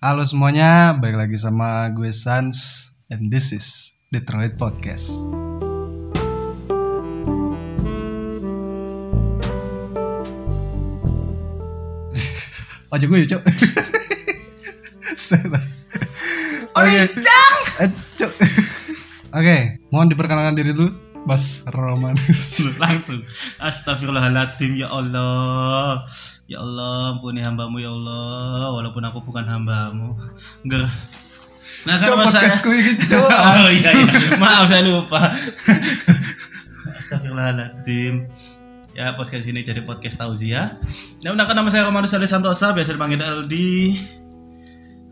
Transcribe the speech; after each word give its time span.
Halo 0.00 0.24
semuanya, 0.24 0.96
balik 0.96 1.20
lagi 1.20 1.36
sama 1.36 1.92
gue 1.92 2.08
Sans 2.08 2.56
and 3.12 3.28
this 3.28 3.52
is 3.52 4.00
Detroit 4.08 4.56
Podcast. 4.56 5.12
Aja 12.96 13.04
gue 13.04 13.18
ya, 13.20 13.28
Cok. 13.28 13.44
Oke. 16.80 16.96
Eh, 16.96 17.04
Cok. 18.16 18.32
Oke, 19.36 19.84
mohon 19.92 20.08
diperkenalkan 20.08 20.56
diri 20.56 20.72
dulu, 20.72 20.96
Bas 21.28 21.68
Romanus. 21.76 22.80
langsung 22.80 23.20
astagfirullahaladzim 23.60 24.80
ya 24.80 24.88
Allah 24.88 26.08
ya 26.50 26.58
Allah 26.58 27.14
ampuni 27.14 27.38
hambamu 27.46 27.78
ya 27.78 27.94
Allah. 27.94 28.74
Walaupun 28.74 29.02
aku 29.06 29.22
bukan 29.22 29.46
hambamu. 29.46 30.18
Ger 30.66 30.82
nah 31.80 31.96
kan 31.96 32.12
saya 32.28 32.44
ini, 32.44 32.92
Cok. 33.08 33.24
oh 33.24 33.70
iya, 33.72 33.90
iya. 33.96 34.36
Maaf 34.36 34.68
saya 34.68 34.84
lupa. 34.84 35.32
Astagfirullahaladzim. 36.92 38.28
Ya 38.92 39.16
podcast 39.16 39.48
ini 39.48 39.64
jadi 39.64 39.80
podcast 39.86 40.18
tauzia 40.18 40.76
ya 41.22 41.30
nah, 41.32 41.46
nama 41.46 41.70
saya 41.70 41.86
Romanus 41.86 42.12
Ali 42.12 42.26
Santosa 42.26 42.74
biasa 42.76 42.98
dipanggil 42.98 43.22
Aldi. 43.22 43.96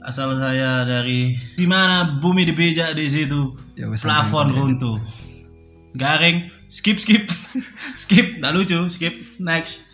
Asal 0.05 0.37
saya 0.37 0.85
dari 0.85 1.41
di 1.57 1.65
mana 1.65 2.21
bumi 2.21 2.45
dipijak 2.45 2.93
di 2.93 3.07
situ? 3.09 3.57
Ya, 3.79 3.89
plafon 3.89 4.53
runtuh. 4.53 5.01
Garing. 5.97 6.53
Skip 6.69 7.01
skip. 7.01 7.25
Skip 8.03 8.45
nggak 8.45 8.53
lucu. 8.53 8.93
Skip. 8.93 9.41
Next 9.41 9.88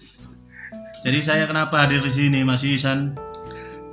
jadi 1.04 1.18
saya 1.20 1.44
kenapa 1.44 1.84
hadir 1.84 2.00
di 2.00 2.08
sini 2.08 2.40
Mas 2.40 2.60
Isan 2.62 3.12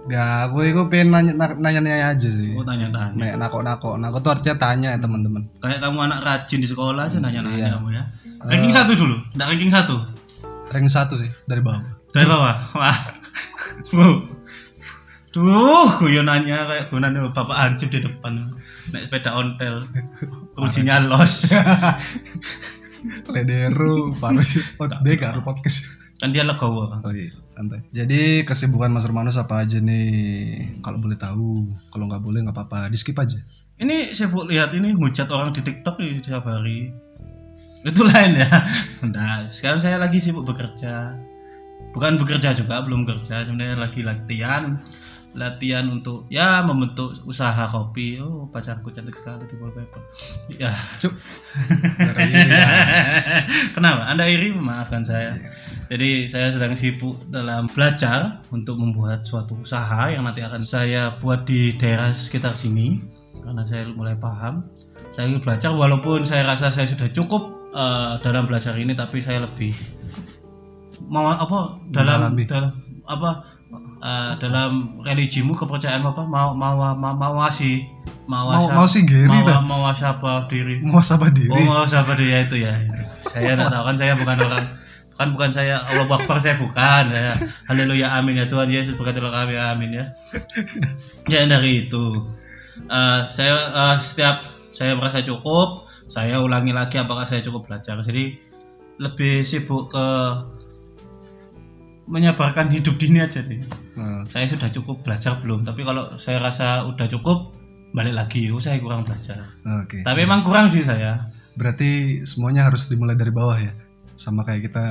Gak, 0.02 0.50
aku 0.50 0.66
itu 0.66 0.82
pengen 0.90 1.14
nanya, 1.14 1.34
nanya, 1.38 1.78
nanya 1.78 2.10
aja 2.10 2.26
sih. 2.26 2.50
mau 2.50 2.66
tanya-tanya 2.66 3.14
Kayak 3.14 3.38
nakok-nakok. 3.38 4.02
Nakok 4.02 4.20
tuh 4.20 4.32
artinya 4.34 4.58
tanya 4.58 4.88
ya 4.90 5.00
teman-teman. 5.00 5.46
kayak 5.62 5.78
kamu 5.78 5.98
anak 6.02 6.20
rajin 6.26 6.58
di 6.58 6.66
sekolah 6.66 7.06
aja 7.06 7.22
nanya-nanya 7.22 7.54
Iya. 7.62 7.70
kamu 7.78 7.88
ya 7.92 8.04
ranking 8.42 8.74
satu 8.74 8.92
dulu 8.98 9.14
nggak 9.38 9.46
ranking 9.46 9.70
satu 9.70 9.96
Rank 10.74 10.88
satu 10.90 11.14
sih 11.14 11.30
dari 11.46 11.62
bawah. 11.62 11.86
dari 12.10 12.26
bawah 12.26 12.56
wah 12.74 12.98
Bu. 13.94 14.08
Duh, 15.32 15.88
guyonannya 15.96 16.58
kayak 16.58 16.86
gunanya 16.90 17.22
bapak 17.30 17.54
Ansip 17.62 17.88
di 17.88 18.02
depan 18.02 18.42
naik 18.90 19.06
sepeda 19.06 19.38
ontel 19.38 19.86
ujinya 20.58 20.98
los 21.06 21.46
Lederu, 23.28 24.14
paru, 24.14 24.42
deh 25.02 25.14
gak 25.16 25.42
podcast. 25.42 26.01
Kan 26.22 26.30
dia 26.30 26.46
legowo 26.46 27.02
Oh 27.02 27.10
iya, 27.10 27.34
santai. 27.50 27.82
Jadi 27.90 28.46
kesibukan 28.46 28.88
Mas 28.88 29.04
Romanus 29.04 29.36
apa 29.36 29.60
aja 29.60 29.82
nih? 29.82 30.78
Kalau 30.80 31.02
boleh 31.02 31.18
tahu, 31.18 31.58
kalau 31.90 32.06
nggak 32.06 32.22
boleh 32.22 32.46
nggak 32.46 32.54
apa-apa, 32.54 32.88
di 32.88 32.96
skip 32.96 33.18
aja. 33.18 33.42
ini 33.76 34.14
saya 34.14 34.30
bu- 34.30 34.46
lihat 34.46 34.70
ini 34.72 34.94
hujat 34.94 35.26
orang 35.28 35.50
di 35.50 35.60
TikTok 35.60 35.98
nih 35.98 36.22
tiap 36.22 36.46
hari. 36.46 36.94
Itu 37.82 38.06
lain 38.06 38.38
ya. 38.38 38.50
Nah 39.10 39.50
sekarang 39.50 39.82
saya 39.82 39.98
lagi 39.98 40.22
sibuk 40.22 40.46
bekerja. 40.46 41.18
Bukan 41.92 42.22
bekerja 42.22 42.54
juga 42.54 42.86
belum 42.86 43.02
kerja. 43.04 43.42
Sebenarnya 43.42 43.82
lagi 43.82 44.06
latihan. 44.06 44.78
Latihan 45.32 45.88
untuk 45.88 46.28
ya 46.28 46.62
membentuk 46.62 47.18
usaha 47.26 47.66
kopi. 47.66 48.22
Oh 48.22 48.46
pacarku 48.46 48.94
cantik 48.94 49.18
sekali 49.18 49.50
di 49.50 49.58
wallpaper 49.58 49.98
ya. 50.54 50.70
Cuk. 51.02 51.18
Ya. 52.22 52.68
kenapa? 53.74 54.06
Anda 54.08 54.30
iri 54.30 54.54
maafkan 54.54 55.02
saya 55.02 55.34
jadi 55.92 56.24
saya 56.32 56.48
sedang 56.56 56.72
sibuk 56.80 57.20
dalam 57.28 57.68
belajar 57.68 58.40
untuk 58.48 58.80
membuat 58.80 59.28
suatu 59.28 59.60
usaha 59.60 60.08
yang 60.08 60.24
nanti 60.24 60.40
akan 60.40 60.64
saya 60.64 61.20
buat 61.20 61.44
di 61.44 61.76
daerah 61.76 62.16
sekitar 62.16 62.56
sini 62.56 63.04
karena 63.44 63.68
saya 63.68 63.92
mulai 63.92 64.16
paham 64.16 64.64
saya 65.12 65.28
ingin 65.28 65.44
belajar 65.44 65.76
walaupun 65.76 66.24
saya 66.24 66.48
rasa 66.48 66.72
saya 66.72 66.88
sudah 66.88 67.12
cukup 67.12 67.44
eh, 67.76 68.14
dalam 68.24 68.48
belajar 68.48 68.80
ini 68.80 68.96
tapi 68.96 69.20
saya 69.20 69.44
lebih 69.44 69.76
mau 71.12 71.28
apa 71.28 71.84
dalam 71.92 72.32
Mendalami. 72.32 72.44
dalam 72.48 72.72
apa 73.04 73.30
eh, 74.00 74.32
dalam 74.40 75.04
religimu 75.04 75.52
kepercayaan 75.52 76.08
apa 76.08 76.24
mau 76.24 76.56
mau 76.56 76.80
mau 76.96 77.12
mau 77.20 77.34
ngasih 77.44 77.84
mau 78.32 78.48
Mau- 78.48 78.88
sih 78.88 79.04
Gary 79.04 79.28
mau, 79.28 79.84
mau 79.84 79.92
apa 79.92 80.48
diri 80.48 80.80
Mau 80.80 81.04
sabar 81.04 81.36
diri. 81.36 81.52
Oh 81.52 81.60
mau 81.68 81.84
siapa 81.84 82.16
dia 82.16 82.40
itu 82.40 82.64
ya 82.64 82.72
itu. 82.80 83.02
Saya 83.28 83.60
tidak 83.60 83.68
tahu 83.68 83.84
kan 83.92 83.96
saya 84.00 84.16
bukan 84.16 84.40
orang 84.40 84.66
kan 85.16 85.30
bukan 85.36 85.52
saya 85.54 85.84
Allah 85.84 86.08
Akbar 86.08 86.40
saya 86.42 86.58
bukan 86.58 87.12
ya. 87.12 87.36
Haleluya 87.70 88.18
amin 88.18 88.42
ya 88.42 88.46
Tuhan 88.48 88.72
Yesus 88.72 88.96
berkatilah 88.98 89.32
kami 89.32 89.56
amin 89.60 89.92
ya. 90.02 90.06
Ya 91.30 91.46
dari 91.46 91.88
itu. 91.88 92.06
Eh, 92.88 93.22
saya 93.30 93.54
eh, 93.56 93.96
setiap 94.02 94.42
saya 94.72 94.98
merasa 94.98 95.22
cukup 95.22 95.86
saya 96.12 96.44
ulangi 96.44 96.76
lagi 96.76 97.00
apakah 97.00 97.24
saya 97.24 97.44
cukup 97.44 97.70
belajar. 97.70 98.00
Jadi 98.02 98.40
lebih 99.02 99.46
sibuk 99.48 99.94
ke 99.94 100.08
menyebarkan 102.12 102.68
hidup 102.76 103.00
dini 103.00 103.24
aja 103.24 103.40
deh 103.40 103.64
Nah, 103.96 104.28
saya 104.28 104.50
sudah 104.50 104.68
cukup 104.68 105.06
belajar 105.06 105.40
belum 105.40 105.64
tapi 105.64 105.86
kalau 105.86 106.18
saya 106.20 106.42
rasa 106.42 106.84
udah 106.90 107.08
cukup 107.08 107.54
balik 107.92 108.16
lagi. 108.16 108.48
Oh 108.50 108.60
saya 108.60 108.80
kurang 108.80 109.04
belajar. 109.04 109.38
Oke. 109.84 110.02
tapi 110.02 110.24
emang 110.24 110.42
kurang 110.48 110.72
sih 110.72 110.82
saya. 110.82 111.28
Berarti 111.60 112.24
semuanya 112.24 112.66
harus 112.66 112.88
dimulai 112.88 113.20
dari 113.20 113.30
bawah 113.30 113.60
ya. 113.60 113.76
Sama 114.22 114.46
kayak 114.46 114.70
kita 114.70 114.86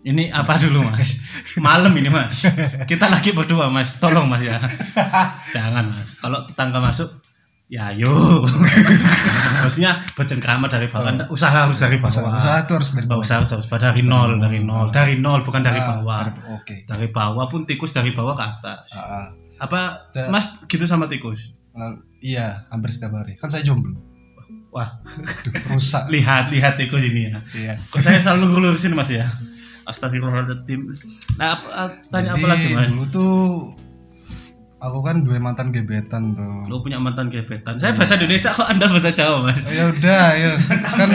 Ini 0.00 0.32
apa 0.32 0.56
dulu 0.56 0.80
mas? 0.80 1.20
Malam 1.60 1.92
ini 1.92 2.08
mas. 2.08 2.48
Kita 2.88 3.06
lagi 3.06 3.36
berdua 3.36 3.68
mas. 3.68 4.00
Tolong 4.00 4.24
mas 4.24 4.40
ya. 4.40 4.56
Jangan 5.54 5.84
mas. 5.84 6.16
Kalau 6.16 6.40
tetangga 6.42 6.80
masuk, 6.80 7.20
ya 7.68 7.92
yuk. 7.92 8.48
Maksudnya 9.60 10.00
bercengkrama 10.16 10.66
dari 10.66 10.88
bawah. 10.88 11.28
Usaha 11.28 11.68
harus 11.68 11.76
dari 11.76 12.00
bawah. 12.00 12.08
usaha, 12.08 12.32
usaha 12.32 12.56
itu 12.64 12.72
harus 12.72 12.90
dari 12.96 13.06
bawah. 13.06 13.20
Usaha 13.20 13.36
harus, 13.38 13.50
harus 13.52 13.68
dari 13.68 14.00
nol, 14.00 14.40
dari 14.40 14.58
nol, 14.58 14.88
dari 14.88 15.14
nol 15.20 15.44
bukan 15.44 15.60
dari 15.60 15.76
Ah, 15.76 16.00
bawah. 16.00 16.18
dari- 16.24 16.48
Oke. 16.56 16.76
Dari 16.88 17.06
bawah 17.12 17.44
pun 17.44 17.68
tikus 17.68 17.92
dari 17.92 18.16
bawah 18.16 18.32
ke 18.32 18.44
atas. 18.48 18.88
Ah, 18.96 19.04
ah. 19.04 19.26
Apa 19.60 20.08
mas 20.32 20.48
gitu 20.64 20.88
sama 20.88 21.04
tikus? 21.04 21.52
Nah, 21.70 21.92
iya, 22.18 22.64
hampir 22.72 22.88
setiap 22.88 23.12
hari. 23.14 23.36
Kan 23.36 23.52
saya 23.52 23.60
jomblo. 23.60 24.00
Wah, 24.70 25.02
rusak. 25.74 26.06
lihat 26.14 26.54
lihat 26.54 26.78
tikus 26.78 27.02
ini 27.02 27.34
ya. 27.34 27.38
Iya. 27.54 27.74
Kok 27.90 28.00
saya 28.00 28.22
selalu 28.22 28.54
ngelurusin 28.54 28.94
mas 28.94 29.10
ya? 29.10 29.26
Astagfirullahaladzim. 29.90 30.80
Nah, 31.34 31.58
apa, 31.58 31.90
tanya 32.14 32.38
apa 32.38 32.46
lagi 32.46 32.70
mas? 32.70 32.86
dulu 32.94 33.04
tuh 33.10 33.34
aku 34.80 34.98
kan 35.04 35.26
dua 35.26 35.42
mantan 35.42 35.74
gebetan 35.74 36.32
tuh. 36.38 36.70
Lo 36.70 36.80
punya 36.86 37.02
mantan 37.02 37.28
gebetan. 37.28 37.76
Saya 37.76 37.98
bahasa 37.98 38.14
Indonesia 38.16 38.54
kok 38.54 38.70
Anda 38.70 38.86
bahasa 38.86 39.10
Jawa, 39.10 39.38
Mas? 39.44 39.60
Oh, 39.66 39.72
ya 39.74 39.84
udah, 39.92 40.26
ya 40.38 40.50
kan 40.98 41.08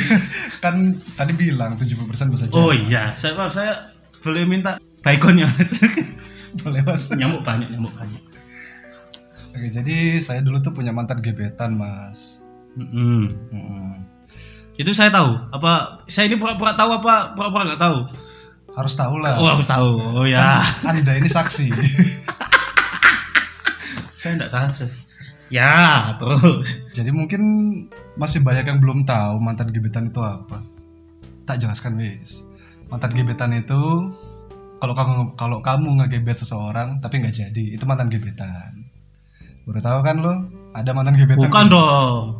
kan 0.64 0.74
tadi 1.14 1.32
bilang 1.36 1.78
70% 1.78 2.32
bahasa 2.32 2.46
Jawa. 2.48 2.58
Oh 2.58 2.72
iya, 2.74 3.12
saya 3.14 3.36
maaf, 3.38 3.52
saya 3.54 3.72
boleh 4.24 4.48
minta 4.48 4.80
baikonnya, 5.04 5.46
Mas. 5.46 5.78
Boleh 6.64 6.80
Mas. 6.82 7.12
nyamuk 7.14 7.44
banyak, 7.44 7.68
nyamuk 7.70 7.92
banyak. 7.94 8.22
Oke, 9.54 9.68
jadi 9.68 10.18
saya 10.24 10.40
dulu 10.40 10.58
tuh 10.64 10.74
punya 10.74 10.90
mantan 10.90 11.20
gebetan, 11.22 11.78
Mas. 11.78 12.47
Mm-mm. 12.76 13.28
Itu 14.78 14.94
saya 14.94 15.10
tahu. 15.10 15.34
Apa 15.54 16.04
saya 16.06 16.28
ini 16.28 16.36
pura-pura 16.36 16.76
tahu 16.76 17.02
apa 17.02 17.34
pura-pura 17.34 17.66
nggak 17.66 17.82
tahu? 17.82 17.98
Harus 18.78 18.94
tahu 18.94 19.18
lah. 19.18 19.42
Oh, 19.42 19.50
harus 19.50 19.66
tahu. 19.66 19.90
Oh 20.22 20.26
ya. 20.26 20.62
Anda 20.86 21.18
ini 21.18 21.26
saksi. 21.26 21.66
saya 24.20 24.32
enggak 24.38 24.50
salah. 24.50 24.70
Ya, 25.48 26.12
terus. 26.20 26.92
jadi 26.92 27.08
mungkin 27.08 27.40
masih 28.20 28.44
banyak 28.44 28.68
yang 28.68 28.84
belum 28.84 29.08
tahu 29.08 29.40
mantan 29.40 29.72
gebetan 29.72 30.12
itu 30.12 30.20
apa. 30.20 30.60
Tak 31.48 31.64
jelaskan, 31.64 31.96
wis. 31.96 32.44
Mantan 32.92 33.16
gebetan 33.16 33.56
itu 33.56 34.12
kalau 34.78 34.94
kamu 34.94 35.34
kalau 35.34 35.58
kamu 35.64 36.04
ngegebet 36.04 36.44
seseorang 36.44 37.00
tapi 37.00 37.24
nggak 37.24 37.32
jadi, 37.32 37.64
itu 37.74 37.84
mantan 37.88 38.12
gebetan. 38.12 38.92
Baru 39.64 39.80
tahu 39.80 40.00
kan 40.04 40.20
lo? 40.20 40.34
Ada 40.76 40.92
mantan 40.92 41.16
gebetan. 41.16 41.48
Bukan 41.48 41.64
dong. 41.72 42.36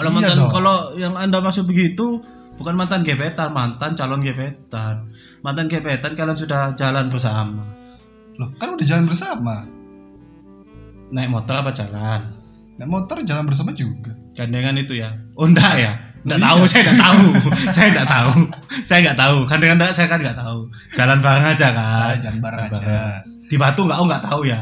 Kalau 0.00 0.10
Iya 0.10 0.16
mantan 0.16 0.38
kalau 0.48 0.76
yang 0.96 1.14
Anda 1.14 1.38
maksud 1.38 1.68
begitu 1.68 2.24
bukan 2.56 2.72
mantan 2.72 3.04
gebetan, 3.04 3.52
mantan 3.52 3.92
calon 3.92 4.24
gebetan. 4.24 5.12
Mantan 5.40 5.68
gebetan 5.68 6.16
kalian 6.16 6.36
sudah 6.36 6.72
jalan 6.72 7.12
bersama. 7.12 7.60
Loh, 8.36 8.48
kan 8.56 8.72
udah 8.72 8.86
jalan 8.88 9.04
bersama. 9.04 9.68
Naik 11.10 11.28
motor 11.28 11.60
apa 11.60 11.70
jalan? 11.70 12.32
Naik 12.78 12.88
motor 12.88 13.20
jalan 13.20 13.44
bersama 13.44 13.76
juga. 13.76 14.16
Gandengan 14.32 14.78
itu 14.78 14.96
ya? 14.96 15.12
Oh 15.36 15.44
enggak 15.44 15.76
ya? 15.76 15.92
Enggak 16.20 16.38
Oh, 16.40 16.44
tahu, 16.44 16.60
iya. 16.60 16.68
saya 16.68 16.80
enggak 16.84 17.00
tahu. 17.00 17.24
saya 17.76 17.88
enggak 17.92 18.08
tahu. 18.08 18.32
Saya 18.84 18.98
enggak 19.04 19.18
tahu. 19.18 19.36
Gandengan 19.44 19.76
enggak 19.80 19.92
saya 19.92 20.06
kan 20.08 20.18
enggak 20.20 20.38
tahu. 20.38 20.58
Jalan 20.96 21.18
bareng 21.20 21.46
aja 21.52 21.66
kan. 21.76 21.96
Ah, 22.08 22.16
jalan 22.16 22.38
bareng 22.40 22.60
aja. 22.64 22.80
Di 23.50 23.56
Batu 23.56 23.80
enggak? 23.84 23.98
Oh 24.00 24.06
enggak 24.08 24.24
tahu 24.24 24.40
ya. 24.46 24.60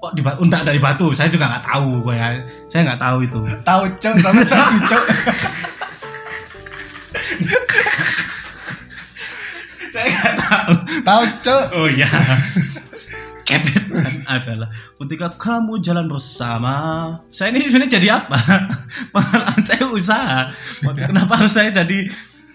Oh 0.00 0.08
di 0.16 0.24
Batu 0.24 0.40
enggak 0.40 0.64
dari 0.64 0.80
Batu. 0.80 1.12
Saya 1.12 1.28
juga 1.28 1.52
enggak 1.52 1.68
tahu 1.68 2.00
kok 2.00 2.16
ya. 2.16 2.40
Saya 2.72 2.88
enggak 2.88 3.04
tahu 3.04 3.20
itu. 3.20 3.36
Tahu 3.60 3.84
cok 4.00 4.16
sama 4.16 4.40
saksi 4.40 4.78
cok. 4.88 5.04
saya 9.92 10.08
enggak 10.08 10.40
tahu. 10.40 10.72
Tahu 11.04 11.22
cok. 11.44 11.64
Oh 11.76 11.84
iya. 11.92 12.08
gebetan 13.50 14.22
adalah 14.30 14.70
ketika 14.70 15.34
kamu 15.34 15.82
jalan 15.82 16.06
bersama 16.06 16.78
saya 17.26 17.50
ini 17.50 17.66
sebenarnya 17.66 17.98
jadi 17.98 18.08
apa 18.22 18.38
pengalaman 19.10 19.62
saya 19.66 19.90
usaha 19.90 20.54
kenapa 20.86 21.34
harus 21.34 21.50
saya 21.50 21.74
jadi 21.74 22.06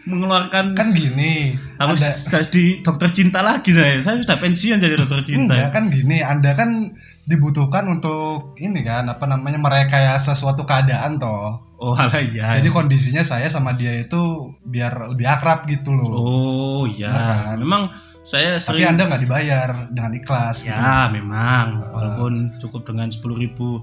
mengeluarkan 0.07 0.71
kan 0.71 0.95
gini 0.95 1.51
harus 1.75 1.99
ada 1.99 2.47
jadi 2.47 2.79
dokter 2.79 3.11
cinta 3.11 3.43
lagi 3.43 3.75
saya 3.75 3.99
saya 3.99 4.23
sudah 4.23 4.39
pensiun 4.39 4.79
jadi 4.79 4.95
dokter 4.95 5.19
cinta 5.27 5.51
enggak 5.51 5.75
kan 5.75 5.91
gini 5.91 6.23
anda 6.23 6.55
kan 6.55 6.95
dibutuhkan 7.25 7.89
untuk 7.89 8.53
ini 8.61 8.85
kan 8.85 9.09
apa 9.09 9.25
namanya 9.25 9.57
merekayasa 9.57 10.37
suatu 10.37 10.61
keadaan 10.61 11.17
toh. 11.17 11.65
Oh 11.75 11.91
alah 11.91 12.21
iya 12.21 12.55
jadi 12.55 12.71
kondisinya 12.71 13.19
saya 13.25 13.51
sama 13.51 13.75
dia 13.75 13.91
itu 13.91 14.53
biar 14.63 15.11
lebih 15.11 15.25
akrab 15.25 15.65
gitu 15.65 15.91
loh. 15.91 16.13
Oh 16.13 16.83
iya. 16.85 17.09
Nah, 17.09 17.25
kan? 17.25 17.57
memang 17.57 17.83
saya 18.21 18.61
tapi 18.61 18.81
sering 18.81 18.95
anda 18.95 19.09
nggak 19.09 19.21
dibayar 19.25 19.69
dengan 19.89 20.13
ikhlas 20.17 20.65
gitu. 20.65 20.77
ya 20.77 21.09
memang 21.09 21.93
walaupun 21.93 22.33
cukup 22.61 22.93
dengan 22.93 23.09
sepuluh 23.09 23.37
ribu 23.41 23.81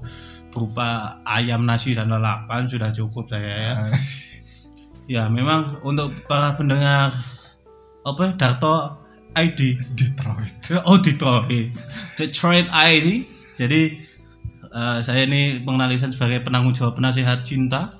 berupa 0.49 1.19
ayam 1.27 1.67
nasi 1.67 1.91
dan 1.91 2.11
lalapan 2.11 2.65
sudah 2.71 2.95
cukup 2.95 3.27
saya 3.27 3.51
ya. 3.51 3.73
Eh, 3.91 3.93
ya 5.19 5.23
memang 5.27 5.83
untuk 5.83 6.15
para 6.31 6.55
pendengar 6.55 7.11
apa 8.07 8.23
Darto 8.39 9.03
ID 9.35 9.83
Detroit. 9.99 10.53
Oh 10.87 10.95
Detroit. 10.95 11.75
Detroit 12.15 12.71
ID 12.71 13.32
jadi 13.57 13.81
eh, 14.73 14.99
saya 15.05 15.29
ini 15.29 15.61
mengenali 15.61 15.97
Isan 15.97 16.13
sebagai 16.13 16.41
penanggung 16.41 16.73
jawab 16.73 16.97
penasihat 16.97 17.45
cinta 17.45 17.93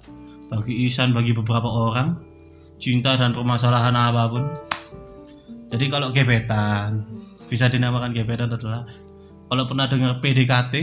bagi 0.49 0.89
Isan 0.89 1.13
bagi 1.13 1.33
beberapa 1.33 1.69
orang 1.69 2.17
cinta 2.81 3.15
dan 3.15 3.31
permasalahan 3.31 3.93
apa 3.93 4.23
pun. 4.29 4.43
Jadi 5.73 5.85
kalau 5.89 6.13
gebetan 6.13 7.05
bisa 7.49 7.69
dinamakan 7.69 8.13
gebetan 8.13 8.49
adalah 8.53 8.85
kalau 9.49 9.63
pernah 9.69 9.85
dengar 9.89 10.17
PDKT 10.21 10.73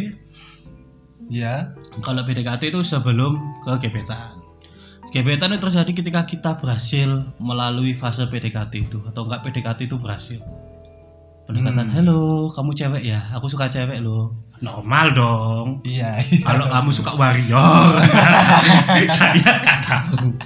ya 1.30 1.74
kalau 2.02 2.22
PDKT 2.22 2.74
itu 2.74 2.80
sebelum 2.82 3.62
ke 3.66 3.86
gebetan. 3.86 4.38
Gebetan 5.10 5.58
itu 5.58 5.66
terjadi 5.66 5.90
ketika 5.90 6.22
kita 6.22 6.50
berhasil 6.62 7.34
melalui 7.42 7.98
fase 7.98 8.30
PDKT 8.30 8.86
itu 8.86 9.02
atau 9.10 9.26
enggak 9.26 9.42
PDKT 9.42 9.90
itu 9.90 9.98
berhasil 9.98 10.38
pendekatan 11.50 11.90
halo 11.90 12.46
kamu 12.54 12.70
cewek 12.78 13.02
ya? 13.10 13.18
Aku 13.34 13.50
suka 13.50 13.66
cewek 13.66 13.98
loh 14.06 14.30
normal 14.62 15.10
dong. 15.10 15.66
Iya. 15.82 16.22
Kalau 16.46 16.68
kamu 16.78 16.90
suka 16.94 17.18
warrior. 17.18 17.98
Saya 19.10 19.34
nggak 19.34 19.80
tahu. 19.82 20.30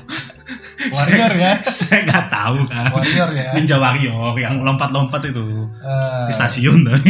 Warrior 0.85 1.33
ya? 1.41 1.57
saya 1.65 2.05
nggak 2.05 2.29
tahu 2.29 2.61
kan. 2.69 2.93
Warrior 2.93 3.33
ya? 3.33 3.57
Ninja 3.57 3.81
warrior 3.81 4.37
yang 4.37 4.61
lompat-lompat 4.61 5.33
itu. 5.33 5.65
Eh, 5.81 6.29
di 6.29 6.33
stasiun 6.37 6.85
tuh 6.85 7.01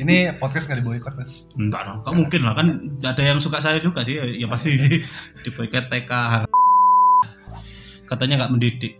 ini 0.00 0.32
podcast 0.40 0.64
nggak 0.64 0.80
diboikot 0.80 1.12
kan 1.12 1.28
Enggak 1.60 1.82
dong, 1.84 1.98
nggak 2.08 2.14
mungkin 2.16 2.40
lah 2.48 2.56
kan 2.56 2.80
ada 3.04 3.20
yang 3.20 3.36
suka 3.36 3.60
saya 3.60 3.84
juga 3.84 4.00
sih, 4.00 4.16
ya 4.16 4.48
pasti 4.48 4.80
sih. 4.80 5.04
Di 5.44 5.50
boycott 5.52 5.92
TK 5.92 6.12
katanya 8.08 8.34
nggak 8.40 8.52
mendidik. 8.56 8.96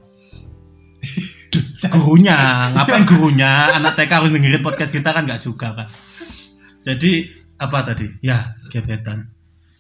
Gurunya, 1.95 2.69
ngapain 2.75 3.05
gurunya? 3.07 3.71
Anak 3.79 3.95
TK 3.95 4.11
harus 4.11 4.33
dengerin 4.35 4.65
podcast 4.65 4.91
kita 4.91 5.15
kan 5.15 5.25
nggak 5.25 5.43
juga 5.43 5.73
kan. 5.73 5.89
Jadi 6.83 7.29
apa 7.59 7.79
tadi? 7.87 8.07
Ya 8.23 8.59
gebetan. 8.71 9.31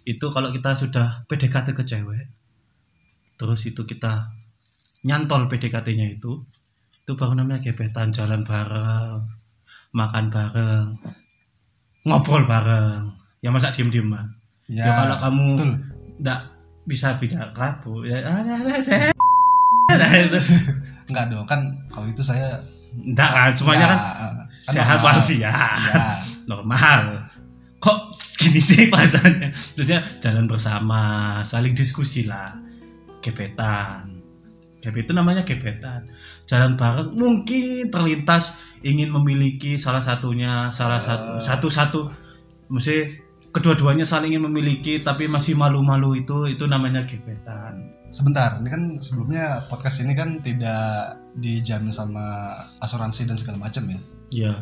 Itu 0.06 0.30
kalau 0.32 0.54
kita 0.54 0.78
sudah 0.78 1.26
PDKT 1.28 1.74
ke 1.76 1.84
cewek, 1.84 2.26
terus 3.36 3.60
itu 3.68 3.84
kita 3.84 4.32
nyantol 5.04 5.50
PDKT-nya 5.50 6.06
itu, 6.16 6.42
itu 7.04 7.12
baru 7.18 7.36
namanya 7.36 7.60
gebetan 7.60 8.14
jalan 8.14 8.42
bareng, 8.46 9.28
makan 9.92 10.32
bareng, 10.32 10.86
ngobrol 12.08 12.48
bareng 12.48 13.12
ya 13.44 13.52
masa 13.52 13.70
diem 13.70 13.92
dieman 13.92 14.26
ya, 14.66 14.88
ya, 14.88 14.92
kalau 14.96 15.16
kamu 15.20 15.46
nggak 16.24 16.40
bisa 16.88 17.14
bicara 17.20 17.78
bu 17.84 18.02
ya 18.08 18.24
ah, 18.24 18.40
ah, 18.42 18.60
ah, 18.64 18.80
saya 18.80 19.12
nggak 21.08 21.32
dong 21.32 21.46
kan 21.48 21.72
kalau 21.88 22.06
itu 22.06 22.20
saya 22.20 22.60
enggak 22.92 23.30
kan 23.32 23.50
semuanya 23.56 23.86
kan 23.88 23.98
kan 24.68 24.74
sehat 24.76 24.98
walafiat. 25.00 25.80
Ya 25.88 26.06
normal. 26.48 27.28
Kok 27.78 28.10
gini 28.40 28.58
sih 28.58 28.90
pasannya 28.90 29.54
terusnya 29.76 30.02
jalan 30.18 30.50
bersama 30.50 31.00
saling 31.44 31.76
diskusi 31.76 32.26
lah. 32.26 32.56
Gebetan. 33.22 34.18
Gebet 34.78 35.10
itu 35.10 35.12
namanya 35.14 35.42
gebetan. 35.42 36.06
Jalan 36.46 36.78
bareng 36.78 37.14
mungkin 37.14 37.90
terlintas 37.90 38.56
ingin 38.82 39.10
memiliki 39.10 39.74
salah 39.74 40.02
satunya 40.02 40.70
salah 40.70 41.02
satu 41.02 41.42
satu 41.42 41.68
satu 41.68 42.00
mesti 42.70 43.27
kedua-duanya 43.54 44.04
saling 44.04 44.36
ingin 44.36 44.44
memiliki 44.48 45.00
tapi 45.00 45.26
masih 45.26 45.56
malu-malu 45.56 46.20
itu 46.20 46.48
itu 46.48 46.64
namanya 46.68 47.04
gebetan 47.08 47.94
sebentar 48.12 48.60
ini 48.60 48.68
kan 48.68 48.82
sebelumnya 49.00 49.64
podcast 49.68 50.04
ini 50.04 50.12
kan 50.12 50.40
tidak 50.40 51.16
dijamin 51.36 51.92
sama 51.92 52.54
asuransi 52.80 53.28
dan 53.28 53.36
segala 53.36 53.68
macam 53.68 53.84
ya 53.88 53.98
ya 54.28 54.54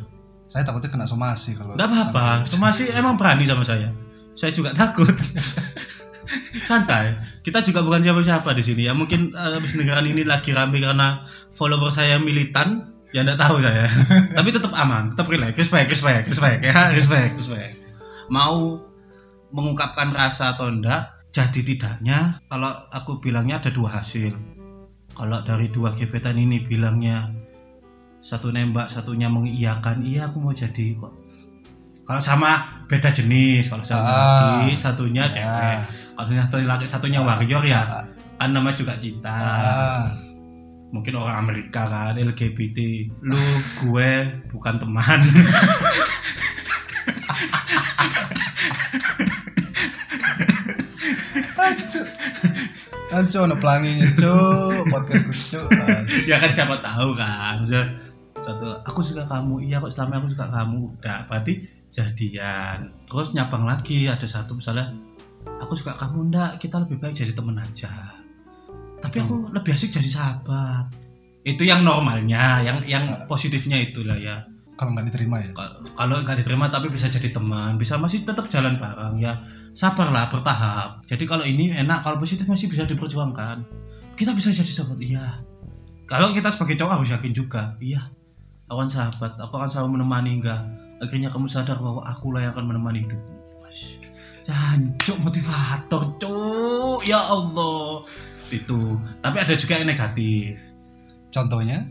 saya 0.46 0.62
takutnya 0.62 0.90
kena 0.90 1.06
somasi 1.10 1.58
kalau 1.58 1.74
Enggak 1.74 1.90
apa-apa, 1.90 2.46
masih 2.62 2.94
emang 2.94 3.18
berani 3.18 3.42
sama 3.42 3.66
saya. 3.66 3.90
Saya 4.38 4.54
juga 4.54 4.70
takut. 4.70 5.10
Santai. 6.70 7.14
Kita 7.42 7.62
juga 7.62 7.82
bukan 7.82 8.02
siapa-siapa 8.02 8.54
di 8.54 8.62
sini 8.62 8.82
ya. 8.86 8.94
Mungkin 8.94 9.34
eh, 9.34 9.52
habis 9.58 9.74
dengaran 9.74 10.06
ini 10.06 10.22
lagi 10.22 10.54
rame 10.54 10.78
karena 10.78 11.26
follower 11.50 11.90
saya 11.90 12.22
militan. 12.22 12.94
Ya 13.10 13.26
enggak 13.26 13.42
tahu 13.42 13.58
saya. 13.58 13.90
Tapi 14.38 14.48
tetap 14.54 14.70
aman, 14.74 15.10
tetap 15.14 15.26
relax, 15.26 15.54
respect, 15.58 15.90
respect, 15.90 16.30
respect 16.30 16.62
ya, 16.62 16.94
respect, 16.94 17.38
respect. 17.38 17.85
Mau 18.28 18.80
mengungkapkan 19.48 20.10
rasa 20.10 20.54
atau 20.54 20.66
enggak, 20.66 21.06
jadi 21.30 21.60
tidaknya 21.62 22.42
kalau 22.46 22.68
aku 22.90 23.18
bilangnya 23.18 23.58
ada 23.58 23.70
dua 23.70 24.00
hasil. 24.00 24.34
Kalau 25.12 25.40
dari 25.42 25.70
dua 25.70 25.92
gebetan 25.92 26.36
ini 26.36 26.60
bilangnya 26.60 27.30
satu 28.20 28.50
nembak 28.50 28.90
satunya 28.90 29.30
mengiyakan 29.30 30.02
iya 30.02 30.26
aku 30.26 30.42
mau 30.42 30.50
jadi 30.50 30.98
kok. 30.98 31.12
Kalau 32.02 32.20
sama 32.20 32.82
beda 32.86 33.08
jenis. 33.08 33.66
Kalau 33.66 33.82
satu 33.82 34.02
Ah. 34.02 34.60
laki 34.60 34.74
satunya 34.74 35.24
Ya. 35.26 35.32
cewek. 35.32 35.78
Kalau 36.16 36.28
satu 36.42 36.56
laki 36.60 36.86
satunya 36.86 37.20
warrior 37.20 37.62
ya 37.62 37.82
kan 38.36 38.50
nama 38.52 38.70
juga 38.72 38.92
cinta. 38.96 39.32
Ah, 39.32 40.04
mungkin 40.90 41.16
orang 41.16 41.42
Amerika 41.42 41.86
kan 41.86 42.14
LGBT 42.14 42.78
lu 43.22 43.38
gue 43.82 44.10
bukan 44.48 44.74
teman 44.76 45.18
kan 53.06 53.24
cu 53.32 53.48
no 53.48 53.56
pelangi 53.56 53.96
cu 54.18 54.34
podcast 54.92 55.24
cu 55.48 55.60
ya 56.28 56.36
kan 56.36 56.50
siapa 56.52 56.76
tahu 56.84 57.16
kan. 57.16 57.64
Satu 58.44 58.76
aku 58.84 59.00
suka 59.00 59.24
kamu. 59.24 59.64
Iya 59.64 59.80
kok 59.80 59.90
selama 59.90 60.20
aku 60.20 60.28
suka 60.36 60.46
kamu. 60.52 61.00
Udah 61.00 61.24
berarti 61.26 61.64
jadian. 61.88 62.92
Terus 63.08 63.32
nyabang 63.32 63.64
lagi 63.64 64.04
ada 64.06 64.28
satu 64.28 64.54
misalnya 64.54 64.92
aku 65.58 65.72
suka 65.74 65.96
kamu 65.96 66.28
ndak. 66.28 66.60
Kita 66.60 66.82
lebih 66.84 67.00
baik 67.00 67.16
jadi 67.16 67.32
temen 67.32 67.56
aja. 67.56 67.90
Tapi 69.00 69.16
aku 69.22 69.48
lebih 69.50 69.72
asik 69.72 69.96
jadi 69.96 70.10
sahabat. 70.12 70.92
Itu 71.46 71.62
yang 71.64 71.86
normalnya 71.86 72.60
yang 72.62 72.78
yang 72.84 73.04
positifnya 73.30 73.80
itulah 73.80 74.18
ya 74.18 74.55
kalau 74.76 74.92
nggak 74.92 75.08
diterima 75.08 75.36
ya? 75.40 75.48
Kal- 75.56 75.80
kalau 75.96 76.20
nggak 76.22 76.36
diterima 76.44 76.68
tapi 76.68 76.92
bisa 76.92 77.08
jadi 77.08 77.32
teman 77.32 77.80
bisa 77.80 77.96
masih 77.96 78.22
tetap 78.22 78.46
jalan 78.52 78.76
bareng 78.76 79.16
ya 79.18 79.40
sabarlah 79.72 80.28
bertahap. 80.28 81.02
Jadi 81.08 81.24
kalau 81.24 81.44
ini 81.44 81.72
enak 81.72 82.04
kalau 82.04 82.20
positif 82.20 82.46
masih 82.46 82.68
bisa 82.68 82.84
diperjuangkan. 82.84 83.64
Kita 84.16 84.32
bisa 84.32 84.48
jadi 84.52 84.68
sahabat 84.68 85.00
iya. 85.00 85.26
Kalau 86.06 86.32
kita 86.32 86.48
sebagai 86.48 86.80
cowok 86.80 87.02
harus 87.02 87.10
yakin 87.12 87.32
juga 87.32 87.74
iya. 87.80 88.04
Awan 88.68 88.88
sahabat 88.88 89.36
aku 89.40 89.52
akan 89.56 89.68
selalu 89.72 90.00
menemani 90.00 90.38
enggak 90.40 90.62
akhirnya 90.96 91.28
kamu 91.28 91.44
sadar 91.44 91.76
bahwa 91.76 92.00
akulah 92.08 92.40
yang 92.40 92.52
akan 92.56 92.72
menemani 92.72 93.04
hidupmu 93.04 93.36
Mas. 93.60 94.00
Jancuk 94.46 95.18
motivator 95.26 96.02
cuk. 96.22 97.02
Ya 97.02 97.18
Allah. 97.18 98.06
Itu. 98.46 98.94
Tapi 99.18 99.36
ada 99.42 99.54
juga 99.58 99.82
yang 99.82 99.90
negatif. 99.90 100.62
Contohnya 101.34 101.82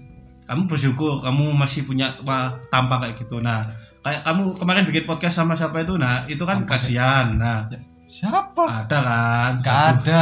kamu 0.45 0.69
bersyukur 0.69 1.17
kamu 1.21 1.51
masih 1.57 1.83
punya 1.85 2.13
wah, 2.21 2.57
tampang 2.69 3.01
kayak 3.01 3.17
gitu. 3.17 3.41
Nah 3.41 3.61
kayak 4.05 4.21
kamu 4.21 4.53
kemarin 4.53 4.85
bikin 4.85 5.05
podcast 5.09 5.41
sama 5.41 5.57
siapa 5.57 5.81
itu? 5.81 5.97
Nah 5.97 6.29
itu 6.29 6.41
kan 6.45 6.61
Tampang 6.63 6.77
kasihan. 6.77 7.25
Nah 7.33 7.65
siapa? 8.05 8.85
Ada 8.85 8.99
kan? 9.01 9.51
Nggak 9.61 9.81
ada. 9.99 10.19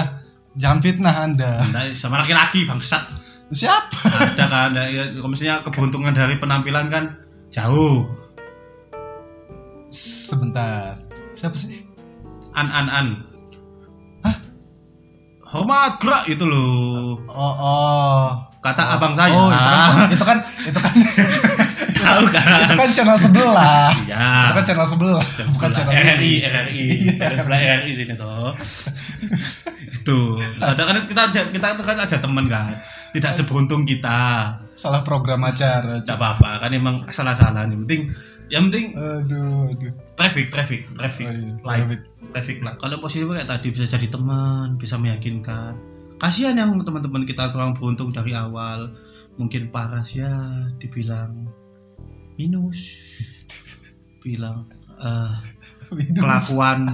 Jangan 0.53 0.79
fitnah 0.85 1.15
anda. 1.17 1.65
Nah, 1.73 1.89
sama 1.97 2.21
laki-laki 2.21 2.69
bangsat. 2.69 3.01
Siapa? 3.49 3.97
Ada 4.37 4.45
kan? 4.45 4.69
Nah, 4.77 4.85
ya, 4.85 5.09
misalnya 5.25 5.65
keberuntungan 5.65 6.13
dari 6.13 6.37
penampilan 6.37 6.93
kan 6.93 7.17
jauh. 7.49 8.05
Sebentar. 9.89 11.01
Siapa 11.33 11.57
sih? 11.57 11.81
An 12.53 12.69
an 12.69 12.87
an. 12.89 13.07
Hormat 15.53 16.01
gerak 16.01 16.25
itu 16.29 16.45
loh. 16.49 17.17
Oh 17.29 17.55
oh 17.61 18.52
kata 18.63 18.83
abang 18.95 19.13
saya. 19.13 19.35
Oh 19.35 19.51
itu 19.51 19.59
kan 19.59 20.07
itu 20.07 20.23
kan 20.23 20.37
itu 20.63 20.79
kan 20.79 20.93
tahu 21.99 22.23
kan? 22.31 22.47
itu 22.63 22.73
kan 22.79 22.89
channel 22.95 23.17
sebelah. 23.19 23.91
Ya 24.07 24.47
itu 24.47 24.53
kan 24.55 24.63
channel 24.63 24.87
sebelah 24.87 25.25
bukan 25.51 25.69
channel 25.75 25.91
RRI. 25.91 26.33
RRI 26.47 26.85
ada 27.19 27.35
sebelah 27.35 27.59
RRI 27.59 27.91
sini 27.91 28.15
toh. 28.15 28.55
Itu. 29.83 30.39
Ada 30.63 30.81
kan 30.87 30.95
kita 31.11 31.23
kita 31.51 31.67
kan 31.75 31.97
aja 31.99 32.17
teman 32.23 32.47
kan. 32.47 32.71
Tidak 33.11 33.31
seberuntung 33.35 33.83
kita. 33.83 34.55
Salah 34.73 35.03
program 35.03 35.43
acara 35.43 35.99
tidak 35.99 36.17
apa-apa 36.17 36.63
kan 36.63 36.71
emang 36.71 37.03
salah-salah. 37.11 37.67
Yang 37.67 37.83
penting 37.85 38.01
yang 38.51 38.69
penting 38.69 38.93
aduh 38.93 39.71
aduh. 39.71 39.91
traffic 40.15 40.47
traffic 40.53 40.87
traffic. 40.95 41.27
Oh, 41.27 41.35
iya, 41.35 41.83
light 41.83 42.03
traffic. 42.31 42.63
light 42.63 42.77
kalau 42.79 43.01
positif 43.03 43.27
kayak 43.27 43.49
tadi 43.49 43.67
bisa 43.75 43.91
jadi 43.91 44.07
teman 44.07 44.79
bisa 44.79 44.95
meyakinkan 44.95 45.92
kasihan 46.23 46.55
yang 46.55 46.71
teman-teman 46.79 47.27
kita 47.27 47.51
kurang 47.51 47.75
beruntung 47.75 48.15
dari 48.15 48.31
awal. 48.31 48.95
Mungkin 49.35 49.75
paras 49.75 50.15
ya 50.15 50.31
dibilang 50.79 51.51
minus. 52.39 52.79
Bilang 54.23 54.71
Minus. 55.91 56.23
kelakuan 56.23 56.87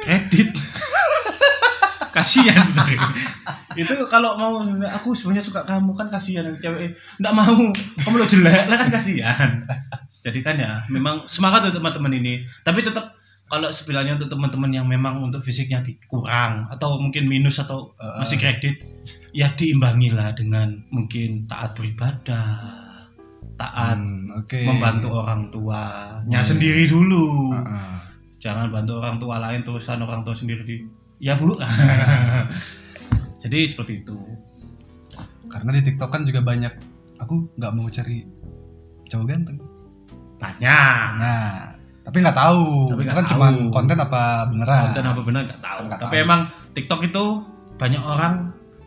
kredit. 0.00 0.48
Kasihan. 2.16 2.72
Itu 3.76 3.94
kalau 4.08 4.40
mau 4.40 4.64
aku 4.64 5.12
sebenarnya 5.12 5.44
suka 5.44 5.60
kamu 5.68 5.92
kan 5.92 6.08
kasihan 6.08 6.48
yang 6.48 6.56
cewek. 6.56 6.96
Nggak 7.20 7.34
mau 7.36 7.68
kamu 7.76 8.16
lo 8.16 8.24
jelek 8.24 8.64
lah 8.64 8.76
kan 8.80 8.88
kasihan. 8.88 9.50
Jadi 10.08 10.40
kan 10.40 10.56
ya 10.56 10.80
memang 10.88 11.28
semangat 11.28 11.68
untuk 11.68 11.84
teman-teman 11.84 12.16
ini. 12.16 12.48
Tapi 12.64 12.80
tetap 12.80 13.12
kalau 13.48 13.68
sebenarnya 13.72 14.20
untuk 14.20 14.28
teman-teman 14.28 14.70
yang 14.70 14.86
memang 14.86 15.24
untuk 15.24 15.40
fisiknya 15.40 15.80
kurang 16.06 16.68
atau 16.68 17.00
mungkin 17.00 17.24
minus 17.24 17.58
atau 17.58 17.90
Uh, 17.98 18.20
masih 18.22 18.38
kredit 18.38 18.78
ya 19.32 19.48
diimbangi 19.52 20.12
lah 20.12 20.30
dengan 20.32 20.84
mungkin 20.88 21.48
taat 21.48 21.74
beribadah 21.74 22.48
taat 23.58 23.98
Hmm, 23.98 24.38
oke. 24.38 24.60
membantu 24.62 25.08
orang 25.18 25.50
tuanya 25.50 26.40
Hmm. 26.40 26.46
sendiri 26.46 26.86
dulu. 26.86 27.50
Ah, 27.50 27.66
ah. 27.66 27.96
jangan 28.38 28.70
bantu 28.70 29.02
orang 29.02 29.18
tua 29.18 29.42
lain 29.42 29.66
terusan 29.66 29.98
orang 29.98 30.22
tua 30.22 30.36
sendiri 30.36 30.62
di 30.62 30.76
ya 31.18 31.34
bu. 31.34 31.50
Jadi 33.42 33.58
seperti 33.66 34.06
itu. 34.06 34.14
Karena 35.48 35.70
di 35.74 35.82
TikTok 35.82 36.10
kan 36.10 36.22
juga 36.22 36.38
banyak 36.38 36.70
aku 37.18 37.50
nggak 37.58 37.72
mau 37.74 37.88
cari 37.88 38.22
cowok 39.08 39.26
ganteng. 39.26 39.58
Banyak 40.38 41.06
nah 41.18 41.74
tapi 42.08 42.24
nggak 42.24 42.38
tahu. 42.40 42.88
Tapi 42.88 43.00
itu 43.04 43.12
nggak 43.12 43.18
kan 43.20 43.26
cuma 43.28 43.46
konten 43.68 43.96
apa 44.00 44.22
beneran? 44.48 44.84
Konten 44.88 45.04
apa 45.12 45.20
benar 45.20 45.40
nggak 45.44 45.60
tahu. 45.60 45.80
Nggak 45.84 46.00
tapi 46.00 46.16
tahu. 46.16 46.24
emang 46.24 46.40
TikTok 46.72 47.00
itu 47.04 47.24
banyak 47.76 48.00
orang 48.00 48.34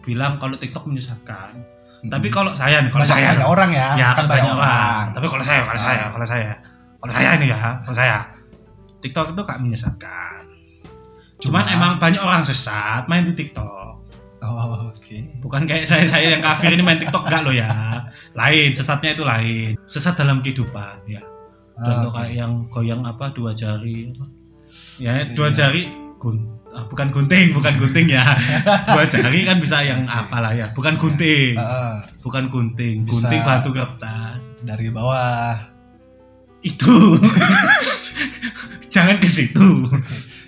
bilang 0.01 0.41
kalau 0.41 0.57
TikTok 0.57 0.89
menyesatkan 0.89 1.53
Mm-mm. 1.53 2.09
tapi 2.09 2.33
kalau 2.33 2.57
saya 2.57 2.81
nih 2.81 2.89
kalau 2.89 3.05
saya 3.05 3.37
banyak 3.37 3.45
orang 3.45 3.69
ya, 3.69 3.87
ya 3.93 4.09
kan 4.17 4.25
banyak 4.25 4.49
orang. 4.57 5.05
tapi 5.13 5.25
kalau 5.29 5.43
saya 5.45 5.61
kalau 5.69 5.77
saya 5.77 6.05
kalau 6.09 6.25
saya. 6.25 6.51
Kalau 6.97 7.13
saya 7.13 7.29
ini 7.37 7.45
ya 7.53 7.57
kalau 7.85 7.97
saya. 7.97 8.17
TikTok 9.01 9.33
itu 9.37 9.41
gak 9.45 9.59
menyesatkan 9.61 10.41
cuman 11.41 11.61
Cuma- 11.65 11.73
emang 11.73 11.91
banyak 11.97 12.21
orang 12.21 12.41
sesat 12.41 13.05
main 13.05 13.25
di 13.25 13.33
TikTok. 13.33 13.97
Oh, 14.41 14.89
oke. 14.89 15.17
Bukan 15.37 15.69
kayak 15.69 15.85
saya 15.85 16.05
saya 16.09 16.33
yang 16.33 16.41
kafir 16.41 16.73
ini 16.73 16.81
main 16.81 16.97
TikTok 16.97 17.29
enggak 17.29 17.41
loh 17.45 17.53
ya. 17.53 17.69
Lain, 18.33 18.73
sesatnya 18.73 19.13
itu 19.13 19.21
lain. 19.21 19.77
Sesat 19.85 20.17
dalam 20.17 20.41
kehidupan 20.41 21.05
ya. 21.05 21.21
Contoh 21.81 22.07
Ah, 22.07 22.13
oke. 22.13 22.17
kayak 22.19 22.33
yang 22.35 22.53
goyang 22.67 23.01
apa 23.01 23.25
dua 23.31 23.51
jari 23.51 24.07
apa? 24.07 24.25
Ya, 24.97 25.11
Iya. 25.19 25.33
dua 25.33 25.50
jari 25.50 25.89
gun 26.15 26.38
ah, 26.71 26.85
bukan 26.85 27.09
gunting, 27.09 27.51
bukan 27.51 27.73
gunting 27.75 28.07
ya. 28.07 28.23
dua 28.93 29.03
jari 29.03 29.41
kan 29.41 29.57
bisa 29.57 29.81
yang 29.81 30.05
apalah 30.05 30.53
ya. 30.53 30.69
Bukan 30.71 30.95
gunting. 30.95 31.57
Ah, 31.57 31.65
ah. 31.65 31.95
Bukan 32.21 32.47
gunting. 32.47 33.03
Bisa. 33.03 33.27
Gunting 33.27 33.41
batu 33.41 33.69
kertas. 33.71 34.53
dari 34.61 34.88
bawah 34.88 35.57
Itu. 36.61 37.17
Jangan 38.93 39.17
ke 39.17 39.25
situ. 39.25 39.88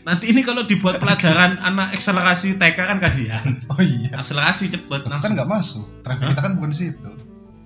Nanti 0.03 0.29
ini 0.29 0.43
kalau 0.43 0.61
dibuat 0.63 0.99
pelajaran 0.99 1.57
anak 1.65 1.95
akselerasi 1.95 2.55
TK 2.55 2.75
kan 2.77 2.99
kasihan. 2.99 3.45
oh 3.65 3.79
iya 3.79 4.19
Akselerasi 4.19 4.67
cepet 4.67 5.01
kan 5.07 5.23
nggak 5.23 5.47
masuk 5.47 5.87
traffic 6.03 6.27
Hah? 6.27 6.31
kita 6.35 6.41
kan 6.43 6.53
bukan 6.53 6.69
di 6.69 6.77
situ 6.77 7.09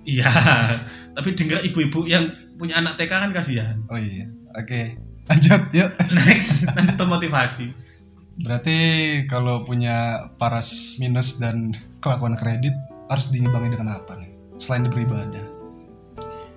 Iya, 0.08 0.24
tapi 1.12 1.36
dengar 1.36 1.60
ibu-ibu 1.60 2.08
yang 2.08 2.32
punya 2.58 2.82
anak 2.82 2.98
TK 2.98 3.12
kan 3.22 3.30
kasihan. 3.30 3.76
oh 3.88 3.96
iya. 3.96 4.26
Oke 4.58 5.08
lanjut 5.28 5.62
yuk. 5.76 5.90
Next, 6.16 6.66
nanti 6.72 6.92
termotivasi. 6.96 7.66
berarti 8.38 8.78
kalau 9.26 9.66
punya 9.66 10.30
paras 10.38 10.94
minus 11.02 11.42
dan 11.42 11.74
kelakuan 11.98 12.38
kredit 12.38 12.70
harus 13.10 13.34
diimbangi 13.34 13.74
dengan 13.74 13.98
apa 13.98 14.14
nih? 14.14 14.30
Selain 14.62 14.86
beribadah. 14.86 15.42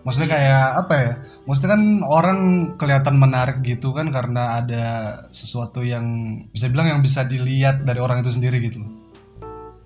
Maksudnya 0.02 0.30
kayak 0.34 0.66
apa 0.86 0.94
ya? 0.98 1.14
Maksudnya 1.46 1.72
kan 1.78 1.84
orang 2.06 2.40
kelihatan 2.78 3.16
menarik 3.18 3.62
gitu 3.66 3.94
kan 3.94 4.10
karena 4.14 4.62
ada 4.62 4.86
sesuatu 5.30 5.82
yang 5.86 6.06
bisa 6.50 6.70
bilang 6.70 6.90
yang 6.90 7.02
bisa 7.02 7.26
dilihat 7.26 7.86
dari 7.86 7.98
orang 8.02 8.22
itu 8.22 8.34
sendiri 8.34 8.62
gitu. 8.62 8.82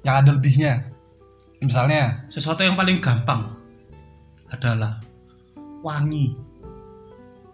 Yang 0.03 0.15
ada 0.19 0.29
lebihnya. 0.35 0.73
Misalnya 1.63 2.27
Sesuatu 2.27 2.61
yang 2.63 2.75
paling 2.75 2.99
gampang 2.99 3.55
adalah 4.51 4.99
wangi. 5.85 6.33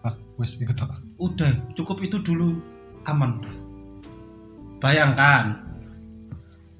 ah 0.02 0.16
wes 0.40 0.56
ikut 0.56 0.72
Udah, 1.20 1.52
cukup 1.76 2.00
itu 2.00 2.16
dulu 2.24 2.56
aman. 3.04 3.44
Bayangkan, 4.80 5.54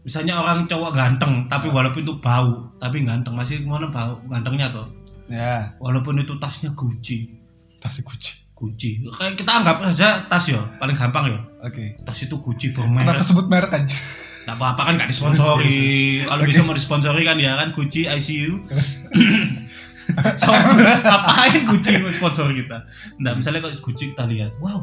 misalnya 0.02 0.42
orang 0.42 0.66
cowok 0.66 0.90
ganteng, 0.90 1.47
tapi 1.47 1.71
walaupun 1.71 2.02
itu 2.02 2.16
bau, 2.18 2.73
tapi 2.82 3.04
ganteng 3.06 3.37
masih 3.37 3.62
mana 3.62 3.87
bau 3.92 4.18
gantengnya 4.26 4.73
tuh. 4.73 4.88
ya 5.30 5.71
Walaupun 5.78 6.18
itu 6.18 6.35
tasnya 6.42 6.75
Gucci, 6.75 7.30
tas 7.78 7.94
kucing 8.02 8.42
Gucci. 8.59 9.06
Kayak 9.06 9.38
kita 9.38 9.52
anggap 9.62 9.76
saja 9.94 10.26
tas 10.26 10.44
ya, 10.50 10.59
paling 10.82 10.97
gampang 10.99 11.30
ya. 11.30 11.40
oke 11.62 11.85
Tas 12.02 12.18
itu 12.26 12.35
Gucci 12.42 12.75
kenapa 12.75 13.06
bermerek 13.06 13.23
sebut 13.23 13.47
merek 13.47 13.71
aja 13.71 13.99
Nggak 14.42 14.56
apa-apa 14.59 14.82
kan 14.82 14.92
nggak 14.99 15.11
disponsori. 15.14 15.78
Kalau 16.26 16.42
bisa 16.42 16.66
mau 16.66 16.75
disponsori 16.75 17.23
kan 17.23 17.38
ya 17.38 17.54
kan 17.54 17.71
Gucci 17.71 18.11
ICU. 18.11 18.59
so, 20.40 20.50
ngapain 20.52 21.62
Gucci 21.66 21.94
sponsor 22.11 22.50
kita? 22.52 22.85
Nah, 23.23 23.32
misalnya 23.37 23.64
kalau 23.64 23.76
Gucci 23.78 24.12
kita 24.12 24.25
lihat, 24.26 24.52
wow, 24.59 24.82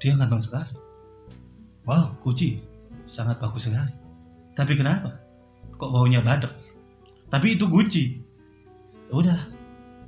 dia 0.00 0.16
ganteng 0.16 0.40
sekali. 0.40 0.72
Wow, 1.84 2.16
Gucci 2.24 2.60
sangat 3.04 3.36
bagus 3.40 3.68
sekali. 3.68 3.92
Tapi 4.56 4.72
kenapa? 4.78 5.20
Kok 5.76 5.90
baunya 5.90 6.24
badak? 6.24 6.54
Tapi 7.28 7.58
itu 7.58 7.66
Gucci. 7.68 8.04
Ya 9.10 9.14
udah, 9.14 9.40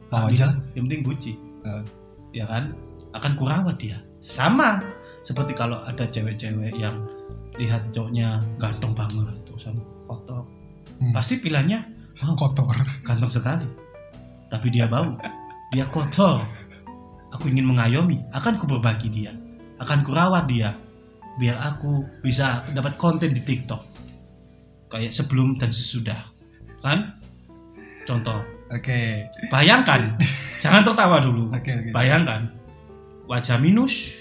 Mau 0.06 0.30
aja. 0.30 0.54
Yang 0.78 0.82
penting 0.86 1.02
Gucci, 1.02 1.32
Eh, 1.66 1.82
ya 2.30 2.46
kan? 2.46 2.70
Akan 3.10 3.34
kurawat 3.34 3.74
dia. 3.82 3.98
Sama 4.22 4.78
seperti 5.26 5.50
kalau 5.58 5.82
ada 5.82 6.06
cewek-cewek 6.06 6.78
yang 6.78 7.02
lihat 7.58 7.82
cowoknya 7.90 8.44
ganteng 8.60 8.92
banget 8.94 9.34
terus 9.42 9.66
sama 9.66 9.82
kotor 10.06 10.44
Hmm. 10.96 11.12
pasti 11.12 11.36
pilihannya 11.36 11.76
wow 12.24 12.32
kotor 12.40 12.72
ganteng 13.04 13.28
sekali 13.28 13.68
tapi 14.46 14.70
dia 14.70 14.86
bau. 14.86 15.18
Dia 15.74 15.86
kotor. 15.90 16.42
Aku 17.34 17.50
ingin 17.50 17.66
mengayomi. 17.68 18.22
Akan 18.32 18.56
ku 18.56 18.64
berbagi 18.64 19.10
dia. 19.10 19.32
Akan 19.82 20.06
kurawat 20.06 20.46
dia. 20.48 20.72
Biar 21.36 21.60
aku 21.60 22.00
bisa 22.24 22.64
dapat 22.72 22.96
konten 22.96 23.34
di 23.34 23.42
TikTok. 23.42 23.82
Kayak 24.88 25.12
sebelum 25.12 25.58
dan 25.60 25.74
sesudah. 25.74 26.16
Kan? 26.80 27.18
Contoh. 28.06 28.40
Oke. 28.72 29.28
Bayangkan. 29.52 30.16
Jangan 30.62 30.82
tertawa 30.86 31.20
dulu. 31.20 31.50
Oke 31.56 31.70
oke. 31.74 31.90
Bayangkan. 31.92 32.50
Wajah 33.26 33.58
minus 33.58 34.14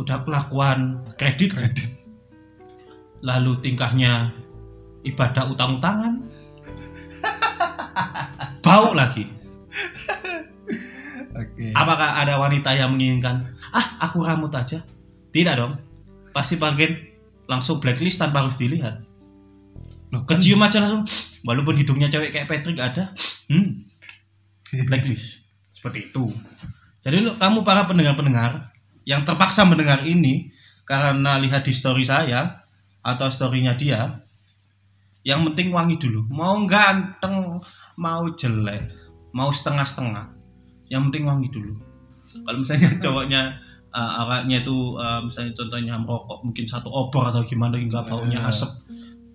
udah 0.00 0.24
kelakuan 0.24 1.04
kredit. 1.20 1.52
Kredit. 1.52 1.88
Lalu 3.20 3.60
tingkahnya 3.60 4.32
ibadah 5.04 5.44
utang-utangan 5.52 6.24
bau 8.60 8.92
lagi. 8.92 9.24
Oke. 11.40 11.72
Apakah 11.72 12.20
ada 12.20 12.36
wanita 12.40 12.76
yang 12.76 12.94
menginginkan 12.94 13.48
ah 13.72 13.86
aku 14.04 14.24
rambut 14.24 14.52
aja? 14.52 14.84
Tidak 15.30 15.54
dong. 15.56 15.78
Pasti 16.30 16.60
bagian 16.60 16.94
langsung 17.50 17.82
blacklist 17.82 18.20
tanpa 18.20 18.44
harus 18.44 18.60
dilihat. 18.60 19.02
Loh, 20.10 20.26
kan 20.26 20.38
kecium 20.38 20.62
aja 20.62 20.82
langsung. 20.82 21.06
Walaupun 21.46 21.78
hidungnya 21.78 22.10
cewek 22.10 22.34
kayak 22.34 22.50
Patrick 22.50 22.78
ada. 22.78 23.14
Hmm. 23.46 23.86
Blacklist. 24.88 25.46
Seperti 25.70 26.10
itu. 26.10 26.34
Jadi 27.00 27.24
untuk 27.24 27.40
kamu 27.40 27.64
para 27.64 27.88
pendengar-pendengar 27.88 28.68
yang 29.08 29.24
terpaksa 29.24 29.64
mendengar 29.64 30.04
ini 30.04 30.52
karena 30.84 31.40
lihat 31.40 31.64
di 31.64 31.72
story 31.72 32.04
saya 32.04 32.60
atau 33.00 33.32
storynya 33.32 33.72
dia 33.78 34.20
yang 35.26 35.44
penting 35.52 35.68
wangi 35.72 36.00
dulu. 36.00 36.24
Mau 36.32 36.64
ganteng 36.64 37.60
mau 38.00 38.24
jelek 38.32 39.00
mau 39.30 39.50
setengah-setengah. 39.52 40.26
Yang 40.90 41.02
penting 41.10 41.24
wangi 41.28 41.48
dulu. 41.52 41.74
Kalau 42.46 42.58
misalnya 42.58 42.90
cowoknya 43.02 43.42
uh, 43.94 44.20
araknya 44.26 44.62
itu 44.62 44.96
uh, 44.98 45.20
misalnya 45.22 45.52
contohnya 45.54 45.94
merokok 45.98 46.38
mungkin 46.42 46.64
satu 46.66 46.88
obor 46.90 47.30
atau 47.30 47.42
gimana 47.46 47.78
hingga 47.78 48.02
baunya 48.06 48.40
Eh. 48.42 48.50
asap 48.50 48.70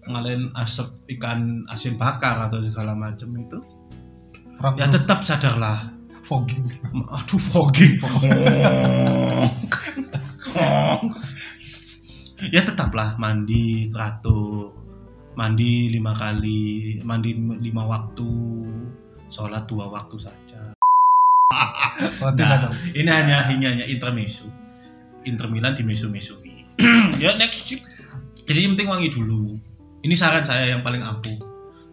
ngalain 0.06 0.54
asap 0.54 0.86
ikan 1.18 1.66
asin 1.66 1.98
bakar 1.98 2.38
atau 2.46 2.62
segala 2.62 2.94
macam 2.94 3.26
itu 3.42 3.58
ya 4.78 4.86
tetap 4.86 5.26
sadarlah. 5.26 5.94
fogging. 6.26 6.66
Aduh 7.14 7.38
fogging. 7.38 8.02
Ya 12.52 12.62
tetaplah 12.62 13.16
mandi 13.18 13.90
teratur 13.90 14.70
mandi 15.36 15.92
lima 15.92 16.16
kali 16.16 17.00
mandi 17.04 17.36
lima 17.38 17.84
waktu 17.86 18.28
sholat 19.28 19.68
dua 19.68 19.92
waktu 19.92 20.16
saja. 20.20 20.60
Oh, 22.20 22.28
Nah, 22.36 22.68
ini 22.92 23.08
hanya 23.08 23.48
hanya 23.48 23.72
hanya 23.72 23.86
intermezzo. 23.88 24.52
Inter 25.24 25.48
Milan 25.48 25.80
di 25.80 25.84
mesu 25.88 26.12
mesu 26.12 26.36
ya 27.24 27.32
next 27.40 27.72
jadi 28.46 28.68
yang 28.68 28.78
penting 28.78 28.90
wangi 28.92 29.10
dulu. 29.10 29.56
Ini 30.06 30.14
saran 30.14 30.46
saya 30.46 30.70
yang 30.70 30.86
paling 30.86 31.02
ampuh. 31.02 31.34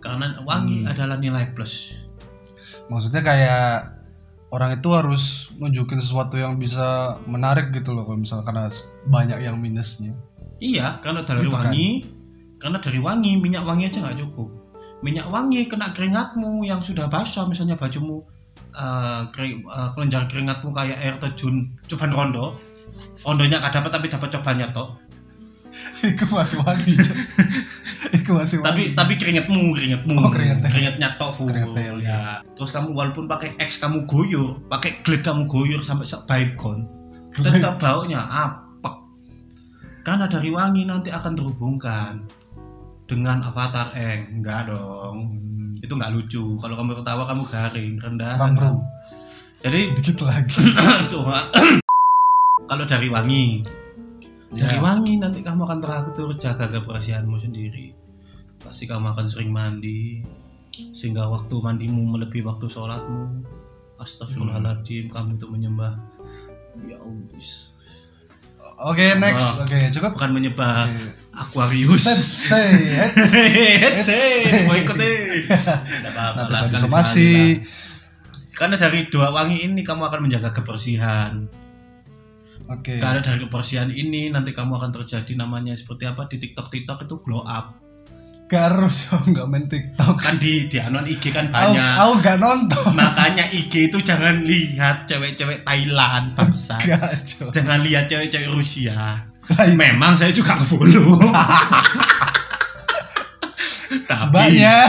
Karena 0.03 0.37
wangi 0.45 0.83
Hmm. 0.85 0.91
adalah 0.91 1.17
nilai 1.17 1.55
plus. 1.57 2.05
Maksudnya 2.91 3.23
kayak 3.25 3.95
orang 4.53 4.77
itu 4.77 4.89
harus 4.93 5.55
nunjukin 5.57 5.97
sesuatu 5.97 6.37
yang 6.37 6.61
bisa 6.61 7.17
menarik 7.25 7.73
gitu 7.73 7.97
loh 7.97 8.05
kalau 8.05 8.21
misalnya 8.21 8.45
karena 8.45 8.65
banyak 9.09 9.39
yang 9.41 9.57
minusnya. 9.57 10.13
Iya, 10.61 11.01
karena 11.01 11.25
dari 11.25 11.47
Gitu 11.47 11.55
kan? 11.57 11.73
Karena 12.63 12.79
dari 12.79 12.97
wangi 12.97 13.35
minyak 13.37 13.67
wangi 13.67 13.91
aja 13.91 13.99
nggak 14.01 14.23
cukup. 14.23 14.49
Minyak 15.03 15.27
wangi 15.27 15.67
kena 15.67 15.91
keringatmu 15.91 16.63
yang 16.63 16.79
sudah 16.79 17.11
basah, 17.11 17.45
misalnya 17.45 17.75
bajumu 17.75 18.23
eh, 18.73 19.23
kering- 19.29 19.67
eh, 19.67 19.89
kelenjar 19.93 20.31
keringatmu 20.31 20.71
kayak 20.71 20.97
air 20.97 21.19
terjun 21.19 21.67
coban 21.85 22.15
rondo. 22.15 22.55
Rondonya 23.21 23.59
nggak 23.59 23.75
dapat 23.75 23.91
tapi 23.91 24.07
dapat 24.07 24.29
cobannya 24.31 24.71
toh. 24.71 24.95
itu 26.05 26.29
masih 26.29 26.61
wangi 26.61 26.93
itu 28.17 28.31
masih 28.31 28.61
wangi 28.61 28.69
Tapi 28.69 28.83
tapi 28.93 29.13
keringatmu, 29.17 29.73
keringatmu, 29.73 30.13
Oh, 30.15 30.29
keringatnya. 30.29 30.69
keringatnya 30.69 31.09
toh 31.17 31.33
full. 31.33 31.49
Keringatnya, 31.49 31.91
oke. 31.91 32.05
ya. 32.05 32.21
Terus 32.53 32.71
kamu 32.71 32.93
walaupun 32.93 33.25
pakai 33.25 33.57
X 33.57 33.81
kamu 33.81 34.05
goyor, 34.05 34.61
pakai 34.69 35.01
glade 35.01 35.25
kamu 35.25 35.49
goyor 35.49 35.81
sampai 35.81 36.05
sebaikon, 36.05 36.85
tetap 37.33 37.81
baunya 37.81 38.21
apek. 38.21 38.97
Karena 40.05 40.29
dari 40.29 40.53
wangi 40.53 40.85
nanti 40.85 41.09
akan 41.09 41.33
terhubungkan 41.33 42.21
dengan 43.13 43.39
avatar 43.39 43.93
eng, 43.93 44.41
enggak 44.41 44.73
dong. 44.73 45.29
Hmm, 45.29 45.73
Itu 45.79 45.93
nggak 45.93 46.13
lucu. 46.13 46.57
Kalau 46.57 46.75
kamu 46.75 46.97
ketawa 46.99 47.23
kamu 47.29 47.43
garing, 47.47 47.93
rendah. 47.97 48.35
Bang 48.41 48.57
bro 48.57 48.81
Jadi 49.61 49.81
dikit 49.97 50.25
lagi 50.25 50.65
cuma 51.13 51.47
kalau 52.71 52.85
dari 52.85 53.07
wangi, 53.07 53.61
dari 54.49 54.77
Ya. 54.77 54.81
wangi 54.81 55.17
nanti 55.17 55.41
kamu 55.41 55.63
akan 55.63 55.79
teratur 55.79 56.33
jaga 56.35 56.67
kebersihanmu 56.67 57.37
sendiri. 57.37 57.93
Pasti 58.59 58.85
kamu 58.85 59.13
akan 59.13 59.27
sering 59.29 59.51
mandi 59.51 60.23
sehingga 60.93 61.29
waktu 61.29 61.53
mandimu 61.53 62.17
melebihi 62.17 62.43
waktu 62.43 62.65
sholatmu. 62.65 63.45
Astagfirullahaladzim, 63.97 65.07
kamu 65.07 65.37
itu 65.37 65.47
menyembah 65.47 65.95
ya 66.83 66.99
Allah. 66.99 67.39
oke 68.83 69.07
next 69.21 69.63
oke 69.63 69.79
cukup 69.93 70.17
Bukan 70.19 70.33
menyembah 70.33 70.91
Oke. 70.91 71.07
Aquarius. 71.43 72.03
Sensei, 72.07 72.71
hets. 73.83 74.07
Hei, 74.09 74.65
mau 74.71 74.79
ikut 74.79 74.95
deh. 74.95 75.43
Nggak 76.07 76.13
saya 76.15 76.65
sekali-sekali 76.71 76.83
somasi. 76.87 77.31
Karena 78.55 78.77
dari 78.79 79.11
dua 79.11 79.35
wangi 79.35 79.67
ini 79.67 79.83
kamu 79.83 80.07
akan 80.07 80.21
menjaga 80.29 80.55
kebersihan. 80.55 81.51
Oke. 82.71 83.03
Karena 83.03 83.19
dari 83.19 83.43
kebersihan 83.43 83.91
ini 83.91 84.31
nanti 84.31 84.55
kamu 84.55 84.79
akan 84.79 84.91
terjadi 85.03 85.35
namanya 85.35 85.75
seperti 85.75 86.07
apa 86.07 86.31
di 86.31 86.39
TikTok 86.39 86.71
TikTok 86.71 86.99
itu 87.11 87.15
glow 87.27 87.43
up. 87.43 87.75
Gak 88.47 88.69
harus 88.69 88.97
dong, 89.09 89.33
nggak 89.33 89.47
main 89.49 89.65
TikTok. 89.67 90.17
Kan 90.21 90.37
di 90.37 90.69
di 90.69 90.77
anuan 90.79 91.09
IG 91.09 91.33
kan 91.33 91.49
banyak. 91.49 91.97
aku 91.97 92.13
gak 92.21 92.39
nonton. 92.39 92.93
Makanya 92.93 93.49
IG 93.49 93.89
itu 93.91 93.99
jangan 94.05 94.45
lihat 94.45 95.09
cewek-cewek 95.09 95.65
Thailand 95.65 96.33
bangsa. 96.39 96.77
Jangan 97.51 97.81
lihat 97.81 98.07
cewek-cewek 98.07 98.53
Rusia. 98.53 99.32
Lain. 99.51 99.75
Memang 99.75 100.15
saya 100.15 100.31
juga 100.31 100.55
follow. 100.61 101.19
tapi 104.09 104.31
Banyak, 104.33 104.89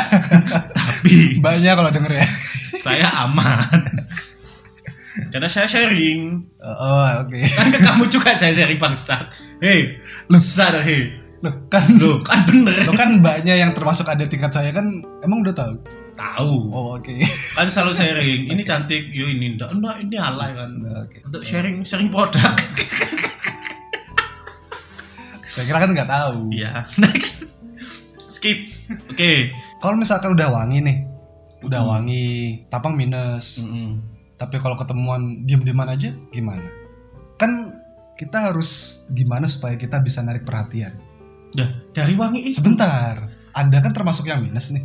tapi 0.72 1.16
banyak 1.44 1.74
kalau 1.76 1.92
denger 1.92 2.14
ya. 2.24 2.28
saya 2.80 3.08
aman. 3.28 3.84
Karena 5.30 5.46
saya 5.46 5.68
sharing. 5.68 6.40
Oh, 6.64 7.08
oke. 7.22 7.38
Kan 7.38 7.68
ke 7.70 7.80
kamu 7.82 8.04
juga 8.10 8.34
saya 8.34 8.54
sharing 8.56 8.80
bangsat. 8.80 9.28
Hei, 9.60 10.00
sadar 10.34 10.82
hei. 10.82 11.20
Loh, 11.44 11.54
kan 11.68 11.84
Loh, 12.00 12.24
kan 12.24 12.48
bener. 12.48 12.72
lo 12.88 12.96
kan 12.96 13.20
banyak 13.20 13.60
yang 13.60 13.76
termasuk 13.76 14.08
ada 14.08 14.24
tingkat 14.24 14.56
saya 14.56 14.72
kan 14.72 14.88
emang 15.22 15.44
udah 15.44 15.52
tahu. 15.52 15.76
Tahu. 16.14 16.54
Oh, 16.72 16.96
oke. 16.96 17.12
Kan 17.58 17.68
selalu 17.68 17.92
sharing. 17.92 18.42
Ini 18.48 18.62
cantik, 18.64 19.12
yo 19.12 19.28
ini 19.28 19.58
enggak. 19.58 19.74
Enggak, 19.76 19.96
ini 20.00 20.16
alay 20.16 20.54
kan. 20.56 20.72
Oke. 21.04 21.20
Untuk 21.28 21.44
sharing 21.44 21.84
sharing 21.84 22.08
produk. 22.08 22.48
Saya 25.54 25.64
kira 25.64 25.78
kan 25.80 25.90
nggak 25.90 26.10
tahu. 26.10 26.50
Iya, 26.50 26.86
next. 27.04 27.54
Skip. 28.28 28.58
Oke. 29.08 29.54
Kalau 29.78 29.96
misalkan 29.96 30.34
udah 30.34 30.50
wangi 30.50 30.80
nih, 30.80 30.98
udah 31.62 31.80
Hmm. 31.80 31.92
wangi, 31.94 32.30
tapang 32.68 32.94
minus. 32.94 33.62
Mm-mm. 33.62 34.02
Tapi 34.34 34.58
kalau 34.58 34.74
ketemuan 34.74 35.44
diem-dieman 35.44 35.88
aja 35.88 36.10
gimana? 36.28 36.66
Kan 37.36 37.70
kita 38.14 38.50
harus 38.50 38.70
gimana 39.08 39.46
supaya 39.46 39.74
kita 39.74 40.00
bisa 40.00 40.20
narik 40.20 40.42
perhatian. 40.42 40.92
Dah, 41.52 41.70
dari 41.92 42.14
wangi 42.14 42.50
itu. 42.50 42.58
Sebentar, 42.58 43.24
Anda 43.52 43.78
kan 43.78 43.92
termasuk 43.92 44.26
yang 44.26 44.42
minus 44.42 44.70
nih. 44.70 44.82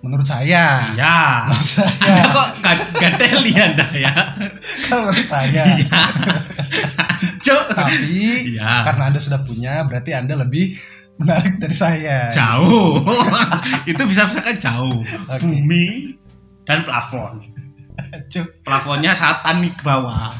Menurut 0.00 0.24
saya. 0.24 0.90
Ya. 0.92 1.44
Menurut 1.44 1.60
saya. 1.62 1.92
Anda 2.02 2.24
kok 2.26 2.48
gak- 2.58 2.88
gateli 2.96 3.52
Anda 3.54 3.86
ya? 3.92 4.14
Kalau 4.88 5.06
menurut 5.06 5.22
saya. 5.22 5.62
Iya. 5.62 6.00
Cuk. 7.40 7.64
Tapi 7.72 8.16
Iya. 8.52 8.84
karena 8.84 9.08
Anda 9.08 9.20
sudah 9.20 9.40
punya, 9.42 9.84
berarti 9.84 10.12
Anda 10.12 10.36
lebih 10.36 10.76
menarik 11.16 11.56
dari 11.56 11.76
saya. 11.76 12.28
Jauh. 12.28 13.00
itu 13.90 14.02
bisa 14.04 14.24
misalkan 14.24 14.56
jauh. 14.56 15.00
Oke. 15.28 15.40
Bumi 15.42 16.16
dan 16.64 16.84
plafon. 16.84 17.40
Cuk. 18.32 18.46
Plafonnya 18.62 19.12
satan 19.12 19.64
di 19.64 19.70
bawah. 19.80 20.32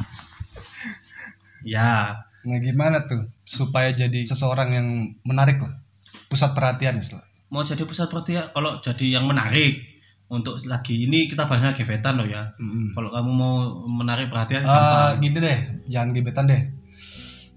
Ya, 1.61 2.17
Nah 2.41 2.57
gimana 2.57 3.05
tuh 3.05 3.21
supaya 3.45 3.93
jadi 3.93 4.25
seseorang 4.25 4.73
yang 4.73 4.89
menarik 5.29 5.61
lah, 5.61 5.77
pusat 6.25 6.57
perhatian 6.57 6.97
istilah. 6.97 7.25
mau 7.51 7.61
jadi 7.61 7.83
pusat 7.83 8.07
perhatian 8.07 8.49
kalau 8.55 8.79
jadi 8.79 9.19
yang 9.19 9.27
menarik 9.27 9.83
untuk 10.31 10.55
lagi 10.65 11.05
ini 11.05 11.27
kita 11.27 11.45
bahasnya 11.45 11.75
gebetan 11.75 12.17
loh 12.17 12.25
ya. 12.25 12.47
Mm-mm. 12.57 12.95
Kalau 12.95 13.11
kamu 13.11 13.29
mau 13.29 13.55
menarik 13.91 14.31
perhatian 14.31 14.63
gampang. 14.63 15.19
gini 15.19 15.37
deh, 15.37 15.59
jangan 15.91 16.15
gebetan 16.15 16.47
deh. 16.47 16.63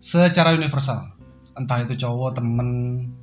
Secara 0.04 0.52
universal, 0.52 1.00
entah 1.56 1.80
itu 1.80 1.96
cowok, 1.96 2.36
temen, 2.36 2.70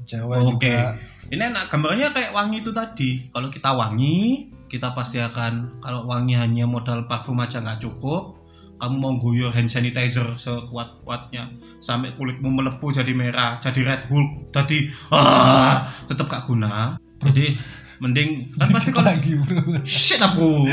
cewek 0.08 0.40
Oke. 0.40 0.64
juga. 0.64 0.96
Ini 1.28 1.52
enak 1.52 1.68
gambarnya 1.68 2.08
kayak 2.16 2.32
wangi 2.32 2.64
itu 2.64 2.72
tadi. 2.72 3.28
Kalau 3.28 3.52
kita 3.52 3.76
wangi, 3.76 4.48
kita 4.64 4.96
pasti 4.96 5.20
akan 5.20 5.84
kalau 5.84 6.08
wangi 6.08 6.40
hanya 6.40 6.64
modal 6.64 7.04
parfum 7.04 7.36
aja 7.44 7.60
nggak 7.60 7.84
cukup. 7.84 8.40
Kamu 8.80 8.96
mau 8.96 9.12
guyur 9.20 9.52
hand 9.52 9.68
sanitizer 9.68 10.24
sekuat-kuatnya 10.40 11.52
sampai 11.84 12.16
kulitmu 12.16 12.48
melepuh 12.48 12.96
jadi 12.96 13.12
merah, 13.12 13.60
jadi 13.60 13.84
red 13.84 14.02
hulk, 14.08 14.48
jadi 14.48 14.88
ah, 15.12 15.84
tetap 16.08 16.32
gak 16.32 16.48
guna. 16.48 16.96
Jadi 17.20 17.52
mending 18.00 18.48
kan 18.56 18.72
pasti 18.72 18.88
kalau 18.88 19.12
lagi 19.12 19.36
bro. 19.36 19.84
shit 19.84 20.16
aku, 20.16 20.64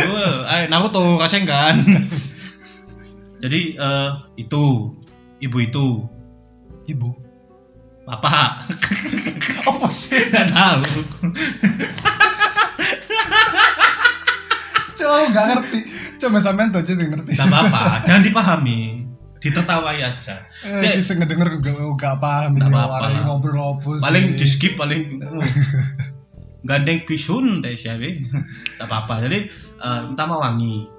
eh 0.47 0.71
Naruto 0.71 1.19
Rasengan. 1.19 1.83
jadi 3.43 3.61
eh, 3.75 4.09
itu 4.39 4.63
ibu 5.39 5.57
itu 5.59 5.85
Ibu. 6.87 7.09
bapak 8.03 8.63
Apa 9.69 9.87
sih? 9.89 10.31
nggak 10.31 10.47
tahu 10.49 10.81
Cowok 14.97 15.29
gak 15.29 15.45
ngerti. 15.45 15.79
Coba 16.17 16.37
sampean 16.41 16.73
tuh 16.73 16.81
aja 16.81 16.89
sih 16.89 17.05
ngerti. 17.05 17.37
Gak 17.37 17.45
apa-apa, 17.45 18.01
jangan 18.01 18.23
dipahami. 18.25 19.05
Ditertawai 19.37 19.97
aja. 20.01 20.41
Eh, 20.65 20.97
kisah 20.97 21.21
ngedenger 21.21 21.61
gak, 21.61 21.77
gak 21.93 22.17
paham 22.17 22.57
Nggak 22.57 22.65
ini 22.65 22.73
apa-apa 22.73 22.95
orang 22.97 23.13
lah. 23.13 23.23
ngobrol 23.29 23.77
apa 23.77 23.89
sih. 23.93 24.01
paling 24.01 24.25
di 24.33 24.45
skip 24.49 24.73
paling 24.73 25.01
uh, 25.21 25.37
gandeng 26.65 27.05
bisun 27.05 27.61
deh 27.61 27.77
siapa 27.77 28.09
Gak 28.81 28.87
apa-apa. 28.89 29.29
Jadi 29.29 29.45
eh, 29.77 30.01
utama 30.09 30.41
wangi. 30.41 30.96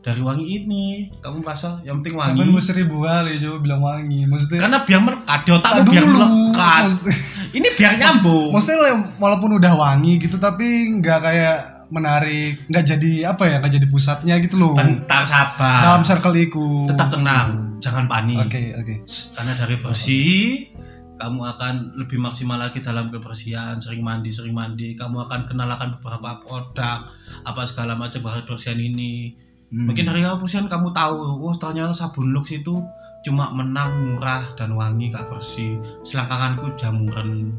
Dari 0.00 0.20
wangi 0.24 0.44
ini 0.48 0.84
kamu 1.20 1.44
merasa 1.44 1.76
yang 1.84 2.00
penting 2.00 2.16
wangi. 2.16 2.40
Sampai 2.40 2.64
seribu 2.64 3.04
kali 3.04 3.36
coba 3.36 3.56
bilang 3.60 3.80
wangi. 3.84 4.24
Maksudnya 4.24 4.60
Karena 4.64 4.78
biar 4.88 5.00
di 5.44 5.50
otakmu 5.52 5.60
Tak 5.60 5.84
biar 5.92 6.04
dulu. 6.04 6.16
melekat. 6.16 6.82
Maksudnya, 6.88 7.14
Ini 7.60 7.68
biar 7.76 7.92
nyambung. 7.98 8.48
maksudnya 8.54 8.78
walaupun 9.18 9.50
udah 9.58 9.72
wangi 9.74 10.22
gitu 10.22 10.38
tapi 10.38 10.96
nggak 11.02 11.18
kayak 11.20 11.56
menarik, 11.90 12.62
nggak 12.70 12.84
jadi 12.86 13.34
apa 13.34 13.42
ya, 13.50 13.56
nggak 13.58 13.74
jadi 13.76 13.86
pusatnya 13.90 14.38
gitu 14.38 14.56
loh. 14.56 14.78
Bentar 14.78 15.26
sabar. 15.26 15.82
Dalam 15.82 16.02
circle 16.06 16.38
iku. 16.38 16.86
Tetap 16.86 17.10
tenang, 17.10 17.76
jangan 17.82 18.06
panik. 18.06 18.46
Oke, 18.46 18.70
oke. 18.78 18.94
Karena 19.04 19.52
dari 19.58 19.76
bersih, 19.82 20.70
kamu 21.18 21.40
akan 21.44 21.74
lebih 22.00 22.16
maksimal 22.16 22.56
lagi 22.56 22.80
dalam 22.80 23.12
kebersihan 23.12 23.76
sering 23.76 24.00
mandi 24.00 24.32
sering 24.32 24.56
mandi 24.56 24.96
kamu 24.96 25.28
akan 25.28 25.44
kenal 25.44 25.68
akan 25.68 26.00
beberapa 26.00 26.40
produk 26.40 27.04
apa 27.44 27.62
segala 27.68 27.92
macam 27.92 28.24
bahan 28.24 28.40
kebersihan 28.48 28.80
ini 28.80 29.36
Hmm. 29.70 29.86
mungkin 29.86 30.02
dari 30.02 30.26
kebersihan 30.26 30.66
kamu 30.66 30.90
tahu. 30.90 31.46
Oh 31.46 31.54
ternyata 31.54 31.94
sabun 31.94 32.34
Lux 32.34 32.50
itu 32.50 32.82
cuma 33.22 33.54
menang 33.54 34.14
murah 34.14 34.42
dan 34.58 34.74
wangi 34.74 35.14
gak 35.14 35.30
bersih. 35.30 35.78
Selangkanganku 36.02 36.74
jamuran 36.74 37.54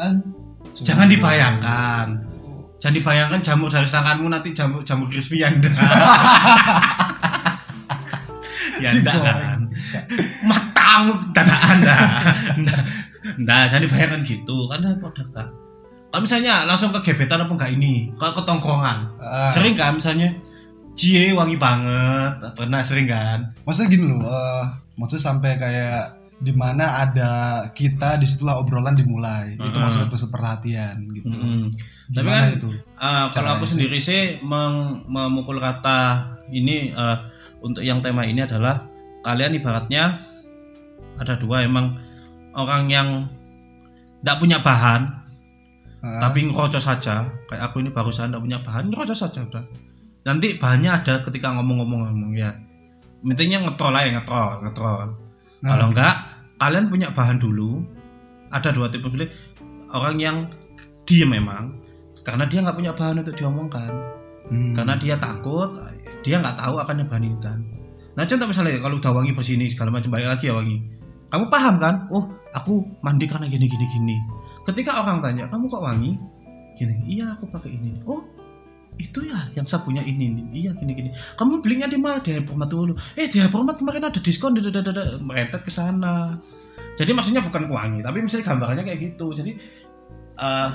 An- 0.00 0.24
jangan 0.72 1.04
dibayangkan. 1.04 2.06
Jangan 2.80 2.94
dibayangkan 2.96 3.40
jamur 3.44 3.68
dari 3.68 3.84
selangkanmu 3.84 4.32
nanti 4.32 4.56
jamur 4.56 4.80
jamur 4.80 5.04
crispy 5.12 5.44
anda 5.44 5.68
ya 8.80 8.88
enggak 8.88 9.20
kan 9.20 9.60
matamu 10.48 11.12
dana 11.36 11.56
anda. 11.68 11.96
Nah, 12.64 12.80
nah 13.44 13.60
jangan 13.68 13.84
dibayangkan 13.84 14.24
gitu. 14.24 14.64
Karena 14.64 14.96
produk 14.96 15.28
kak 15.28 15.48
kalau 16.10 16.26
misalnya 16.26 16.66
langsung 16.66 16.90
ke 16.90 16.98
gebetan 17.06 17.46
apa 17.46 17.52
enggak 17.54 17.70
ini? 17.70 18.10
Ke 18.18 18.34
ketongkrongan. 18.34 18.98
Ah, 19.22 19.46
sering 19.54 19.78
kan 19.78 19.94
misalnya 19.94 20.34
cie 21.00 21.32
wangi 21.32 21.56
banget. 21.56 22.52
Pernah 22.52 22.84
sering 22.84 23.08
kan? 23.08 23.38
Maksudnya 23.64 23.88
gini 23.88 24.04
loh 24.04 24.20
eh, 24.20 24.64
maksudnya 25.00 25.24
sampai 25.32 25.56
kayak 25.56 26.20
di 26.40 26.52
mana 26.52 27.04
ada 27.04 27.32
kita 27.72 28.16
di 28.16 28.28
situlah 28.28 28.60
obrolan 28.60 28.92
dimulai. 28.92 29.56
Itu 29.56 29.64
Mm-mm. 29.64 29.80
maksudnya 29.80 30.12
pusat 30.12 30.28
perhatian 30.28 30.96
gitu. 31.16 31.28
Mm-mm. 31.28 31.72
Tapi 32.12 32.24
gimana 32.28 32.44
kan, 32.44 32.52
itu 32.52 32.68
Ah, 32.96 33.24
kalau 33.32 33.56
aku 33.56 33.64
sendiri 33.64 33.96
sih 33.96 34.44
meng- 34.44 35.08
memukul 35.08 35.56
kata 35.56 36.28
ini 36.52 36.92
eh, 36.92 37.16
untuk 37.64 37.80
yang 37.80 38.04
tema 38.04 38.28
ini 38.28 38.44
adalah 38.44 38.84
kalian 39.24 39.56
ibaratnya 39.56 40.20
ada 41.16 41.36
dua 41.36 41.64
emang 41.64 41.96
orang 42.52 42.88
yang 42.88 43.08
tidak 44.20 44.36
punya 44.36 44.58
bahan 44.60 45.16
Ah, 46.00 46.16
tapi 46.16 46.48
ngerocos 46.48 46.80
saja. 46.80 47.28
Kayak 47.44 47.68
aku 47.68 47.84
ini 47.84 47.92
barusan 47.92 48.32
tidak 48.32 48.40
punya 48.40 48.58
bahan 48.60 48.88
ngerocos 48.88 49.20
saja 49.20 49.44
udah 49.44 49.64
nanti 50.26 50.60
bahannya 50.60 50.90
ada 51.02 51.14
ketika 51.24 51.54
ngomong-ngomong 51.56 52.00
ngomong 52.10 52.32
ya. 52.36 52.52
Intinya 53.20 53.68
ngetrol 53.68 53.94
aja 53.96 54.20
ngetrol 54.20 54.50
ngetrol. 54.64 55.00
Nah, 55.60 55.68
kalau 55.76 55.86
enggak 55.92 56.14
kalian 56.56 56.86
punya 56.88 57.08
bahan 57.12 57.38
dulu 57.40 57.84
ada 58.52 58.68
dua 58.72 58.88
tipe 58.88 59.08
pilih. 59.08 59.28
Orang 59.90 60.22
yang 60.22 60.46
diem 61.02 61.26
memang 61.26 61.82
karena 62.22 62.46
dia 62.46 62.62
nggak 62.62 62.76
punya 62.78 62.92
bahan 62.94 63.26
untuk 63.26 63.34
diomongkan. 63.34 64.20
Hmm. 64.50 64.74
karena 64.74 64.98
dia 64.98 65.14
takut 65.14 65.78
dia 66.26 66.42
nggak 66.42 66.58
tahu 66.58 66.82
akan 66.82 67.06
ngebandingkan 67.06 67.58
nah 68.18 68.26
contoh 68.26 68.50
misalnya 68.50 68.82
kalau 68.82 68.98
udah 68.98 69.12
wangi 69.14 69.30
bersini 69.30 69.70
segala 69.70 69.94
macam 69.94 70.10
balik 70.10 70.26
lagi 70.34 70.50
ya 70.50 70.54
wangi. 70.58 70.82
Kamu 71.30 71.46
paham 71.46 71.78
kan? 71.78 72.10
Oh 72.10 72.26
aku 72.50 72.82
mandi 73.06 73.30
karena 73.30 73.46
gini 73.46 73.70
gini 73.70 73.86
gini. 73.86 74.18
Ketika 74.66 74.98
orang 75.06 75.22
tanya 75.22 75.46
kamu 75.46 75.70
kok 75.70 75.78
wangi? 75.78 76.18
Gini 76.74 76.94
iya 77.06 77.38
aku 77.38 77.46
pakai 77.54 77.70
ini. 77.70 77.94
Oh 78.10 78.18
itu 78.98 79.24
ya 79.24 79.38
yang 79.56 79.64
sabunnya 79.64 80.04
ini 80.04 80.28
nih. 80.28 80.44
iya 80.52 80.70
gini 80.76 80.92
gini. 80.92 81.10
Kamu 81.38 81.64
belinya 81.64 81.88
di 81.88 81.96
mana? 81.96 82.20
Di 82.20 82.36
Hypermart 82.36 82.70
dulu. 82.70 82.92
Eh 83.16 83.28
di 83.30 83.38
Hypermart 83.40 83.80
kemarin 83.80 84.08
ada 84.10 84.20
diskon 84.20 84.52
dadadadada. 84.56 85.16
merentet 85.22 85.62
ke 85.64 85.72
sana. 85.72 86.36
Jadi 86.98 87.10
maksudnya 87.16 87.40
bukan 87.40 87.70
wangi 87.72 88.04
tapi 88.04 88.20
misalnya 88.20 88.44
gambarannya 88.50 88.84
kayak 88.84 89.00
gitu. 89.00 89.32
Jadi 89.32 89.52
eh 90.40 90.70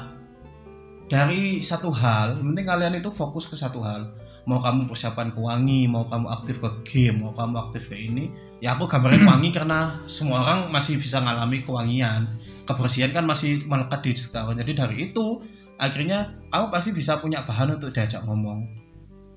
dari 1.06 1.62
satu 1.62 1.94
hal 1.94 2.42
penting 2.42 2.66
kalian 2.66 2.98
itu 2.98 3.14
fokus 3.14 3.46
ke 3.46 3.54
satu 3.54 3.84
hal. 3.86 4.10
Mau 4.46 4.62
kamu 4.62 4.86
persiapan 4.90 5.34
ke 5.34 5.40
wangi 5.42 5.90
mau 5.90 6.06
kamu 6.06 6.30
aktif 6.30 6.62
ke 6.62 6.70
game 6.86 7.26
mau 7.26 7.34
kamu 7.34 7.70
aktif 7.70 7.90
ke 7.90 7.98
ini 7.98 8.30
ya 8.62 8.78
aku 8.78 8.86
gambarin 8.86 9.26
wangi 9.30 9.50
karena 9.54 9.94
semua 10.10 10.42
orang 10.42 10.74
masih 10.74 10.98
bisa 10.98 11.22
ngalami 11.22 11.62
kewangian. 11.62 12.26
Kebersihan 12.66 13.14
kan 13.14 13.30
masih 13.30 13.62
melekat 13.70 14.02
di 14.02 14.18
sekitar 14.18 14.50
jadi 14.58 14.86
dari 14.86 15.14
itu 15.14 15.46
akhirnya 15.76 16.32
kamu 16.52 16.66
pasti 16.72 16.90
bisa 16.96 17.20
punya 17.20 17.44
bahan 17.44 17.76
untuk 17.76 17.92
diajak 17.92 18.24
ngomong. 18.24 18.64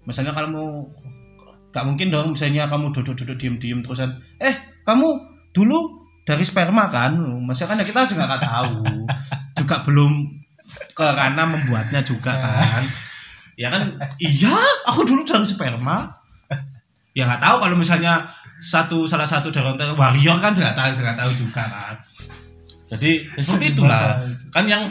Misalnya 0.07 0.33
kalau 0.33 0.49
mau 0.49 0.69
gak 1.69 1.85
mungkin 1.85 2.09
dong 2.09 2.33
misalnya 2.33 2.65
kamu 2.65 2.95
duduk-duduk 2.97 3.37
diem-diem 3.37 3.85
terusan 3.85 4.17
eh 4.41 4.81
kamu 4.87 5.07
dulu 5.53 6.09
dari 6.25 6.45
sperma 6.47 6.89
kan? 6.89 7.19
Maksudnya 7.19 7.69
kan 7.75 7.79
ya 7.83 7.87
kita 7.87 8.01
juga 8.09 8.23
nggak 8.29 8.43
tahu. 8.45 8.73
Juga 9.59 9.77
belum 9.85 10.13
ke 10.95 11.07
karena 11.13 11.43
membuatnya 11.45 12.01
juga 12.05 12.33
kan. 12.37 12.85
Ya 13.59 13.69
kan 13.75 13.83
iya 14.23 14.55
aku 14.87 15.03
dulu 15.05 15.27
dari 15.27 15.45
sperma. 15.45 16.09
Ya 17.13 17.27
nggak 17.27 17.43
tahu 17.43 17.57
kalau 17.67 17.77
misalnya 17.77 18.31
satu 18.63 19.07
salah 19.07 19.27
satu 19.27 19.51
dari 19.51 19.95
warrior 19.95 20.39
kan 20.39 20.55
nggak 20.55 20.75
tahu 20.75 20.89
nggak 20.99 21.19
tahu 21.19 21.31
juga 21.47 21.63
kan 21.67 21.95
jadi 22.89 23.21
ya 23.21 23.43
seperti 23.45 23.77
itulah. 23.77 24.25
Kan 24.49 24.65
yang 24.65 24.89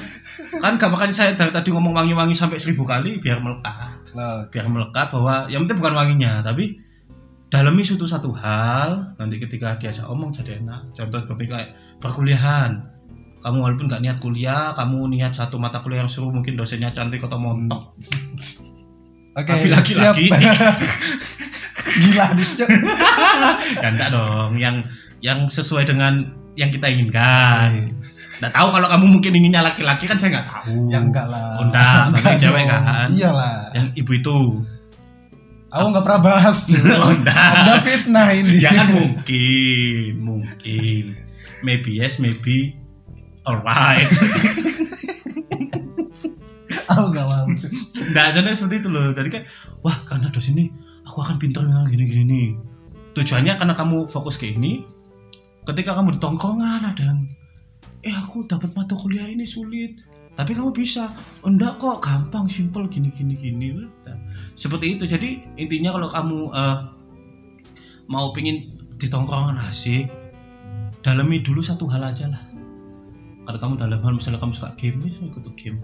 kan 0.62 0.78
gak 0.78 0.94
makan 0.94 1.10
saya 1.10 1.34
dari 1.34 1.50
tadi 1.50 1.74
ngomong 1.74 1.98
wangi-wangi 1.98 2.38
sampai 2.38 2.62
seribu 2.62 2.86
kali 2.86 3.18
biar 3.18 3.42
melekat. 3.42 3.74
Nah, 4.14 4.46
biar 4.54 4.70
melekat 4.70 5.10
bahwa 5.10 5.50
yang 5.50 5.66
penting 5.66 5.82
bukan 5.82 5.96
wanginya 5.98 6.46
tapi 6.46 6.78
dalami 7.50 7.82
suatu 7.82 8.06
satu 8.06 8.30
hal 8.38 9.18
nanti 9.18 9.42
ketika 9.42 9.82
diajak 9.82 10.06
omong 10.06 10.30
jadi 10.30 10.62
enak. 10.62 10.94
Contoh 10.94 11.26
seperti 11.26 11.44
kayak 11.50 11.70
perkuliahan. 11.98 12.94
Kamu 13.38 13.58
walaupun 13.62 13.86
nggak 13.90 14.02
niat 14.02 14.18
kuliah 14.22 14.74
kamu 14.78 15.18
niat 15.18 15.34
satu 15.34 15.58
mata 15.58 15.82
kuliah 15.82 16.06
yang 16.06 16.10
seru 16.10 16.30
mungkin 16.30 16.54
dosennya 16.54 16.94
cantik 16.94 17.26
atau 17.26 17.42
montok. 17.42 17.98
Oke, 19.38 19.54
tapi 19.54 19.70
siap. 19.70 20.18
laki-laki 20.18 20.26
Gila, 21.98 22.26
Cuk. 22.34 22.70
ya 23.82 23.88
enggak 23.90 24.10
dong. 24.14 24.54
Yang 24.58 24.76
yang 25.22 25.50
sesuai 25.50 25.90
dengan 25.90 26.30
yang 26.58 26.74
kita 26.74 26.90
inginkan 26.90 27.94
nggak 28.38 28.54
tahu 28.54 28.68
kalau 28.70 28.86
kamu 28.86 29.06
mungkin 29.18 29.34
inginnya 29.34 29.62
laki-laki 29.66 30.06
kan 30.06 30.18
saya 30.18 30.38
nggak 30.38 30.46
tahu 30.50 30.90
Ya 30.94 31.02
enggak 31.02 31.26
lah. 31.26 31.58
Oh, 31.58 31.66
enggak, 31.70 32.38
cewek 32.38 32.70
kan. 32.70 33.10
Iyalah. 33.10 33.74
yang 33.74 33.88
ibu 33.94 34.12
itu 34.14 34.38
Aku 35.68 35.92
nggak 35.92 36.06
pernah 36.06 36.22
bahas. 36.24 36.70
Enggak. 36.70 37.34
Ada 37.36 37.76
fitnah 37.86 38.30
ini. 38.32 38.56
ya 38.62 38.72
kan 38.72 38.88
mungkin 38.94 40.12
mungkin 40.22 41.04
maybe 41.66 41.98
yes 41.98 42.22
maybe 42.22 42.78
alright 43.44 44.06
Aku 46.88 47.04
nggak 47.12 47.26
mau. 47.26 47.46
Cuk. 47.52 47.72
nggak 48.14 48.26
jadi 48.38 48.50
seperti 48.54 48.76
itu 48.86 48.90
loh 48.94 49.12
jadi 49.12 49.28
kayak 49.28 49.46
wah 49.82 49.98
karena 50.06 50.30
dosen 50.32 50.56
ini 50.56 50.70
aku 51.04 51.20
akan 51.20 51.36
pintar 51.36 51.66
gini 51.90 52.04
gini 52.06 52.24
nih 52.24 52.48
tujuannya 53.12 53.58
karena 53.58 53.74
kamu 53.76 54.06
fokus 54.08 54.38
ke 54.38 54.54
ini 54.54 54.86
ketika 55.68 55.92
kamu 56.00 56.16
di 56.16 56.20
tongkrongan 56.24 56.96
ada 56.96 57.04
yang 57.04 57.28
eh 58.00 58.16
aku 58.16 58.48
dapat 58.48 58.72
mata 58.72 58.96
kuliah 58.96 59.28
ini 59.28 59.44
sulit. 59.44 60.00
Tapi 60.38 60.54
kamu 60.54 60.70
bisa. 60.70 61.10
"Oh, 61.42 61.50
enggak 61.50 61.82
kok 61.82 61.98
gampang 62.00 62.46
simple 62.48 62.86
gini 62.88 63.10
gini 63.12 63.34
gini. 63.36 63.74
Udah. 63.74 64.16
seperti 64.54 64.96
itu. 64.96 65.04
Jadi 65.10 65.44
intinya 65.58 65.98
kalau 65.98 66.08
kamu 66.14 66.40
eh, 66.54 66.78
mau 68.08 68.32
pingin 68.32 68.70
di 68.96 69.08
tongkrongan 69.10 69.58
asik 69.70 70.08
dalami 71.02 71.42
dulu 71.42 71.60
satu 71.60 71.90
hal 71.90 72.06
aja 72.06 72.30
lah. 72.30 72.44
Kalau 73.48 73.60
kamu 73.60 73.74
dalam 73.80 74.00
hal 74.04 74.14
misalnya 74.14 74.40
kamu 74.40 74.54
suka 74.54 74.72
game 74.78 75.10
ya 75.10 75.26
ikut 75.26 75.44
game. 75.58 75.80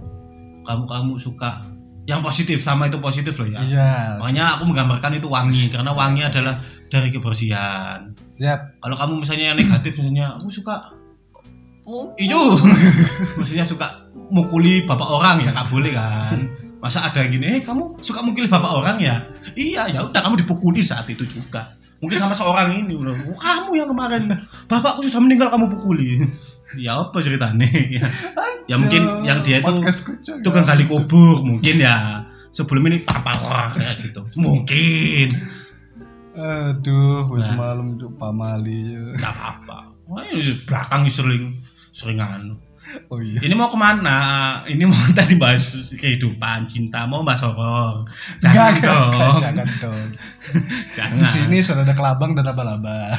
Kamu 0.63 0.83
kamu 0.85 1.13
suka 1.19 1.65
yang 2.03 2.19
positif 2.19 2.59
sama 2.59 2.91
itu 2.91 2.99
positif 2.99 3.31
loh 3.39 3.47
ya. 3.47 3.59
Iya. 3.63 3.91
makanya 4.19 4.59
aku 4.59 4.63
menggambarkan 4.67 5.23
itu 5.23 5.27
wangi 5.31 5.71
karena 5.71 5.91
wangi 5.95 6.21
adalah 6.23 6.59
dari 6.91 7.09
kebersihan. 7.09 8.11
Siap. 8.29 8.83
kalau 8.83 8.95
kamu 8.99 9.23
misalnya 9.23 9.53
yang 9.53 9.57
negatif 9.57 9.91
misalnya 9.97 10.35
aku 10.35 10.51
suka 10.51 10.75
itu 12.15 12.39
maksudnya 13.39 13.67
suka 13.67 13.87
mukuli 14.31 14.87
bapak 14.87 15.07
orang 15.07 15.43
ya 15.43 15.49
nggak 15.51 15.69
boleh 15.71 15.91
kan. 15.95 16.39
Masa 16.83 17.07
ada 17.07 17.23
yang 17.23 17.39
gini 17.39 17.59
eh 17.59 17.61
kamu 17.63 17.99
suka 18.03 18.19
mukuli 18.19 18.47
bapak 18.51 18.71
orang 18.71 18.97
ya? 18.99 19.23
Iya 19.55 19.87
ya 19.91 19.99
udah 20.03 20.19
kamu 20.19 20.43
dipukuli 20.43 20.83
saat 20.83 21.07
itu 21.07 21.23
juga. 21.23 21.75
Mungkin 22.03 22.19
sama 22.19 22.35
seorang 22.35 22.83
ini 22.83 22.99
loh 22.99 23.15
"Oh, 23.15 23.37
kamu 23.39 23.79
yang 23.79 23.87
kemarin? 23.87 24.27
Bapakku 24.67 25.07
sudah 25.07 25.23
meninggal 25.23 25.47
kamu 25.47 25.71
pukuli. 25.71 26.19
Ya 26.73 26.97
apa 26.97 27.21
ceritanya 27.21 27.69
ya, 28.65 28.69
ya 28.69 28.75
mungkin 28.75 29.01
yang 29.21 29.39
dia 29.41 29.57
itu 29.57 29.71
Cuk. 29.73 30.39
tukang 30.41 30.63
gali 30.63 30.83
kubur 30.83 31.41
mungkin 31.41 31.75
ya 31.77 32.23
sebelum 32.49 32.85
ini 32.85 33.01
tapar 33.01 33.35
kayak 33.71 33.97
gitu 33.99 34.21
mungkin 34.35 35.27
Aduh, 36.33 37.29
wis 37.29 37.45
Nah. 37.47 37.55
malam 37.55 37.93
Cuk 37.93 38.17
pamali. 38.17 38.89
Cuk. 38.89 39.15
nggak 39.15 39.35
apa 39.37 39.77
Wah, 40.03 40.25
ini 40.25 40.41
belakang 40.63 41.05
sering 41.05 41.53
sering 41.89 42.17
anu 42.17 42.57
Oh 43.07 43.17
iya. 43.17 43.39
ini 43.39 43.53
mau 43.53 43.69
ke 43.69 43.77
mana 43.79 44.17
ini 44.65 44.83
mau 44.83 44.97
tadi 45.17 45.33
bahas 45.33 45.63
kehidupan 45.89 46.67
cinta 46.67 47.05
mau 47.05 47.21
bahas 47.21 47.41
horor 47.41 48.05
jangan 48.37 48.69
Enggak, 48.69 48.83
dong 48.83 49.35
jangan 49.39 49.67
dong. 49.79 50.07
jangan 50.97 51.15
Di 51.15 51.25
sini 51.25 51.57
sudah 51.59 51.81
ada 51.81 51.93
kelabang 51.93 52.33
dan 52.33 52.43
laba-laba. 52.43 53.15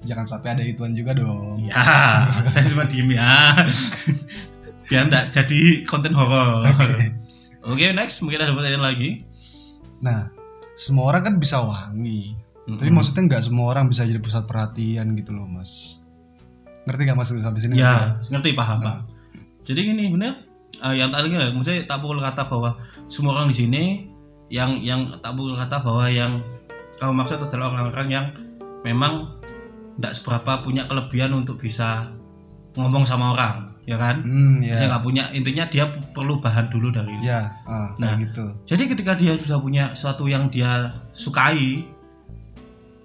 Jangan 0.00 0.22
sampai 0.24 0.54
ada 0.54 0.62
ituan 0.62 0.92
juga 0.92 1.12
dong. 1.12 1.66
ya 1.66 1.74
saya 2.52 2.62
cuma 2.64 2.86
diem 2.86 3.10
ya 3.10 3.58
biar 4.86 5.06
enggak 5.06 5.24
jadi 5.30 5.58
konten 5.84 6.14
horor 6.14 6.62
oke 7.62 7.86
next 7.92 8.22
mungkin 8.22 8.40
ada 8.40 8.52
pertanyaan 8.52 8.86
lagi 8.86 9.10
Nah, 9.96 10.28
semua 10.76 11.08
orang 11.08 11.24
kan 11.24 11.34
bisa 11.40 11.56
wangi. 11.64 12.36
Tapi 12.68 12.84
Mm-mm. 12.84 13.00
maksudnya 13.00 13.32
nggak 13.32 13.48
semua 13.48 13.72
orang 13.72 13.88
bisa 13.88 14.04
jadi 14.04 14.20
pusat 14.20 14.44
perhatian 14.44 15.16
gitu 15.16 15.32
loh, 15.32 15.48
Mas. 15.48 16.04
ngerti 16.84 17.02
gak 17.02 17.16
maksud 17.16 17.40
sampai 17.40 17.58
sini 17.58 17.80
ya 17.80 18.14
ngerti 18.28 18.54
paham 18.54 18.78
Nah. 18.78 19.02
pak 19.02 19.10
jadi 19.64 19.90
gini 19.90 20.06
bener 20.06 20.38
eh, 20.78 20.94
yang 20.94 21.10
tadi 21.10 21.34
lah 21.34 21.50
maksudnya 21.50 21.82
tak 21.82 21.98
pukul 21.98 22.22
kata 22.22 22.46
bahwa 22.46 22.78
semua 23.08 23.34
orang 23.34 23.50
di 23.50 23.56
sini 23.58 23.82
yang 24.50 24.78
yang 24.78 25.16
tak 25.18 25.34
pukul 25.34 25.58
kata 25.58 25.82
bahwa 25.82 26.06
yang 26.06 26.38
kamu 26.94 27.12
maksud 27.16 27.42
adalah 27.42 27.74
orang-orang 27.74 28.08
yang 28.12 28.26
memang 28.84 29.34
tidak 29.96 30.12
seberapa 30.14 30.62
punya 30.62 30.86
kelebihan 30.86 31.34
untuk 31.34 31.58
bisa 31.58 32.14
ngomong 32.76 33.02
sama 33.02 33.34
orang 33.34 33.74
ya 33.86 33.96
kan? 33.96 34.18
Hmm 34.26 34.58
Saya 34.66 34.86
ya 34.86 34.86
nggak 34.90 35.04
punya 35.06 35.24
intinya 35.30 35.64
dia 35.70 35.86
perlu 36.10 36.42
bahan 36.42 36.66
dulu 36.68 36.90
dari 36.90 37.14
ya 37.22 37.38
ah, 37.64 37.94
Nah. 37.96 38.18
kayak 38.18 38.34
gitu. 38.34 38.44
jadi 38.66 38.82
ketika 38.90 39.12
dia 39.14 39.32
sudah 39.38 39.62
punya 39.62 39.84
sesuatu 39.94 40.26
yang 40.26 40.50
dia 40.50 40.90
sukai 41.14 41.86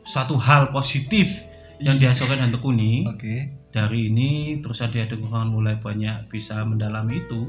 suatu 0.02 0.36
hal 0.42 0.74
positif 0.74 1.46
yang 1.80 2.02
dia 2.02 2.10
sukai 2.18 2.42
dan 2.42 2.50
tekuni 2.50 3.06
oke. 3.06 3.36
dari 3.70 4.10
ini 4.10 4.58
terus 4.58 4.82
dia 4.90 5.06
dengan 5.06 5.54
mulai 5.54 5.78
banyak 5.78 6.26
bisa 6.34 6.66
mendalami 6.66 7.22
itu 7.22 7.46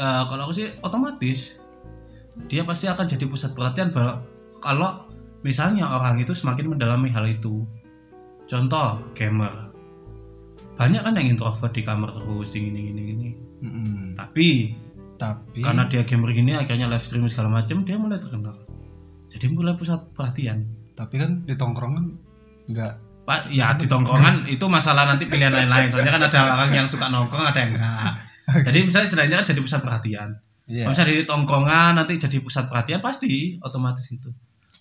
eh, 0.00 0.22
kalau 0.24 0.48
aku 0.48 0.52
sih 0.56 0.72
otomatis 0.80 1.60
dia 2.48 2.66
pasti 2.66 2.90
akan 2.90 3.06
jadi 3.06 3.24
pusat 3.30 3.54
perhatian 3.54 3.94
bahwa 3.94 4.24
kalau 4.58 5.06
misalnya 5.44 5.86
orang 5.86 6.18
itu 6.18 6.32
semakin 6.32 6.74
mendalami 6.74 7.12
hal 7.12 7.28
itu. 7.28 7.62
Contoh 8.44 9.00
gamer 9.16 9.73
banyak 10.74 11.00
kan 11.06 11.14
yang 11.14 11.28
introvert 11.34 11.72
di 11.72 11.82
kamar 11.86 12.10
terus 12.10 12.50
gini 12.50 12.90
gini 12.90 13.02
gini 13.02 13.28
Mm-mm. 13.62 14.18
tapi 14.18 14.74
tapi 15.14 15.62
karena 15.62 15.86
dia 15.86 16.02
gamer 16.02 16.30
gini 16.34 16.52
akhirnya 16.58 16.90
live 16.90 17.04
stream 17.04 17.26
segala 17.30 17.62
macam 17.62 17.86
dia 17.86 17.94
mulai 17.94 18.18
terkenal 18.18 18.58
jadi 19.30 19.46
mulai 19.54 19.78
pusat 19.78 20.02
perhatian 20.12 20.66
tapi 20.98 21.18
kan 21.18 21.42
di 21.46 21.54
tongkrongan 21.54 22.04
nggak 22.70 22.94
Pak, 23.24 23.48
ya 23.48 23.72
di 23.80 23.88
tongkrongan 23.88 24.44
itu 24.52 24.68
masalah 24.68 25.08
nanti 25.08 25.24
pilihan 25.24 25.48
lain-lain. 25.48 25.88
Soalnya 25.88 26.12
kan 26.12 26.22
ada 26.28 26.40
orang 26.44 26.70
yang 26.76 26.86
suka 26.92 27.08
nongkrong, 27.08 27.40
ada 27.48 27.56
yang 27.56 27.72
enggak. 27.72 28.20
Jadi 28.68 28.78
misalnya 28.84 29.08
istilahnya 29.08 29.36
kan 29.40 29.46
jadi 29.48 29.60
pusat 29.64 29.80
perhatian. 29.80 30.28
Kalau 30.68 30.92
misalnya 30.92 31.12
di 31.16 31.24
tongkrongan 31.24 31.92
nanti 31.96 32.20
jadi 32.20 32.44
pusat 32.44 32.68
perhatian 32.68 33.00
pasti 33.00 33.56
otomatis 33.64 34.04
gitu. 34.04 34.28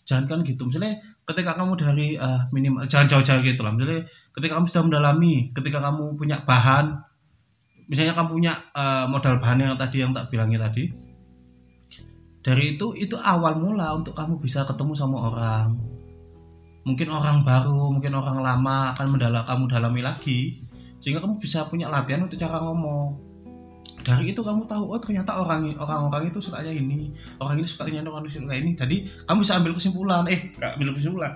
Jangan 0.03 0.25
kan 0.27 0.39
gitu. 0.43 0.67
Misalnya 0.67 0.99
ketika 1.23 1.55
kamu 1.55 1.79
dari 1.79 2.07
eh, 2.19 2.41
minimal 2.51 2.83
jangan 2.87 3.07
jauh-jauh 3.07 3.41
gitu 3.43 3.61
lah. 3.63 3.71
Misalnya 3.75 4.03
ketika 4.35 4.53
kamu 4.59 4.65
sudah 4.67 4.83
mendalami, 4.83 5.33
ketika 5.55 5.79
kamu 5.79 6.03
punya 6.19 6.37
bahan, 6.43 6.85
misalnya 7.87 8.13
kamu 8.15 8.29
punya 8.35 8.53
eh, 8.75 9.05
modal 9.07 9.39
bahan 9.39 9.57
yang 9.63 9.79
tadi 9.79 10.03
yang 10.03 10.11
tak 10.11 10.27
bilangin 10.27 10.59
tadi. 10.59 10.83
Dari 12.43 12.75
itu 12.75 12.91
itu 12.99 13.15
awal 13.15 13.55
mula 13.55 13.95
untuk 13.95 14.11
kamu 14.19 14.35
bisa 14.43 14.67
ketemu 14.67 14.91
sama 14.91 15.31
orang 15.31 15.93
mungkin 16.83 17.07
orang 17.15 17.47
baru, 17.47 17.91
mungkin 17.91 18.13
orang 18.15 18.43
lama 18.43 18.91
akan 18.91 19.07
mendalam 19.15 19.43
kamu 19.47 19.63
dalami 19.71 20.01
lagi, 20.03 20.59
sehingga 20.99 21.23
kamu 21.23 21.39
bisa 21.39 21.63
punya 21.67 21.87
latihan 21.87 22.27
untuk 22.27 22.39
cara 22.39 22.59
ngomong. 22.59 23.32
Dari 24.03 24.35
itu 24.35 24.43
kamu 24.43 24.67
tahu, 24.67 24.83
oh 24.91 24.99
ternyata 24.99 25.39
orang 25.39 25.71
orang-orang 25.79 26.27
itu 26.27 26.43
sukanya 26.43 26.75
ini, 26.75 27.07
orang 27.39 27.63
ini 27.63 27.67
sukanya 27.67 28.03
orang 28.03 28.27
itu 28.27 28.43
suka 28.43 28.55
ini. 28.55 28.75
Jadi 28.75 29.07
kamu 29.23 29.39
bisa 29.47 29.55
ambil 29.55 29.71
kesimpulan, 29.75 30.27
eh 30.27 30.51
gak 30.59 30.75
ambil 30.75 30.91
kesimpulan, 30.91 31.31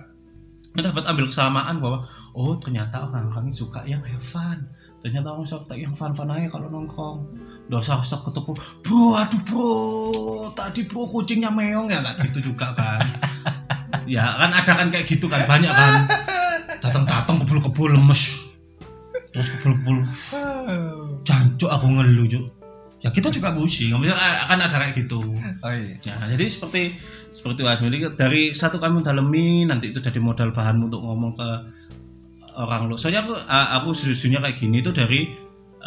Kamu 0.76 0.82
dapat 0.84 1.04
ambil 1.08 1.26
kesamaan 1.32 1.76
bahwa 1.80 2.04
oh 2.36 2.60
ternyata 2.60 3.08
orang-orang 3.08 3.50
ini 3.50 3.56
suka 3.56 3.80
yang 3.88 4.04
fun. 4.20 4.68
Ternyata 5.00 5.32
orang 5.32 5.48
suka 5.48 5.80
yang 5.80 5.96
fun-fun 5.96 6.28
aja 6.28 6.52
kalau 6.52 6.68
nongkrong. 6.68 7.24
Dosa 7.72 8.00
harus 8.00 8.12
ketemu, 8.12 8.52
bro, 8.84 9.16
aduh 9.16 9.42
bro, 9.48 9.72
tadi 10.56 10.84
bro 10.84 11.08
kucingnya 11.08 11.52
meong 11.52 11.88
ya 11.88 12.04
nggak 12.04 12.32
gitu 12.32 12.52
juga 12.52 12.72
kan 12.76 13.00
ya 14.08 14.24
kan 14.24 14.52
ada 14.56 14.72
kan 14.72 14.88
kayak 14.88 15.06
gitu 15.06 15.28
kan 15.28 15.44
banyak 15.44 15.70
kan 15.72 16.08
datang 16.80 17.04
datang 17.04 17.36
kebul 17.44 17.60
kebul 17.60 17.92
lemes 17.92 18.47
terus 19.34 19.48
kebul 19.54 19.74
kebul 19.76 19.98
jancuk 21.28 21.70
aku 21.70 21.86
ngeluh 21.92 22.28
Cuk. 22.28 22.46
ya 22.98 23.10
kita 23.13 23.30
juga 23.30 23.54
pusing 23.54 23.94
maksudnya 23.94 24.18
akan 24.50 24.58
ada 24.66 24.76
kayak 24.82 25.06
gitu. 25.06 25.22
Oh 25.62 25.72
iya. 25.74 25.96
Ya 26.02 26.16
jadi 26.34 26.46
seperti 26.50 26.98
seperti 27.30 27.62
itu 27.62 27.86
jadi 27.86 27.98
dari 28.18 28.44
satu 28.58 28.82
kami 28.82 29.06
dalemi 29.06 29.68
nanti 29.70 29.94
itu 29.94 30.02
jadi 30.02 30.18
modal 30.18 30.50
bahan 30.50 30.82
untuk 30.82 31.06
ngomong 31.06 31.38
ke 31.38 31.50
orang 32.58 32.90
lo 32.90 32.98
soalnya 32.98 33.22
aku 33.22 33.38
aku 33.46 33.90
sejujurnya 33.94 34.42
kayak 34.42 34.58
gini 34.58 34.82
tuh 34.82 34.98
dari 34.98 35.30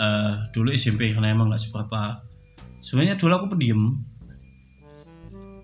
eh, 0.01 0.33
dulu 0.55 0.71
SMP 0.71 1.11
karena 1.11 1.35
emang 1.35 1.51
nggak 1.51 1.63
seberapa. 1.63 2.23
Sebenarnya 2.81 3.21
dulu 3.21 3.33
aku 3.37 3.47
pendiam 3.53 4.01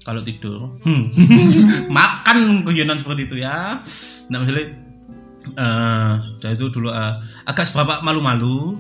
kalau 0.07 0.23
tidur 0.23 0.79
hmm. 0.87 1.11
makan 1.99 2.63
kegiatan 2.63 2.99
seperti 3.01 3.27
itu 3.27 3.37
ya. 3.43 3.83
Nah 4.31 4.37
misalnya 4.39 4.86
dari 6.41 6.55
itu 6.57 6.67
dulu 6.73 6.91
eh, 6.91 7.15
agak 7.47 7.69
seberapa 7.69 8.03
malu-malu. 8.03 8.75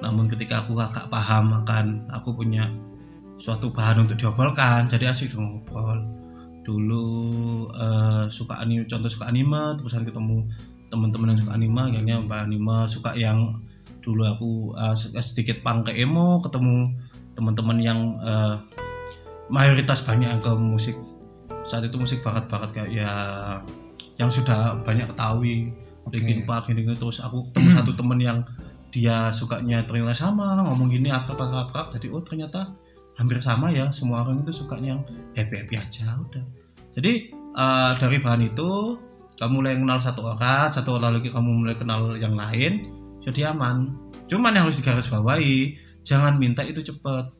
Namun 0.00 0.28
ketika 0.28 0.64
aku 0.64 0.76
agak 0.76 1.08
paham 1.12 1.52
akan 1.64 2.08
aku 2.12 2.36
punya 2.36 2.68
suatu 3.40 3.72
bahan 3.72 4.04
untuk 4.04 4.20
diobrolkan 4.20 4.84
jadi 4.90 5.12
asik 5.12 5.32
dong 5.32 5.48
ngobrol. 5.48 6.00
Dulu 6.60 7.06
eh, 7.72 8.24
suka 8.28 8.60
anime 8.60 8.84
contoh 8.84 9.08
suka 9.08 9.32
anime 9.32 9.80
terusan 9.80 10.04
ketemu 10.04 10.44
teman-teman 10.90 11.32
yang 11.32 11.40
suka 11.40 11.52
anime 11.54 11.82
akhirnya 11.86 12.16
mbak 12.18 12.40
anime 12.50 12.76
suka 12.90 13.14
yang 13.14 13.62
dulu 14.04 14.26
aku 14.26 14.50
eh, 14.76 14.96
sedikit 15.22 15.64
pang 15.64 15.80
ke 15.80 15.94
emo 15.96 16.42
ketemu 16.44 16.92
teman-teman 17.32 17.78
yang 17.80 18.00
eh, 18.20 18.56
mayoritas 19.48 20.04
banyak 20.04 20.28
yang 20.28 20.42
ke 20.44 20.52
musik. 20.56 20.96
Saat 21.64 21.88
itu 21.88 21.96
musik 22.00 22.24
barat-barat 22.24 22.72
kayak 22.72 22.90
ya 22.92 23.12
yang 24.20 24.28
sudah 24.28 24.76
banyak 24.84 25.08
ketahui 25.08 25.72
Linkin 26.10 26.42
Park 26.42 26.70
gini, 26.70 26.82
gini 26.82 26.98
terus 26.98 27.22
aku 27.22 27.50
ketemu 27.50 27.68
satu 27.78 27.92
temen 27.94 28.18
yang 28.18 28.38
dia 28.90 29.30
sukanya 29.30 29.86
ternyata 29.86 30.26
sama 30.26 30.58
ngomong 30.66 30.90
gini 30.90 31.08
akrab 31.10 31.38
akrab 31.38 31.70
akrab. 31.70 31.86
Jadi 31.94 32.06
oh 32.10 32.22
ternyata 32.22 32.74
hampir 33.14 33.38
sama 33.38 33.70
ya 33.70 33.88
semua 33.94 34.26
orang 34.26 34.42
itu 34.42 34.50
sukanya 34.50 34.98
yang 34.98 35.02
happy 35.38 35.54
happy 35.62 35.74
aja 35.78 36.18
udah. 36.18 36.44
Jadi 36.98 37.12
eh, 37.34 37.92
dari 37.96 38.18
bahan 38.18 38.42
itu 38.50 38.98
kamu 39.38 39.64
mulai 39.64 39.74
kenal 39.78 39.96
satu 39.96 40.36
orang 40.36 40.68
satu 40.68 41.00
orang 41.00 41.16
lagi 41.16 41.32
kamu 41.32 41.64
mulai 41.64 41.76
kenal 41.78 42.12
yang 42.18 42.34
lain 42.34 42.90
jadi 43.22 43.52
aman. 43.52 43.92
Cuman 44.26 44.56
yang 44.56 44.66
harus 44.66 44.80
digarisbawahi 44.80 45.76
jangan 46.02 46.40
minta 46.40 46.64
itu 46.64 46.80
cepet. 46.80 47.30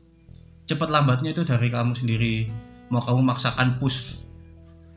Cepat 0.69 0.87
lambatnya 0.87 1.35
itu 1.35 1.43
dari 1.43 1.67
kamu 1.67 1.97
sendiri. 1.97 2.47
Mau 2.93 3.01
kamu 3.01 3.25
maksakan 3.25 3.81
push 3.81 4.21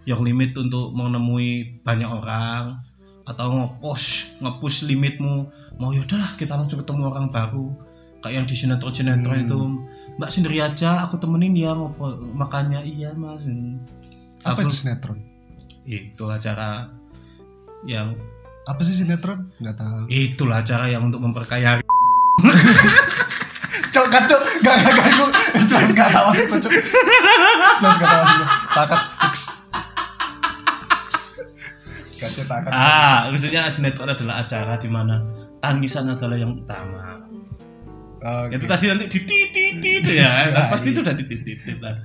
your 0.04 0.20
limit 0.20 0.52
untuk 0.54 0.92
menemui 0.92 1.80
banyak 1.80 2.06
orang 2.06 2.84
atau 3.24 3.48
nge-push 3.50 4.38
nge-push 4.38 4.84
limitmu. 4.84 5.48
Mau 5.74 5.90
yaudahlah 5.90 6.36
kita 6.36 6.54
langsung 6.54 6.78
ketemu 6.78 7.08
orang 7.08 7.28
baru. 7.28 7.72
Kayak 8.20 8.34
yang 8.34 8.46
di 8.46 8.54
sinetron 8.54 8.92
sinetron 8.92 9.36
Hmm. 9.36 9.44
itu 9.44 9.58
mbak 10.14 10.30
sendiri 10.30 10.56
aja 10.58 11.02
aku 11.02 11.18
temenin 11.18 11.52
ya 11.52 11.72
ngobrol 11.72 12.16
makanya 12.32 12.80
iya 12.80 13.12
mas. 13.12 13.44
Apa 14.40 14.60
Aku- 14.60 14.64
itu 14.64 14.76
sinetron? 14.78 15.20
Itu 15.84 16.24
acara 16.26 16.88
yang 17.82 18.16
apa 18.64 18.80
sih 18.80 18.96
sinetron? 18.96 19.52
Nggak 19.58 19.76
tahu. 19.76 20.08
Itulah 20.08 20.60
acara 20.60 20.88
yang 20.88 21.04
untuk 21.04 21.20
memperkaya 21.20 21.84
cok 23.92 24.06
kan 24.12 24.22
cok. 24.24 24.40
Gak 24.60 24.74
gak 24.74 24.92
gak 24.94 25.06
gue 25.12 25.28
jelas 25.64 25.90
gak 25.92 26.10
tahu 26.10 26.28
sih 26.32 26.44
cok. 26.48 26.72
Jelas 27.78 27.96
gak 27.98 28.08
tahu 28.08 28.24
sih 28.24 28.44
takat 28.72 29.00
ah 32.70 33.30
maksudnya 33.30 33.70
sinetron 33.70 34.10
adalah 34.10 34.42
acara 34.42 34.74
di 34.76 34.88
mana 34.90 35.22
tangisan 35.62 36.10
adalah 36.10 36.36
yang 36.36 36.52
utama 36.54 37.22
Oke. 38.24 38.56
itu 38.56 38.64
tadi 38.64 38.84
nanti 38.88 39.04
dititit 39.06 40.04
ya 40.16 40.48
Nah, 40.52 40.72
pasti 40.72 40.90
iya. 40.90 40.94
itu 40.96 41.00
udah 41.04 41.14
dititit 41.16 41.78
lah 41.80 41.96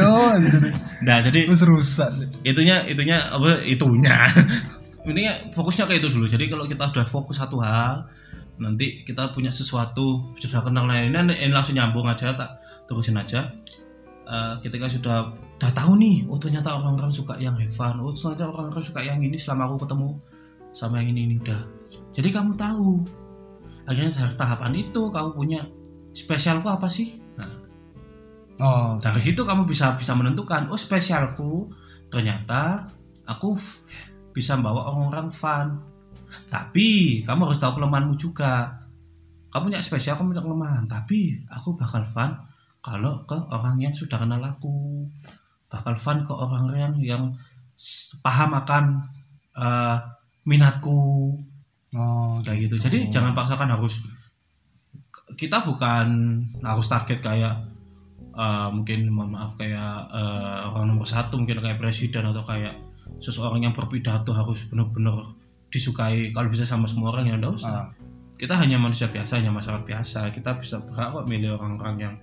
anjir. 0.00 0.62
nah 1.04 1.18
jadi 1.20 1.48
terus 1.48 1.64
rusak 1.64 2.10
itunya 2.44 2.84
itunya 2.88 3.20
apa 3.20 3.60
itunya 3.64 4.16
intinya 5.08 5.32
fokusnya 5.56 5.88
kayak 5.88 6.00
itu 6.04 6.08
dulu 6.12 6.26
jadi 6.28 6.44
kalau 6.48 6.64
kita 6.68 6.88
udah 6.92 7.06
fokus 7.08 7.40
satu 7.40 7.60
hal 7.60 8.04
nanti 8.60 9.02
kita 9.08 9.32
punya 9.32 9.48
sesuatu 9.48 10.36
sudah 10.36 10.60
kenal 10.60 10.84
nah 10.84 11.00
ini, 11.00 11.16
ini 11.16 11.52
langsung 11.52 11.76
nyambung 11.76 12.04
aja 12.04 12.36
tak 12.36 12.60
terusin 12.84 13.16
aja 13.16 13.48
Eh, 14.30 14.54
ketika 14.62 14.86
sudah 14.86 15.34
udah 15.58 15.70
tahu 15.74 15.98
nih 15.98 16.22
oh 16.30 16.38
ternyata 16.38 16.78
orang-orang 16.78 17.10
suka 17.10 17.34
yang 17.42 17.58
fun 17.74 17.98
oh 17.98 18.14
ternyata 18.14 18.46
orang-orang 18.46 18.78
suka 18.78 19.02
yang 19.02 19.18
ini 19.18 19.34
selama 19.34 19.66
aku 19.66 19.82
ketemu 19.82 20.14
sama 20.70 21.02
yang 21.02 21.10
ini 21.18 21.20
ini 21.26 21.34
udah. 21.42 21.60
Jadi 22.14 22.30
kamu 22.30 22.54
tahu. 22.54 23.02
Akhirnya 23.90 24.14
dari 24.14 24.34
tahapan 24.38 24.72
itu 24.78 25.10
kamu 25.10 25.34
punya 25.34 25.66
spesialku 26.14 26.70
apa 26.70 26.86
sih? 26.86 27.18
Nah, 27.34 27.50
oh. 28.62 28.90
dari 29.02 29.18
situ 29.18 29.42
kamu 29.42 29.66
bisa 29.66 29.98
bisa 29.98 30.14
menentukan 30.14 30.70
oh 30.70 30.78
spesialku 30.78 31.66
ternyata 32.06 32.86
aku 33.26 33.58
bisa 34.30 34.62
bawa 34.62 34.94
orang-orang 34.94 35.34
fun. 35.34 35.74
Tapi 36.46 37.18
kamu 37.26 37.50
harus 37.50 37.58
tahu 37.58 37.82
kelemahanmu 37.82 38.14
juga. 38.14 38.78
Kamu 39.50 39.74
punya 39.74 39.82
spesial 39.82 40.14
kamu 40.14 40.38
punya 40.38 40.42
kelemahan. 40.46 40.84
Tapi 40.86 41.50
aku 41.50 41.74
bakal 41.74 42.06
fun 42.06 42.49
kalau 42.80 43.24
ke 43.28 43.36
orang 43.52 43.76
yang 43.76 43.92
sudah 43.92 44.16
kenal 44.16 44.40
aku 44.40 45.04
bakal 45.70 45.94
fun 46.00 46.24
ke 46.24 46.32
orang 46.32 46.64
yang 46.74 46.94
yang 47.00 47.24
paham 48.24 48.50
akan 48.56 48.84
eh, 49.56 49.96
minatku. 50.48 50.98
Oh 51.94 52.36
kayak 52.42 52.70
gitu. 52.70 52.76
Jadi 52.80 53.12
jangan 53.12 53.36
paksakan 53.36 53.76
harus 53.76 54.04
kita 55.38 55.62
bukan 55.62 56.40
harus 56.64 56.86
target 56.88 57.20
kayak 57.20 57.54
eh, 58.34 58.68
mungkin 58.72 59.12
mohon 59.12 59.36
maaf 59.36 59.54
kayak 59.60 60.10
eh, 60.10 60.58
orang 60.72 60.90
nomor 60.90 61.06
satu 61.06 61.36
mungkin 61.36 61.60
kayak 61.60 61.78
presiden 61.78 62.26
atau 62.32 62.42
kayak 62.42 62.74
seseorang 63.20 63.68
yang 63.68 63.74
berpidato 63.76 64.32
harus 64.32 64.72
benar-benar 64.72 65.36
disukai 65.70 66.34
kalau 66.34 66.50
bisa 66.50 66.66
sama 66.66 66.88
semua 66.88 67.14
orang 67.14 67.30
ya 67.30 67.34
enggak 67.36 67.54
usah. 67.60 67.70
Ah, 67.70 67.88
kita 68.40 68.56
hanya 68.56 68.80
manusia 68.80 69.06
biasa 69.12 69.38
hanya 69.38 69.52
masyarakat 69.52 69.84
biasa. 69.84 70.32
Kita 70.32 70.56
bisa 70.56 70.80
berhak 70.82 71.12
kok 71.12 71.28
milih 71.28 71.60
orang-orang 71.60 71.96
yang 72.00 72.14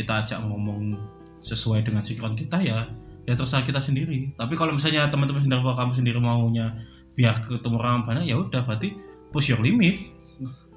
kita 0.00 0.24
ajak 0.24 0.40
ngomong 0.40 0.96
sesuai 1.40 1.84
dengan 1.84 2.00
sikon 2.00 2.32
kita 2.32 2.60
ya 2.60 2.88
ya 3.28 3.36
terserah 3.36 3.62
kita 3.62 3.78
sendiri. 3.78 4.32
Tapi 4.34 4.56
kalau 4.56 4.72
misalnya 4.72 5.06
teman-teman 5.12 5.44
sendiri 5.44 5.60
kalau 5.60 5.76
kamu 5.76 5.92
sendiri 5.92 6.18
maunya 6.18 6.72
biar 7.14 7.36
ketemu 7.38 7.76
orang 7.76 8.08
banyak 8.08 8.24
ya 8.26 8.40
udah 8.40 8.64
berarti 8.64 8.96
push 9.28 9.52
your 9.52 9.60
limit. 9.60 10.00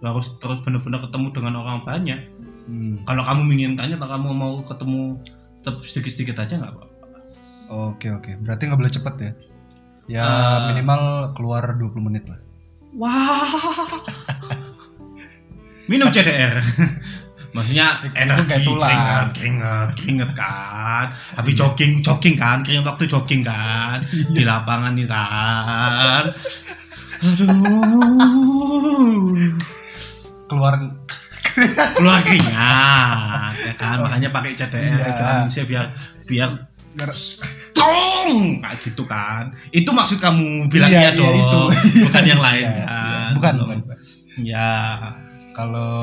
Nggak 0.04 0.12
harus 0.12 0.28
terus 0.38 0.60
benar-benar 0.62 1.00
ketemu 1.02 1.28
dengan 1.32 1.54
orang 1.64 1.80
banyak. 1.82 2.22
Hmm. 2.64 3.04
kalau 3.04 3.28
kamu 3.28 3.44
menginginkannya 3.44 4.00
atau 4.00 4.08
kamu 4.08 4.32
mau 4.32 4.64
ketemu 4.64 5.12
sedikit-sedikit 5.84 6.40
aja 6.40 6.56
nggak 6.56 6.72
apa-apa. 6.72 6.96
Oke 7.92 8.08
oke. 8.08 8.40
Berarti 8.40 8.72
nggak 8.72 8.80
boleh 8.80 8.94
cepet 8.94 9.16
ya? 9.20 9.32
Ya 10.08 10.24
Ah. 10.24 10.72
minimal 10.72 11.32
keluar 11.36 11.64
20 11.76 12.00
menit 12.00 12.24
lah. 12.28 12.40
Wah. 12.96 13.12
Minum 15.92 16.08
CDR 16.08 16.56
maksudnya 17.54 18.02
energi 18.12 18.66
keringat 18.66 19.28
keringat 19.32 19.88
keringat 19.96 20.30
kan. 20.34 21.06
Habis 21.34 21.54
jogging 21.54 22.02
jogging 22.02 22.34
kan. 22.34 22.62
Keringat 22.62 22.86
waktu 22.88 23.04
jogging 23.06 23.42
kan. 23.42 23.98
Di 24.30 24.42
lapangan 24.42 24.92
nih 24.92 25.06
kan. 25.06 26.24
Aduh. 27.24 27.48
Keluar. 30.46 30.74
Keluar 31.96 32.18
keringat 32.22 33.54
ya 33.56 33.74
kan. 33.76 33.96
Makanya 34.02 34.28
pakai 34.30 34.52
CDR 34.54 34.82
Iya. 34.84 35.04
vitamin 35.08 35.48
C 35.48 35.56
biar 35.64 35.86
biar 36.26 36.50
tong 37.74 38.32
kayak 38.60 38.76
gitu 38.82 39.04
kan. 39.06 39.44
Itu 39.70 39.90
maksud 39.90 40.18
kamu 40.18 40.68
bilang 40.68 40.90
Iya, 40.90 41.00
iya, 41.00 41.10
iya, 41.10 41.18
dong. 41.18 41.36
itu. 41.36 41.62
bukan 42.04 42.24
yang 42.26 42.42
lain 42.42 42.64
Iya, 42.64 42.76
kan. 42.76 42.88
iya. 42.88 43.22
bukan 43.34 43.54
bukan 43.60 43.78
bukan. 43.82 43.98
ya 44.42 44.70
kalau 45.54 45.94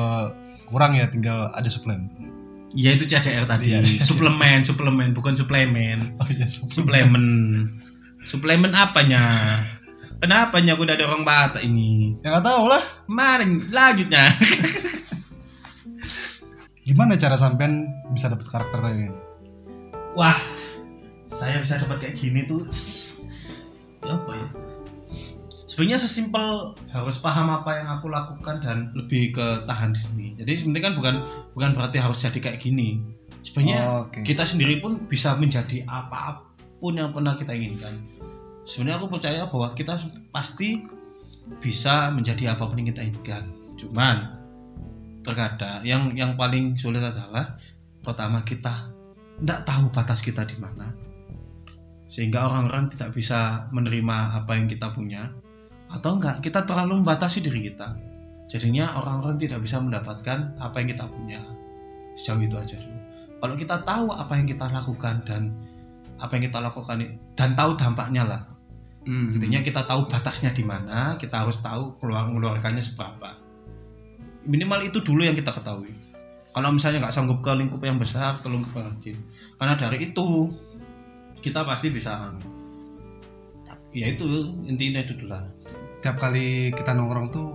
kurang 0.71 0.95
ya 0.95 1.11
tinggal 1.11 1.51
ada 1.51 1.67
suplemen. 1.67 2.07
Ya 2.71 2.95
itu 2.95 3.03
CDR 3.03 3.43
tadi. 3.43 3.75
Iya. 3.75 3.83
suplemen 3.83 4.63
suplemen 4.63 5.11
bukan 5.11 5.35
suplemen. 5.35 5.99
Oh 6.23 6.27
iya 6.31 6.47
suplemen. 6.47 6.71
Suplemen. 7.11 7.25
Suplemen 8.15 8.71
apanya? 8.71 9.19
Kenapanya 10.21 10.77
aku 10.77 10.85
udah 10.87 10.95
ada 10.95 11.05
orang 11.09 11.25
Batak 11.27 11.65
ini? 11.67 12.15
Ya 12.23 12.37
nggak 12.37 12.45
tahu 12.45 12.71
lah. 12.71 12.83
Mari 13.11 13.67
lanjutnya. 13.67 14.31
Gimana 16.87 17.19
cara 17.19 17.35
sampean 17.35 17.91
bisa 18.13 18.31
dapet 18.31 18.47
karakter 18.47 18.79
kayak 18.79 18.97
gini? 18.97 19.19
Wah 20.15 20.37
saya 21.31 21.59
bisa 21.59 21.79
dapat 21.79 22.03
kayak 22.03 22.15
gini 22.15 22.43
tuh. 22.47 22.67
S- 22.71 23.23
apa 24.01 24.31
ya 24.33 24.47
sebenarnya 25.81 25.97
sesimpel 25.97 26.77
harus 26.93 27.17
paham 27.25 27.49
apa 27.49 27.81
yang 27.81 27.89
aku 27.89 28.05
lakukan 28.05 28.61
dan 28.61 28.93
lebih 28.93 29.33
ke 29.33 29.65
tahan 29.65 29.97
diri. 29.97 30.37
Jadi 30.37 30.53
sebenarnya 30.61 30.85
kan 30.85 30.93
bukan 30.93 31.15
bukan 31.57 31.69
berarti 31.73 31.97
harus 31.97 32.21
jadi 32.21 32.37
kayak 32.37 32.61
gini. 32.61 33.01
Sebenarnya 33.41 33.81
Oh, 33.89 34.05
oke. 34.05 34.21
kita 34.21 34.45
sendiri 34.45 34.77
pun 34.77 35.09
bisa 35.09 35.33
menjadi 35.41 35.81
apa 35.89 36.45
pun 36.77 36.93
yang 36.93 37.09
pernah 37.09 37.33
kita 37.33 37.57
inginkan. 37.57 37.97
Sebenarnya 38.61 39.01
aku 39.01 39.09
percaya 39.09 39.49
bahwa 39.49 39.73
kita 39.73 39.97
pasti 40.29 40.85
bisa 41.57 42.13
menjadi 42.13 42.53
apa 42.53 42.61
pun 42.69 42.77
yang 42.77 42.93
kita 42.93 43.01
inginkan. 43.01 43.49
Cuman 43.73 44.37
terkadang 45.25 45.81
yang 45.81 46.13
yang 46.13 46.37
paling 46.37 46.77
sulit 46.77 47.01
adalah 47.01 47.57
pertama 48.05 48.45
kita 48.45 48.85
tidak 49.41 49.65
tahu 49.65 49.89
batas 49.89 50.21
kita 50.21 50.45
di 50.45 50.61
mana. 50.61 50.93
Sehingga 52.05 52.45
orang-orang 52.45 52.93
tidak 52.93 53.17
bisa 53.17 53.65
menerima 53.73 54.45
apa 54.45 54.61
yang 54.61 54.69
kita 54.69 54.93
punya 54.93 55.40
atau 55.91 56.15
enggak 56.15 56.39
kita 56.39 56.63
terlalu 56.63 57.03
membatasi 57.03 57.43
diri 57.43 57.71
kita. 57.71 57.95
Jadinya 58.47 58.99
orang-orang 58.99 59.39
tidak 59.39 59.63
bisa 59.63 59.79
mendapatkan 59.79 60.59
apa 60.59 60.75
yang 60.83 60.87
kita 60.91 61.05
punya. 61.07 61.39
Sejauh 62.15 62.43
itu 62.43 62.55
aja 62.59 62.75
dulu. 62.75 62.99
Kalau 63.41 63.55
kita 63.55 63.75
tahu 63.81 64.05
apa 64.11 64.33
yang 64.35 64.47
kita 64.47 64.67
lakukan 64.67 65.15
dan 65.23 65.55
apa 66.19 66.31
yang 66.37 66.43
kita 66.51 66.59
lakukan 66.59 66.95
dan 67.35 67.49
tahu 67.55 67.71
dampaknya 67.79 68.23
lah. 68.27 68.41
Hmm. 69.01 69.33
intinya 69.33 69.65
kita 69.65 69.81
tahu 69.89 70.05
batasnya 70.05 70.53
di 70.53 70.61
mana 70.61 71.17
kita 71.17 71.41
harus 71.41 71.57
tahu 71.57 71.97
keluar 71.97 72.29
mengeluarkannya 72.29 72.85
seberapa. 72.85 73.33
Minimal 74.45 74.93
itu 74.93 75.01
dulu 75.01 75.25
yang 75.25 75.33
kita 75.33 75.49
ketahui. 75.49 75.89
Kalau 76.53 76.69
misalnya 76.69 77.07
nggak 77.07 77.15
sanggup 77.15 77.41
ke 77.41 77.49
lingkup 77.49 77.81
yang 77.81 77.97
besar 77.97 78.37
ke 78.43 78.47
lingkup 78.51 78.77
yang 78.77 78.93
kecil. 78.99 79.17
Karena 79.57 79.73
dari 79.73 80.11
itu 80.11 80.53
kita 81.41 81.65
pasti 81.65 81.89
bisa 81.89 82.29
ya 83.91 84.07
itu 84.07 84.23
intinya 84.69 85.03
itu 85.03 85.17
dulu 85.19 85.35
lah 85.35 85.43
tiap 86.01 86.17
kali 86.17 86.45
kita 86.71 86.91
nongkrong 86.91 87.29
tuh 87.29 87.47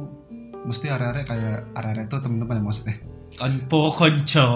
mesti 0.63 0.87
area-area 0.89 1.23
kayak 1.23 1.59
area-area 1.73 2.05
itu 2.05 2.17
teman-teman 2.17 2.59
ya 2.59 2.63
maksudnya. 2.63 2.97
Konpo 3.33 3.91
konco. 3.91 4.49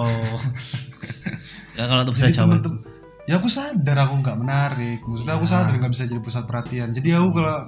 Kalau 1.76 2.02
untuk 2.02 2.14
Jadi 2.14 2.22
bahasa 2.24 2.36
Jawa. 2.36 2.46
temen-temen- 2.48 2.82
ya 3.22 3.34
aku 3.36 3.48
sadar 3.48 3.98
aku 4.00 4.14
nggak 4.18 4.36
menarik. 4.36 4.98
Maksudnya 5.02 5.34
aku 5.34 5.44
Ya. 5.44 5.52
sadar 5.52 5.72
nggak 5.72 5.92
bisa 5.92 6.04
jadi 6.04 6.20
pusat 6.20 6.44
perhatian. 6.44 6.88
Jadi 6.90 7.08
aku 7.12 7.28
kalau 7.32 7.58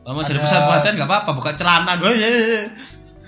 Kamu 0.00 0.20
jadi 0.22 0.32
Ada- 0.34 0.44
pusat 0.44 0.60
perhatian 0.64 0.94
nggak 0.96 1.08
apa-apa 1.08 1.30
buka 1.34 1.50
celana 1.54 1.92
Woi, 1.94 2.16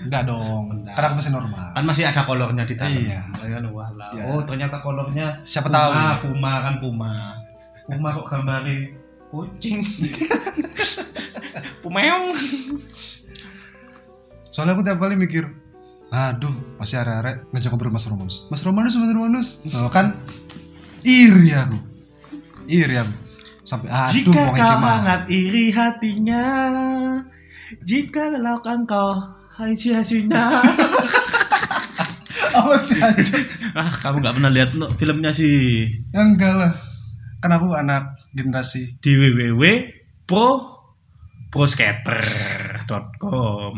nggak 0.03 0.23
dong. 0.25 0.63
Nggak. 0.73 0.93
karena 0.93 1.07
aku 1.07 1.15
masih 1.15 1.31
normal. 1.31 1.65
Kan 1.71 1.83
masih 1.85 2.03
ada 2.03 2.21
kolornya 2.23 2.63
di 2.65 2.73
dalam. 2.73 2.91
Iya. 2.91 3.19
Kan, 3.31 3.65
walah. 3.69 4.09
Iya. 4.11 4.23
oh 4.27 4.41
ternyata 4.41 4.77
kolornya 4.79 5.37
siapa 5.41 5.69
puma, 5.69 5.77
tahu. 5.77 5.91
Puma 6.27 6.53
kan 6.61 6.73
puma. 6.77 7.13
Puma 7.83 8.09
kok 8.11 8.25
gambari 8.27 8.89
kucing 9.29 9.79
pumeong. 11.83 12.31
Soalnya 14.47 14.79
aku 14.79 14.83
tiap 14.87 14.97
kali 15.03 15.19
mikir 15.19 15.45
aduh 16.13 16.53
pasti 16.77 16.93
area-area 16.93 17.41
ngajak 17.49 17.73
ngobrol 17.73 17.91
mas 17.91 18.05
Romanus. 18.07 18.47
Mas 18.47 18.61
Romanus 18.63 18.95
mas 18.95 19.11
Romanus. 19.11 19.47
Oh, 19.75 19.91
kan 19.91 20.15
iri 21.03 21.51
aku. 21.51 21.77
Iri 22.71 22.95
aku. 22.95 23.13
Sampai 23.67 23.91
aduh 23.91 24.31
jika 24.31 24.55
kau 24.55 24.75
mah 24.79 24.93
hangat 25.03 25.21
iri 25.27 25.73
hatinya 25.75 26.45
jika 27.81 28.29
lakukan 28.37 28.85
kau 28.85 29.17
haji-hajinya 29.57 30.49
apa 32.53 32.75
sih 32.77 33.01
ah 33.73 33.89
kamu 33.89 34.21
nggak 34.21 34.35
pernah 34.37 34.51
lihat 34.53 34.69
no, 34.77 34.89
filmnya 34.93 35.33
sih 35.33 35.89
ya 36.13 36.21
enggak 36.21 36.53
lah. 36.53 36.73
Kan 37.41 37.51
aku 37.51 37.75
anak 37.75 38.15
generasi 38.31 39.01
di 39.03 39.11
www 39.17 39.63
pro 40.23 40.72
proskater.com 41.53 43.77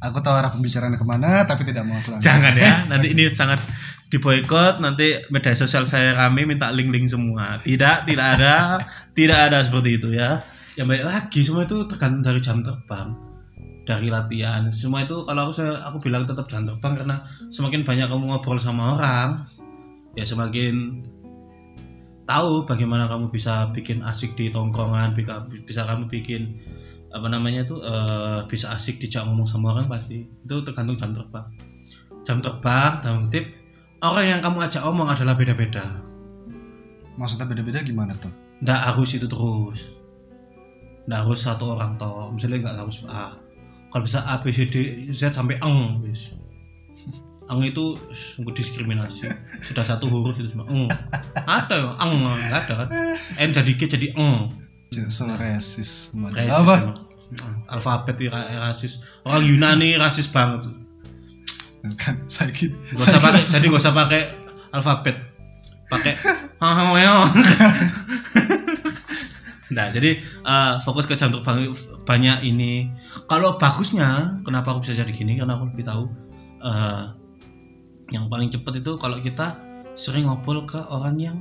aku 0.00 0.16
tahu 0.24 0.34
arah 0.34 0.48
pembicaraan 0.48 0.96
ke 0.96 1.04
mana 1.04 1.44
tapi 1.44 1.68
tidak 1.68 1.84
mau 1.84 2.00
lanjut. 2.00 2.24
Jangan 2.24 2.56
ya, 2.56 2.88
nanti 2.88 3.12
ini 3.12 3.28
sangat 3.28 3.60
diboykot, 4.08 4.80
nanti 4.80 5.20
media 5.28 5.52
sosial 5.52 5.84
saya 5.84 6.16
rame 6.16 6.48
minta 6.48 6.72
link-link 6.72 7.06
semua. 7.06 7.60
Tidak, 7.60 8.08
tidak 8.08 8.26
ada, 8.40 8.80
tidak 9.12 9.38
ada 9.52 9.60
seperti 9.60 10.00
itu 10.00 10.16
ya. 10.16 10.40
Yang 10.74 10.86
baik 10.96 11.04
lagi 11.04 11.40
semua 11.44 11.62
itu 11.68 11.84
tergantung 11.84 12.24
dari 12.24 12.40
jam 12.40 12.64
terbang, 12.64 13.12
dari 13.84 14.08
latihan. 14.08 14.64
Semua 14.72 15.04
itu 15.04 15.28
kalau 15.28 15.40
aku 15.46 15.52
saya 15.52 15.76
aku 15.84 16.00
bilang 16.00 16.24
tetap 16.24 16.48
jam 16.48 16.64
terbang 16.64 16.96
karena 16.96 17.20
semakin 17.52 17.84
banyak 17.84 18.08
kamu 18.08 18.24
ngobrol 18.32 18.56
sama 18.56 18.96
orang, 18.96 19.44
ya 20.16 20.24
semakin 20.24 21.04
tahu 22.30 22.62
bagaimana 22.62 23.10
kamu 23.10 23.34
bisa 23.34 23.74
bikin 23.74 24.06
asik 24.06 24.38
di 24.38 24.54
tongkrongan, 24.54 25.18
bisa, 25.18 25.42
bisa 25.66 25.82
kamu 25.82 26.06
bikin 26.06 26.62
apa 27.10 27.26
namanya 27.26 27.66
itu 27.66 27.74
eh, 27.82 28.46
bisa 28.46 28.70
asik 28.70 29.02
dijak 29.02 29.26
ngomong 29.26 29.50
sama 29.50 29.74
orang 29.74 29.90
pasti. 29.90 30.22
Itu 30.22 30.62
tergantung 30.62 30.94
jam 30.94 31.10
terbang. 31.10 31.46
Jam 32.22 32.38
terbang 32.38 33.02
dalam 33.02 33.26
tip 33.26 33.50
orang 33.98 34.38
yang 34.38 34.40
kamu 34.40 34.62
ajak 34.62 34.86
omong 34.86 35.10
adalah 35.10 35.34
beda-beda. 35.34 35.82
Maksudnya 37.18 37.50
beda-beda 37.50 37.82
gimana 37.82 38.14
tuh? 38.14 38.30
Nggak 38.62 38.80
harus 38.94 39.10
itu 39.18 39.26
terus. 39.26 39.80
Nggak 41.10 41.20
harus 41.26 41.40
satu 41.42 41.74
orang 41.74 41.98
toh. 41.98 42.30
Misalnya 42.30 42.70
nggak 42.70 42.76
harus 42.86 43.02
A. 43.10 43.34
Kalau 43.90 44.06
bisa 44.06 44.22
A 44.22 44.38
B 44.38 44.54
C 44.54 44.70
D 44.70 44.76
Z 45.10 45.34
sampai 45.34 45.58
eng 45.58 45.98
eng 47.50 47.66
itu 47.66 47.98
sungguh 48.14 48.54
diskriminasi. 48.54 49.26
Sudah 49.60 49.82
satu 49.82 50.06
huruf 50.06 50.38
itu 50.38 50.54
cuma 50.54 50.64
eng 50.70 50.86
ada 51.34 51.74
ya 51.74 51.90
eng 51.98 52.10
nggak 52.22 52.58
ada 52.66 52.74
kan? 52.84 52.88
N 53.42 53.50
jadi 53.50 53.72
K 53.74 53.80
jadi 53.90 54.08
eng 54.14 54.54
so 55.10 55.26
resis 55.38 56.14
Rasis 56.14 56.50
apa? 56.50 56.74
alfabet 57.70 58.16
ya, 58.18 58.30
ra- 58.34 58.70
rasis. 58.70 59.06
Orang 59.22 59.46
Yunani 59.46 59.94
rasis 59.94 60.26
banget. 60.34 60.66
Kan 61.94 62.26
saya 62.26 62.50
kira 62.50 62.74
Gak 62.92 62.98
usah 62.98 63.22
pakai, 63.22 63.40
jadi 63.40 63.66
gak 63.70 63.82
usah 63.86 63.94
pakai 63.94 64.22
alfabet. 64.74 65.16
Pakai 65.86 66.12
Nah, 69.70 69.86
jadi 69.86 70.18
eh, 70.18 70.74
fokus 70.82 71.06
ke 71.06 71.14
jam 71.14 71.30
terbang 71.30 71.70
banyak 72.02 72.42
ini. 72.42 72.90
Kalau 73.30 73.54
bagusnya, 73.54 74.42
kenapa 74.42 74.74
aku 74.74 74.82
bisa 74.82 74.98
jadi 74.98 75.14
gini? 75.14 75.38
Karena 75.38 75.54
aku 75.54 75.70
lebih 75.70 75.86
tahu 75.86 76.10
eh, 76.58 77.02
yang 78.10 78.26
paling 78.26 78.50
cepat 78.50 78.82
itu 78.82 78.98
kalau 78.98 79.18
kita 79.22 79.58
sering 79.94 80.26
ngobrol 80.26 80.66
ke 80.66 80.78
orang 80.90 81.16
yang 81.18 81.36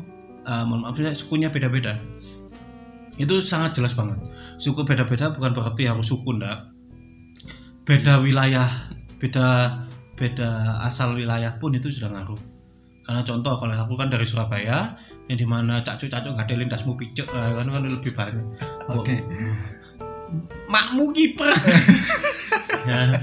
eh, 0.46 0.64
mohon 0.66 0.86
maaf 0.86 0.98
ya, 0.98 1.14
sukunya 1.14 1.50
beda-beda. 1.50 1.98
Itu 3.20 3.44
sangat 3.44 3.76
jelas 3.76 3.94
banget. 3.98 4.18
Suku 4.62 4.88
beda-beda 4.88 5.36
bukan 5.36 5.52
berarti 5.52 5.90
harus 5.90 6.08
suku 6.08 6.40
ndak. 6.40 6.72
Beda 7.84 8.22
wilayah, 8.22 8.70
beda 9.20 9.76
beda 10.16 10.80
asal 10.86 11.18
wilayah 11.18 11.52
pun 11.58 11.76
itu 11.76 11.92
sudah 11.92 12.14
ngaruh. 12.14 12.40
Karena 13.04 13.26
contoh 13.26 13.58
kalau 13.58 13.74
aku 13.74 13.98
kan 13.98 14.08
dari 14.14 14.22
Surabaya, 14.22 14.94
yang 15.26 15.40
di 15.40 15.48
mana 15.48 15.82
cacuk-cacuk 15.82 16.38
gak 16.38 16.46
ada 16.46 16.56
lindasmu 16.62 16.94
picek, 16.94 17.26
eh, 17.26 17.52
kan 17.58 17.66
kan 17.66 17.82
lebih 17.82 18.14
banyak. 18.14 18.46
Oke. 18.94 19.18
Makmu 20.70 21.10
kiper. 21.18 21.50
ya, 22.90 23.18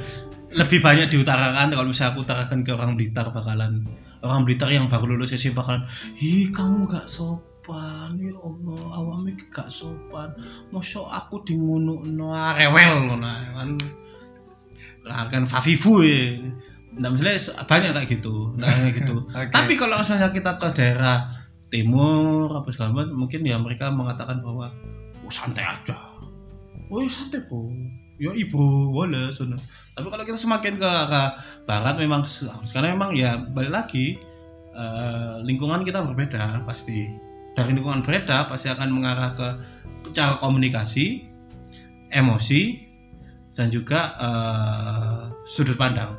lebih 0.57 0.81
banyak 0.81 1.13
diutarakan 1.13 1.69
kalau 1.69 1.89
misalnya 1.89 2.17
aku 2.17 2.25
utarakan 2.25 2.65
ke 2.65 2.73
orang 2.73 2.97
Blitar 2.97 3.29
bakalan 3.29 3.85
orang 4.27 4.43
Blitar 4.43 4.69
yang 4.73 4.91
baru 4.91 5.15
lulus 5.15 5.37
SMP 5.37 5.61
bakalan, 5.61 5.87
"Ih, 6.19 6.51
kamu 6.51 6.89
gak 6.91 7.07
sopan. 7.07 8.17
Ya 8.19 8.35
Allah, 8.35 8.83
awame 8.99 9.39
gak 9.49 9.71
sopan. 9.71 10.35
Mosok 10.75 11.07
aku 11.13 11.47
dimunukno 11.47 12.35
ah, 12.35 12.57
rewel 12.59 13.07
ngono 13.07 13.27
kan." 13.55 13.69
Lah 15.07 15.31
kan 15.31 15.47
Fafifu 15.47 16.03
ya. 16.03 16.43
Nah, 16.97 17.13
misalnya 17.13 17.39
banyak 17.69 17.91
kayak 17.93 18.09
gitu. 18.19 18.57
Nah, 18.57 18.67
kayak 18.67 18.95
gitu. 19.05 19.17
Oke. 19.37 19.53
Tapi 19.53 19.73
kalau 19.77 20.01
misalnya 20.01 20.33
kita 20.33 20.57
ke 20.57 20.69
daerah 20.75 21.29
timur 21.69 22.51
apa 22.51 22.73
segala 22.73 23.05
macam, 23.05 23.15
mungkin 23.15 23.45
ya 23.45 23.61
mereka 23.61 23.93
mengatakan 23.93 24.41
bahwa 24.41 24.73
oh, 25.23 25.31
santai 25.31 25.63
aja. 25.63 25.95
Oh 26.89 26.99
ya 27.03 27.11
santai 27.11 27.43
kok. 27.45 27.71
Ya 28.17 28.33
ibu 28.33 28.93
boleh 28.97 29.29
sana. 29.29 29.61
Tapi 29.93 30.09
kalau 30.09 30.25
kita 30.25 30.41
semakin 30.41 30.81
ke, 30.81 30.91
ke 31.09 31.23
barat 31.69 31.97
memang 32.01 32.25
sekarang 32.65 32.97
memang 32.97 33.13
ya 33.13 33.37
balik 33.37 33.73
lagi 33.73 34.17
eh, 34.73 35.35
lingkungan 35.45 35.85
kita 35.85 36.01
berbeda 36.05 36.65
pasti. 36.65 37.13
Dari 37.53 37.73
lingkungan 37.73 38.01
berbeda 38.05 38.49
pasti 38.49 38.73
akan 38.73 38.89
mengarah 38.93 39.33
ke 39.37 39.49
cara 40.13 40.37
komunikasi, 40.37 41.25
emosi, 42.09 42.63
dan 43.53 43.69
juga 43.69 44.17
eh, 44.17 45.21
sudut 45.45 45.77
pandang. 45.77 46.17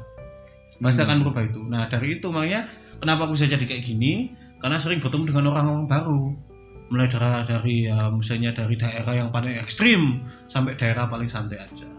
Pasti 0.78 1.02
akan 1.02 1.26
berubah 1.26 1.50
itu. 1.50 1.62
Nah 1.66 1.90
dari 1.90 2.22
itu 2.22 2.30
makanya 2.30 2.70
kenapa 3.02 3.26
aku 3.26 3.34
bisa 3.34 3.50
jadi 3.50 3.66
kayak 3.66 3.82
gini? 3.82 4.38
Karena 4.62 4.78
sering 4.78 5.02
bertemu 5.02 5.34
dengan 5.34 5.54
orang-orang 5.54 5.86
baru 5.90 6.47
mulai 6.88 7.08
dari, 7.12 7.30
dari 7.44 7.76
ya, 7.92 8.08
misalnya 8.12 8.56
dari 8.56 8.76
daerah 8.80 9.14
yang 9.14 9.30
paling 9.30 9.60
ekstrim 9.60 10.24
sampai 10.48 10.80
daerah 10.80 11.08
paling 11.08 11.28
santai 11.28 11.60
aja. 11.60 11.90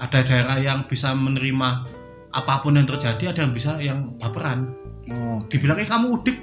Ada 0.00 0.20
daerah 0.24 0.56
yang 0.60 0.84
bisa 0.88 1.12
menerima 1.12 1.68
apa 2.30 2.54
pun 2.62 2.76
yang 2.78 2.86
terjadi, 2.88 3.32
ada 3.34 3.40
yang 3.44 3.52
bisa 3.52 3.76
yang 3.80 4.16
baperan. 4.16 4.70
Oh, 5.10 5.42
Dibilangnya 5.48 5.88
kamu 5.88 6.06
udik. 6.20 6.38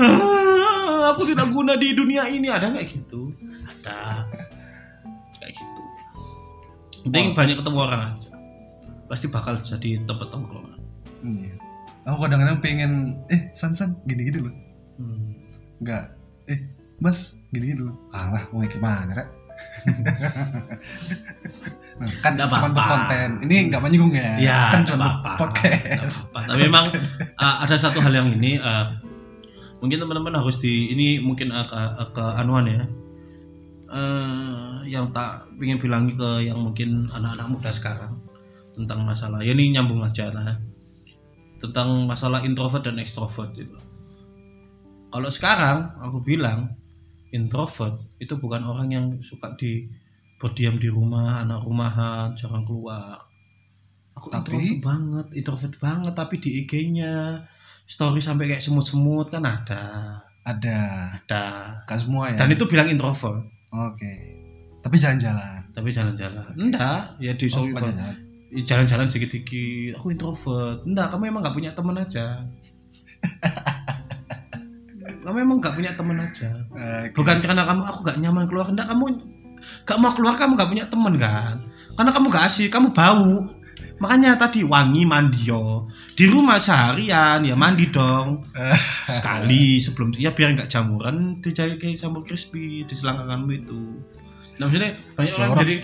"Ah, 0.00 1.10
aku 1.14 1.26
tidak 1.28 1.50
guna 1.52 1.74
di 1.76 1.92
dunia 1.92 2.26
ini 2.30 2.48
ada 2.48 2.70
kayak 2.72 2.88
gitu. 2.88 3.28
Ada 3.68 4.26
kayak 5.38 5.52
gitu. 5.52 5.82
Penting 7.10 7.34
banyak 7.34 7.58
ketemu 7.58 7.78
orang 7.82 8.00
aja. 8.14 8.30
Pasti 9.10 9.26
bakal 9.28 9.58
jadi 9.60 10.00
tempat 10.06 10.30
tongkrongan. 10.30 10.78
iya. 11.26 11.54
Aku 12.02 12.18
kadang-kadang 12.18 12.58
pengen 12.58 12.92
eh 13.30 13.50
san 13.54 13.74
san 13.78 13.94
gini-gini 14.06 14.42
loh. 14.42 14.54
Hmm. 14.98 15.38
Enggak. 15.82 16.21
Eh, 16.48 16.58
Mas, 17.02 17.46
gini-gini 17.50 17.86
loh. 17.86 17.96
Alah, 18.14 18.46
mau 18.50 18.62
gimana, 18.66 19.12
Rek? 19.14 19.28
Nah, 21.92 22.08
kan 22.24 22.34
Nggak 22.34 22.48
cuma 22.50 22.72
buat 22.72 22.86
konten. 22.88 23.28
Ini 23.46 23.56
nggak 23.68 23.82
menyinggung 23.84 24.14
ya. 24.16 24.34
Ya, 24.40 24.58
kan 24.72 24.82
cuma 24.82 25.06
buat 25.06 25.12
apa-apa. 25.22 25.38
podcast. 25.44 26.34
Tapi 26.34 26.66
memang 26.66 26.88
uh, 27.38 27.56
ada 27.68 27.76
satu 27.76 28.00
hal 28.00 28.10
yang 28.10 28.32
ini 28.32 28.56
uh, 28.58 28.96
mungkin 29.78 30.00
teman-teman 30.00 30.34
harus 30.40 30.58
di 30.64 30.90
ini 30.90 31.20
mungkin 31.22 31.52
uh, 31.52 31.62
ke, 31.62 31.76
uh, 31.76 32.08
ke 32.10 32.24
anuan 32.42 32.66
ya. 32.66 32.82
Uh, 33.92 34.80
yang 34.88 35.12
tak 35.12 35.44
ingin 35.60 35.76
bilang 35.76 36.08
ke 36.08 36.48
yang 36.48 36.56
mungkin 36.58 37.04
anak-anak 37.12 37.46
muda 37.52 37.70
sekarang 37.70 38.16
tentang 38.72 39.04
masalah 39.04 39.44
ya 39.44 39.52
ini 39.52 39.76
nyambung 39.76 40.00
aja 40.00 40.32
lah 40.32 40.56
tentang 41.60 42.08
masalah 42.08 42.40
introvert 42.42 42.82
dan 42.82 42.96
ekstrovert 42.98 43.52
itu. 43.54 43.76
Kalau 45.12 45.28
sekarang 45.28 45.78
aku 46.00 46.24
bilang 46.24 46.72
introvert 47.28 48.00
itu 48.16 48.32
bukan 48.36 48.64
orang 48.64 48.88
yang 48.88 49.06
suka 49.20 49.52
di 49.54 49.84
berdiam 50.40 50.74
di 50.74 50.88
rumah, 50.88 51.44
anak 51.44 51.62
rumahan, 51.62 52.32
jarang 52.32 52.64
keluar. 52.64 53.20
Aku 54.16 54.28
Tapi- 54.28 54.56
introvert 54.56 54.80
banget, 54.82 55.26
introvert 55.36 55.74
banget 55.78 56.12
tapi 56.12 56.40
di 56.40 56.64
IG-nya 56.64 57.44
story 57.84 58.20
sampai 58.20 58.48
kayak 58.50 58.64
semut-semut 58.64 59.28
kan 59.28 59.44
ada. 59.44 60.16
Ada. 60.42 60.80
Ada. 61.22 61.44
Gak 61.86 61.98
semua 62.00 62.32
ya. 62.32 62.36
Dan 62.40 62.50
itu 62.50 62.64
bilang 62.66 62.88
introvert, 62.88 63.46
Oke. 63.70 64.12
Tapi 64.82 64.96
jalan-jalan. 64.98 65.62
tapi 65.72 65.88
jalan-jalan. 65.88 66.52
Enggak, 66.58 67.16
ya 67.22 67.32
di 67.32 67.46
Oh, 67.48 67.70
jalan-jalan 68.66 69.08
sedikit-sedikit. 69.08 69.96
Aku 69.96 70.12
introvert. 70.12 70.84
Enggak, 70.84 71.08
kamu 71.08 71.32
emang 71.32 71.40
nggak 71.40 71.56
punya 71.56 71.70
teman 71.72 71.96
aja. 71.96 72.44
kamu 75.22 75.36
emang 75.46 75.56
nggak 75.62 75.74
punya 75.78 75.90
teman 75.94 76.18
aja. 76.18 76.50
Oke. 76.70 77.14
Bukan 77.14 77.36
karena 77.38 77.62
kamu 77.62 77.82
aku 77.86 77.98
gak 78.02 78.18
nyaman 78.18 78.44
keluar, 78.50 78.66
enggak 78.66 78.90
kamu 78.90 79.04
gak 79.86 79.98
mau 80.02 80.10
keluar 80.10 80.34
kamu 80.34 80.52
gak 80.58 80.70
punya 80.70 80.84
temen 80.90 81.14
kan? 81.16 81.54
Karena 81.94 82.10
kamu 82.10 82.26
gak 82.28 82.44
asik, 82.50 82.68
kamu 82.74 82.90
bau. 82.90 83.46
Makanya 84.02 84.34
tadi 84.34 84.66
wangi 84.66 85.06
mandi 85.06 85.46
yo. 85.46 85.86
Di 86.18 86.26
rumah 86.26 86.58
seharian 86.58 87.46
ya 87.46 87.54
mandi 87.54 87.86
dong. 87.86 88.42
Sekali 89.16 89.78
sebelum 89.78 90.10
ya 90.18 90.34
biar 90.34 90.58
nggak 90.58 90.66
jamuran 90.66 91.38
dijahit 91.38 91.78
kayak 91.78 91.94
jamur 91.94 92.26
crispy 92.26 92.82
di 92.82 92.94
selangkanganmu 92.94 93.52
itu. 93.54 93.82
Nah 94.58 94.66
maksudnya 94.66 94.98
banyak 95.14 95.32
orang 95.38 95.58
jadi 95.62 95.74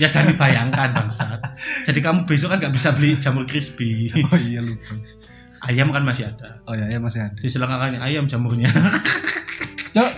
ya 0.00 0.08
jangan 0.08 0.28
dibayangkan 0.32 0.88
bangsat. 0.96 1.40
Jadi 1.84 1.98
kamu 2.00 2.24
besok 2.24 2.56
kan 2.56 2.58
nggak 2.64 2.74
bisa 2.74 2.96
beli 2.96 3.12
jamur 3.20 3.44
crispy. 3.44 4.08
Oh 4.16 4.40
iya 4.40 4.64
lupa. 4.64 4.96
Ayam 5.64 5.88
kan 5.90 6.04
masih 6.04 6.28
ada. 6.28 6.60
Oh 6.68 6.76
iya, 6.76 6.92
ya 6.92 6.98
masih 7.00 7.24
ada. 7.24 7.38
Di 7.40 7.48
selangkangannya 7.48 8.00
ayam 8.04 8.28
jamurnya. 8.28 8.68
Cok. 9.96 10.12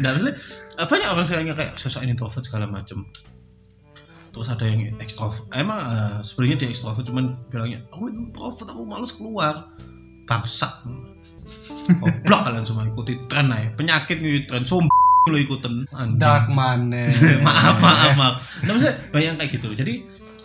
Nggak 0.00 0.10
maksudnya 0.16 0.34
banyak 0.74 1.08
orang 1.08 1.26
sekarang 1.26 1.46
kayak 1.54 1.72
sosok 1.78 2.02
introvert 2.02 2.42
segala 2.42 2.66
macem 2.66 3.06
terus 4.34 4.50
ada 4.50 4.66
yang 4.66 4.90
ekstrovert 4.98 5.46
emang 5.54 5.78
eh, 5.78 6.18
sebenarnya 6.26 6.66
dia 6.66 6.68
ekstrovert 6.74 7.06
cuman 7.06 7.38
bilangnya 7.46 7.86
aku 7.94 8.10
introvert 8.10 8.66
aku 8.66 8.82
males 8.82 9.14
keluar 9.14 9.70
bangsat 10.26 10.82
goblok 12.02 12.40
kalian 12.42 12.66
semua 12.66 12.90
ikuti 12.90 13.14
tren 13.30 13.54
aja 13.54 13.70
penyakit 13.78 14.18
nih 14.18 14.42
tren 14.50 14.66
sombong 14.66 14.90
lo 15.24 15.38
ikutin 15.40 15.88
anjing 15.94 16.20
Dark 16.20 16.50
mana? 16.50 17.08
maaf 17.46 17.78
maaf 17.78 18.12
maaf 18.18 18.36
nah, 18.66 18.74
maksudnya 18.74 18.98
banyak 19.14 19.32
kayak 19.38 19.50
gitu 19.54 19.68
jadi 19.72 19.94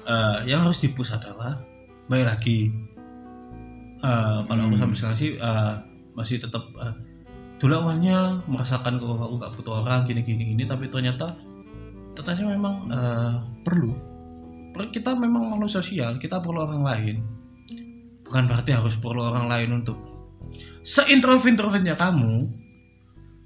eh, 0.06 0.38
yang 0.46 0.62
harus 0.62 0.78
dipus 0.78 1.10
adalah 1.10 1.58
baik 2.06 2.30
lagi 2.30 2.70
eh, 4.00 4.38
kalau 4.44 4.62
aku 4.66 4.76
Hmm. 4.76 4.82
sampai 4.88 4.98
sekarang 4.98 5.18
sih 5.18 5.32
eh, 5.36 5.74
masih 6.16 6.38
tetap 6.40 6.64
eh, 6.80 6.94
dulu 7.60 7.74
awalnya 7.76 8.40
merasakan 8.48 9.00
kalau 9.00 9.20
aku 9.20 9.36
nggak 9.40 9.52
butuh 9.60 9.74
orang 9.84 10.08
gini 10.08 10.22
gini 10.24 10.44
gini 10.56 10.64
tapi 10.64 10.88
ternyata 10.88 11.36
ternyata 12.16 12.48
memang 12.48 12.76
eh, 12.92 13.34
Perlu. 13.64 13.92
per- 14.72 14.92
kita 14.92 15.16
memang 15.16 15.52
makhluk 15.52 15.72
sosial 15.72 16.16
kita 16.18 16.40
perlu 16.40 16.64
orang 16.64 16.84
lain 16.84 17.16
bukan 18.24 18.44
berarti 18.46 18.72
harus 18.72 18.96
perlu 18.96 19.26
orang 19.26 19.50
lain 19.50 19.82
untuk 19.84 19.98
seintrovert 20.86 21.50
introvertnya 21.50 21.98
kamu 21.98 22.48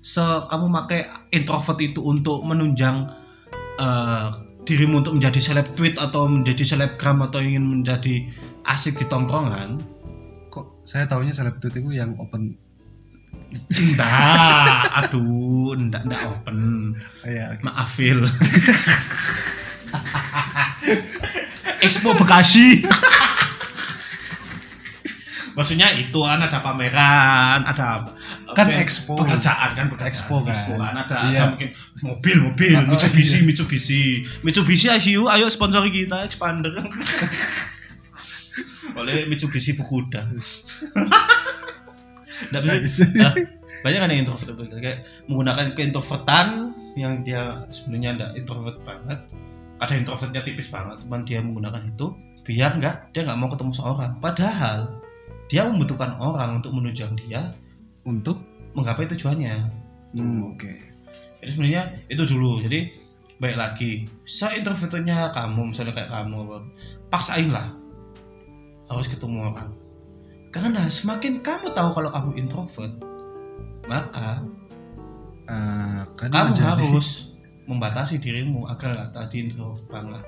se 0.04 0.20
kamu 0.22 0.66
pakai 0.84 1.08
introvert 1.32 1.80
itu 1.80 2.04
untuk 2.04 2.44
menunjang 2.44 3.08
eh, 3.80 4.28
dirimu 4.64 5.04
untuk 5.04 5.16
menjadi 5.16 5.40
seleb 5.40 5.68
tweet 5.76 5.96
atau 6.00 6.28
menjadi 6.28 6.64
selebgram 6.64 7.24
atau 7.24 7.40
ingin 7.44 7.64
menjadi 7.64 8.28
asik 8.68 9.00
di 9.00 9.06
tongkrongan 9.08 9.80
saya 10.84 11.06
taunya 11.06 11.32
seleb 11.32 11.58
tweet 11.58 11.76
itu 11.76 11.92
yang 11.92 12.14
open. 12.18 12.56
enggak 13.54 14.82
aduh 14.96 15.74
enggak 15.74 16.02
enggak 16.04 16.24
open 16.28 16.58
Oh, 17.22 17.30
iya, 17.30 17.54
oke. 17.54 17.62
maaf 17.62 17.86
Phil 17.88 18.26
Expo 21.80 22.18
Bekasi 22.18 22.82
maksudnya 25.54 25.94
itu 25.94 26.18
kan 26.18 26.42
ada 26.42 26.60
pameran 26.60 27.62
ada 27.62 28.10
Kan 28.54 28.70
event 28.70 28.82
expo. 28.82 29.14
pekerjaan 29.16 29.70
kan 29.72 29.86
pekerjaan 29.88 30.10
Expo 30.10 30.42
kan. 30.42 30.54
kan 30.54 30.94
ada, 31.00 31.30
Iya. 31.30 31.38
ada 31.40 31.54
mungkin 31.54 31.70
mobil 32.02 32.38
mobil 32.44 32.72
Ah, 32.72 32.82
oh, 32.82 32.90
Mitsubishi 32.90 33.38
iya. 33.38 33.46
Mitsubishi 33.46 34.02
Mitsubishi 34.42 34.88
ICU 34.90 35.26
ayo 35.28 35.46
sponsori 35.48 35.94
kita 35.94 36.26
expander 36.26 36.74
oleh 39.04 39.28
Mitsubishi 39.28 39.76
Fukuda. 39.76 40.24
Nggak 42.52 42.62
bisa, 42.84 43.04
Nah, 43.14 43.32
eh, 43.38 43.46
banyak 43.86 44.00
kan 44.00 44.10
yang 44.10 44.22
introvert. 44.26 44.56
Kayak 44.58 45.06
menggunakan 45.30 45.66
keintrovertan 45.78 46.48
yang 46.96 47.22
dia 47.22 47.62
sebenarnya 47.70 48.10
enggak 48.20 48.32
introvert 48.40 48.78
banget. 48.88 49.20
Kadang 49.80 49.98
introvertnya 50.08 50.42
tipis 50.48 50.70
banget 50.72 50.98
cuman 51.04 51.22
dia 51.28 51.40
menggunakan 51.44 51.84
itu 51.92 52.08
biar 52.44 52.80
nggak 52.80 53.16
dia 53.16 53.22
nggak 53.28 53.40
mau 53.40 53.50
ketemu 53.52 53.72
seorang. 53.76 54.12
Padahal 54.24 55.04
dia 55.52 55.68
membutuhkan 55.68 56.16
orang 56.18 56.64
untuk 56.64 56.72
menunjang 56.74 57.14
dia 57.20 57.54
Untuk? 58.04 58.40
menggapai 58.74 59.06
tujuannya. 59.06 59.54
Hmm, 60.18 60.50
oke. 60.50 60.74
jadi 61.40 61.50
sebenarnya 61.54 61.84
itu 62.10 62.24
dulu. 62.26 62.58
Jadi 62.66 62.90
baik 63.38 63.54
lagi. 63.54 64.10
Seintrovertnya 64.26 65.30
kamu 65.30 65.70
misalnya 65.70 65.94
kayak 65.94 66.10
kamu 66.10 66.58
paksain 67.14 67.54
lah 67.54 67.83
harus 68.90 69.08
ketemu 69.08 69.52
orang 69.52 69.72
karena 70.54 70.86
semakin 70.88 71.42
kamu 71.42 71.74
tahu 71.74 71.90
kalau 71.92 72.10
kamu 72.12 72.30
introvert 72.38 72.94
maka 73.90 74.44
kan 76.16 76.30
kamu 76.32 76.56
menjadi- 76.56 76.88
harus 76.88 77.08
membatasi 77.70 78.20
dirimu 78.20 78.68
agar 78.68 79.12
tadi 79.12 79.48
introvert 79.50 79.88
banget 79.90 80.26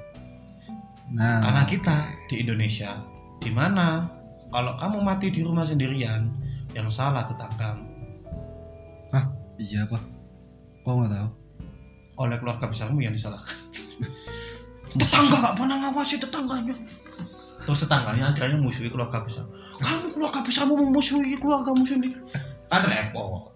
Nah, 1.05 1.37
karena 1.37 1.61
kita 1.69 1.97
di 2.25 2.41
Indonesia 2.41 2.97
di 3.37 3.53
mana 3.53 4.09
kalau 4.49 4.73
kamu 4.73 5.05
mati 5.05 5.29
di 5.29 5.45
rumah 5.45 5.61
sendirian 5.61 6.33
yang 6.73 6.89
salah 6.89 7.29
tetanggamu 7.29 7.85
iya 9.59 9.87
pak. 9.87 10.03
Kok 10.83 10.93
nggak 10.93 11.11
tahu? 11.11 11.29
oleh 12.15 12.39
keluarga 12.39 12.71
besarmu 12.71 13.03
yang 13.03 13.11
disalahkan. 13.11 13.59
Tetangga 14.95 15.35
gak 15.35 15.55
pernah 15.59 15.77
ngawasi 15.83 16.15
tetangganya 16.15 16.71
terus 17.65 17.83
tetangganya 17.83 18.31
akhirnya 18.31 18.61
musuhi 18.61 18.87
keluarga 18.87 19.25
besar. 19.25 19.49
Kamu 19.81 20.13
keluarga 20.13 20.39
besarmu 20.45 20.77
memusuhi 20.85 21.33
keluargamu 21.41 21.81
sendiri 21.81 22.15
kan 22.69 22.83
repot. 22.85 23.53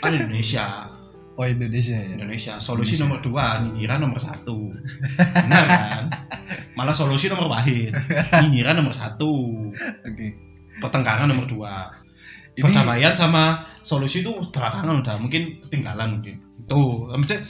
Kan 0.00 0.12
Indonesia. 0.16 0.88
Oh 1.38 1.46
Indonesia 1.46 1.96
ya. 1.96 2.08
Indonesia. 2.12 2.54
Solusi 2.60 3.00
nomor 3.00 3.22
dua 3.24 3.64
nyinyiran 3.64 4.02
nomor 4.04 4.20
satu. 4.20 4.68
Benar 5.46 5.64
kan? 5.64 6.04
Malah 6.76 6.92
solusi 6.92 7.32
nomor 7.32 7.48
wahid. 7.48 7.96
Nyinyiran 8.44 8.76
nomor 8.76 8.92
satu. 8.92 9.30
Oke. 10.04 10.50
pertengkaran 10.70 11.26
nomor 11.26 11.50
dua. 11.50 11.90
Ini 12.54 12.62
perdamaian 12.62 13.12
sama 13.12 13.66
solusi 13.82 14.22
itu 14.22 14.32
belakangan 14.54 15.02
udah 15.02 15.16
mungkin 15.18 15.58
ketinggalan 15.66 16.20
mungkin. 16.20 16.38
Itu. 16.62 17.10
Maksudnya 17.10 17.40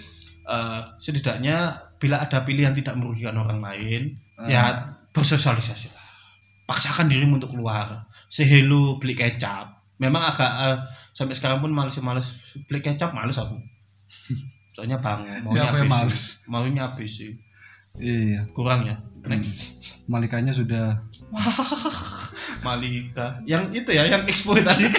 eh, 0.49 0.81
setidaknya 0.97 1.57
bila 2.01 2.25
ada 2.25 2.43
pilihan 2.43 2.73
tidak 2.73 2.97
merugikan 2.97 3.37
orang 3.37 3.61
lain 3.61 4.17
eh, 4.41 4.57
ya 4.57 4.73
bersosialisasi 5.11 5.91
lah. 5.91 6.07
Paksakan 6.65 7.11
dirimu 7.11 7.37
untuk 7.37 7.53
keluar. 7.53 8.07
Sehelu 8.27 8.99
beli 8.99 9.15
kecap. 9.15 9.67
Memang 9.99 10.23
agak 10.23 10.51
eh, 10.65 10.77
sampai 11.11 11.35
sekarang 11.35 11.61
pun 11.61 11.71
males-males 11.71 12.27
beli 12.65 12.81
kecap 12.81 13.11
males 13.13 13.37
aku. 13.37 13.59
Soalnya 14.75 15.03
bang 15.03 15.21
maunya 15.43 15.61
Ya, 15.61 15.65
yang 15.67 15.75
habis 15.77 15.91
males? 15.91 16.21
maunya 16.47 16.83
habis 16.87 17.11
sih. 17.19 17.33
Iya. 17.99 18.47
kurang 18.55 18.87
ya 18.87 18.95
next. 19.27 20.07
Malikanya 20.07 20.55
sudah 20.55 20.95
Malika. 22.67 23.35
Yang 23.45 23.83
itu 23.83 23.91
ya 23.91 24.07
yang 24.07 24.23
expo 24.31 24.55
tadi. 24.55 24.87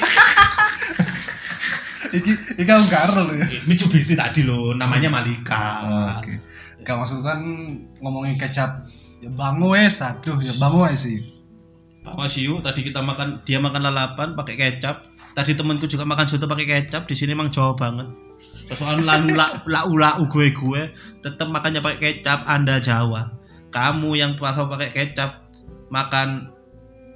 Iki 2.11 2.31
iki 2.59 2.63
kamu 2.67 2.85
karo 2.91 3.31
loh 3.31 3.35
ya. 3.39 3.47
Mitsubishi 3.63 4.19
tadi 4.19 4.43
loh 4.43 4.75
namanya 4.75 5.07
Malika. 5.07 5.87
Oke. 6.19 6.35
Gak 6.83 6.97
maksud 6.99 7.23
kan 7.23 7.39
ngomongin 8.03 8.35
kecap 8.35 8.83
ya 9.21 9.29
bangu 9.29 9.77
wes 9.77 10.01
aduh 10.01 10.37
ya 10.41 10.53
bangu 10.57 10.83
wes 10.83 11.05
sih. 11.05 11.41
Pak 12.01 12.17
Wasiu 12.17 12.57
tadi 12.65 12.81
kita 12.81 12.97
makan 13.05 13.45
dia 13.45 13.61
makan 13.61 13.85
lalapan 13.85 14.33
pakai 14.33 14.57
kecap. 14.57 15.05
Tadi 15.37 15.53
temanku 15.53 15.85
juga 15.85 16.01
makan 16.01 16.25
soto 16.25 16.49
pakai 16.49 16.65
kecap. 16.65 17.05
Di 17.05 17.13
sini 17.13 17.37
emang 17.37 17.53
Jawa 17.53 17.77
banget. 17.77 18.09
Soal 18.73 19.05
lan 19.05 19.29
la 19.37 19.61
la 19.69 19.85
ula 19.85 20.17
gue 20.25 20.49
gue 20.49 20.81
tetap 21.21 21.47
makannya 21.53 21.85
pakai 21.85 21.99
kecap 22.01 22.41
anda 22.49 22.81
Jawa. 22.81 23.29
Kamu 23.69 24.17
yang 24.17 24.33
puasa 24.33 24.65
pakai 24.65 24.89
kecap 24.89 25.45
makan 25.93 26.49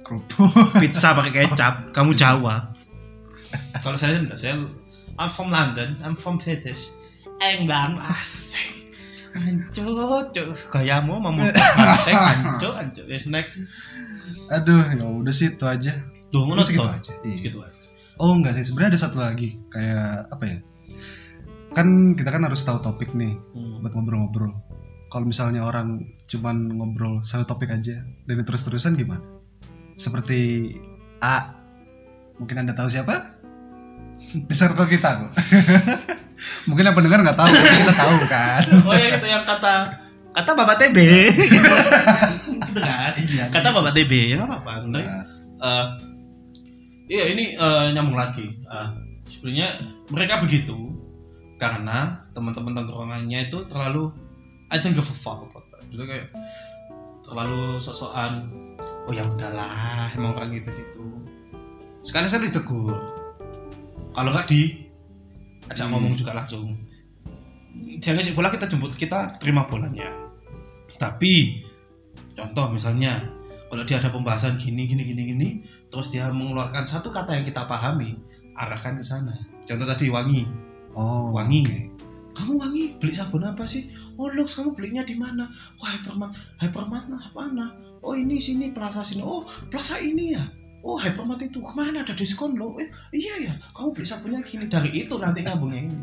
Kerupuk. 0.06 0.54
pizza 0.82 1.18
pakai 1.18 1.50
kecap 1.50 1.90
kamu 1.90 2.14
Jawa. 2.14 2.70
Kalau 3.82 3.98
saya 3.98 4.22
enggak 4.22 4.38
saya 4.38 4.54
I'm 5.18 5.26
from 5.26 5.50
London 5.50 5.98
I'm 6.06 6.14
from 6.14 6.38
British. 6.38 6.94
England 7.42 7.98
asik 8.00 8.75
Ancut, 9.36 10.48
gayamu 10.72 11.20
memutar 11.20 11.52
banteng, 11.76 12.16
ancut, 12.32 12.74
ancut. 12.74 13.04
Yes, 13.06 13.28
next. 13.28 13.60
Aduh, 14.48 14.80
ya 14.90 15.04
udah 15.04 15.34
sih 15.34 15.52
itu 15.52 15.64
aja. 15.68 15.92
Tuh, 16.32 16.42
ngono 16.42 16.64
Segitu 16.64 16.88
aja. 16.88 17.12
Iya. 17.22 17.36
Segitu 17.38 17.58
aja. 17.62 17.78
Oh 18.16 18.32
enggak 18.32 18.56
sih, 18.56 18.64
sebenarnya 18.64 18.96
ada 18.96 19.00
satu 19.04 19.20
lagi 19.20 19.60
kayak 19.68 20.32
apa 20.32 20.44
ya? 20.48 20.58
Kan 21.76 22.16
kita 22.16 22.32
kan 22.32 22.42
harus 22.48 22.64
tahu 22.64 22.80
topik 22.80 23.12
nih 23.12 23.36
Hmm. 23.52 23.84
buat 23.84 23.92
ngobrol-ngobrol. 23.92 24.56
Kalau 25.06 25.24
misalnya 25.28 25.62
orang 25.62 26.02
cuman 26.26 26.56
ngobrol 26.72 27.20
satu 27.22 27.44
topik 27.44 27.70
aja 27.70 28.00
dan 28.24 28.42
terus-terusan 28.42 28.96
gimana? 28.96 29.22
Seperti 29.94 30.72
A, 31.20 31.56
mungkin 32.36 32.64
anda 32.64 32.72
tahu 32.72 32.88
siapa? 32.88 33.36
Di 34.32 34.54
circle 34.56 34.88
kita 34.88 35.28
kok. 35.28 35.32
mungkin 36.68 36.84
yang 36.86 36.96
pendengar 36.96 37.20
nggak 37.24 37.38
tahu, 37.38 37.48
tapi 37.48 37.76
kita 37.80 37.94
tahu 37.96 38.14
kan. 38.28 38.62
Oh 38.84 38.94
ya 38.94 39.08
itu 39.16 39.26
yang 39.26 39.44
kata 39.44 39.74
kata 40.36 40.50
Bapak 40.52 40.76
TB. 40.80 40.98
gitu 42.68 42.80
kan? 42.80 43.12
Iya. 43.16 43.44
Kata 43.48 43.68
Bapak 43.72 43.92
TB, 43.96 44.12
ya 44.36 44.44
apa-apa. 44.44 44.84
Nah, 44.88 45.00
eh, 45.62 45.86
iya 47.08 47.24
ini 47.32 47.56
eh, 47.56 47.86
nyambung 47.96 48.16
lagi. 48.16 48.46
Eh, 48.46 48.88
sebenarnya 49.26 49.68
mereka 50.12 50.44
begitu 50.44 50.76
karena 51.56 52.28
teman-teman 52.36 52.76
tongkrongannya 52.76 53.48
itu 53.48 53.64
terlalu 53.64 54.12
I 54.68 54.76
don't 54.82 54.92
give 54.92 55.08
a 55.08 55.16
fuck 55.16 55.40
about 55.46 55.66
that. 55.72 55.82
Maksudnya 55.88 56.08
kayak 56.12 56.28
terlalu 57.26 57.82
sosokan 57.82 58.46
oh 59.06 59.12
ya 59.14 59.22
udahlah 59.26 60.10
emang 60.18 60.34
orang 60.34 60.50
gitu 60.54 60.70
gitu 60.74 61.06
sekali 62.02 62.26
saya 62.26 62.46
ditegur 62.46 62.94
kalau 64.14 64.30
nggak 64.34 64.46
di 64.50 64.85
ajak 65.70 65.86
Hmm. 65.86 65.92
ngomong 65.98 66.14
juga 66.14 66.32
langsung. 66.36 66.74
Dia 68.00 68.12
ngasih 68.16 68.32
bola 68.32 68.48
kita 68.48 68.66
jemput 68.66 68.96
kita 68.96 69.36
terima 69.36 69.68
bolanya. 69.68 70.08
Tapi 70.96 71.60
contoh 72.32 72.72
misalnya 72.72 73.20
kalau 73.68 73.84
dia 73.84 74.00
ada 74.00 74.08
pembahasan 74.08 74.56
gini 74.56 74.88
gini 74.88 75.02
gini 75.04 75.22
gini 75.34 75.48
terus 75.92 76.08
dia 76.12 76.28
mengeluarkan 76.32 76.86
satu 76.88 77.12
kata 77.12 77.36
yang 77.36 77.44
kita 77.44 77.68
pahami 77.68 78.16
arahkan 78.56 78.96
ke 78.96 79.04
sana. 79.04 79.36
Contoh 79.68 79.84
tadi 79.84 80.08
wangi. 80.08 80.46
Oh, 80.96 81.28
wangi 81.36 81.60
oke. 81.60 81.80
kamu 82.32 82.52
wangi? 82.56 82.84
Beli 82.96 83.12
sabun 83.12 83.44
apa 83.44 83.68
sih? 83.68 83.88
Oh 84.16 84.32
Lux 84.32 84.56
kamu 84.56 84.72
belinya 84.72 85.04
di 85.04 85.12
mana? 85.16 85.44
Wah 85.76 85.92
hypermat 86.60 87.04
nah 87.12 87.24
mana 87.36 87.68
oh 88.00 88.16
ini 88.16 88.40
sini 88.40 88.72
plaza 88.72 89.04
sini. 89.04 89.20
Oh 89.20 89.44
plaza 89.68 90.00
ini 90.00 90.32
ya 90.32 90.44
oh 90.86 90.96
hypermat 91.02 91.42
itu. 91.42 91.58
Ke 91.58 91.72
mana 91.74 92.06
ada 92.06 92.14
diskon 92.14 92.54
loh? 92.54 92.78
Eh 92.78 92.86
iya 93.10 93.50
ya 93.50 93.52
kamu 93.74 93.90
beli 93.90 94.06
sabunnya 94.06 94.40
gini. 94.46 94.70
Dari 94.70 94.90
itu 94.94 95.14
nanti 95.18 95.42
nyambungnya 95.42 95.90
ini. 95.90 95.96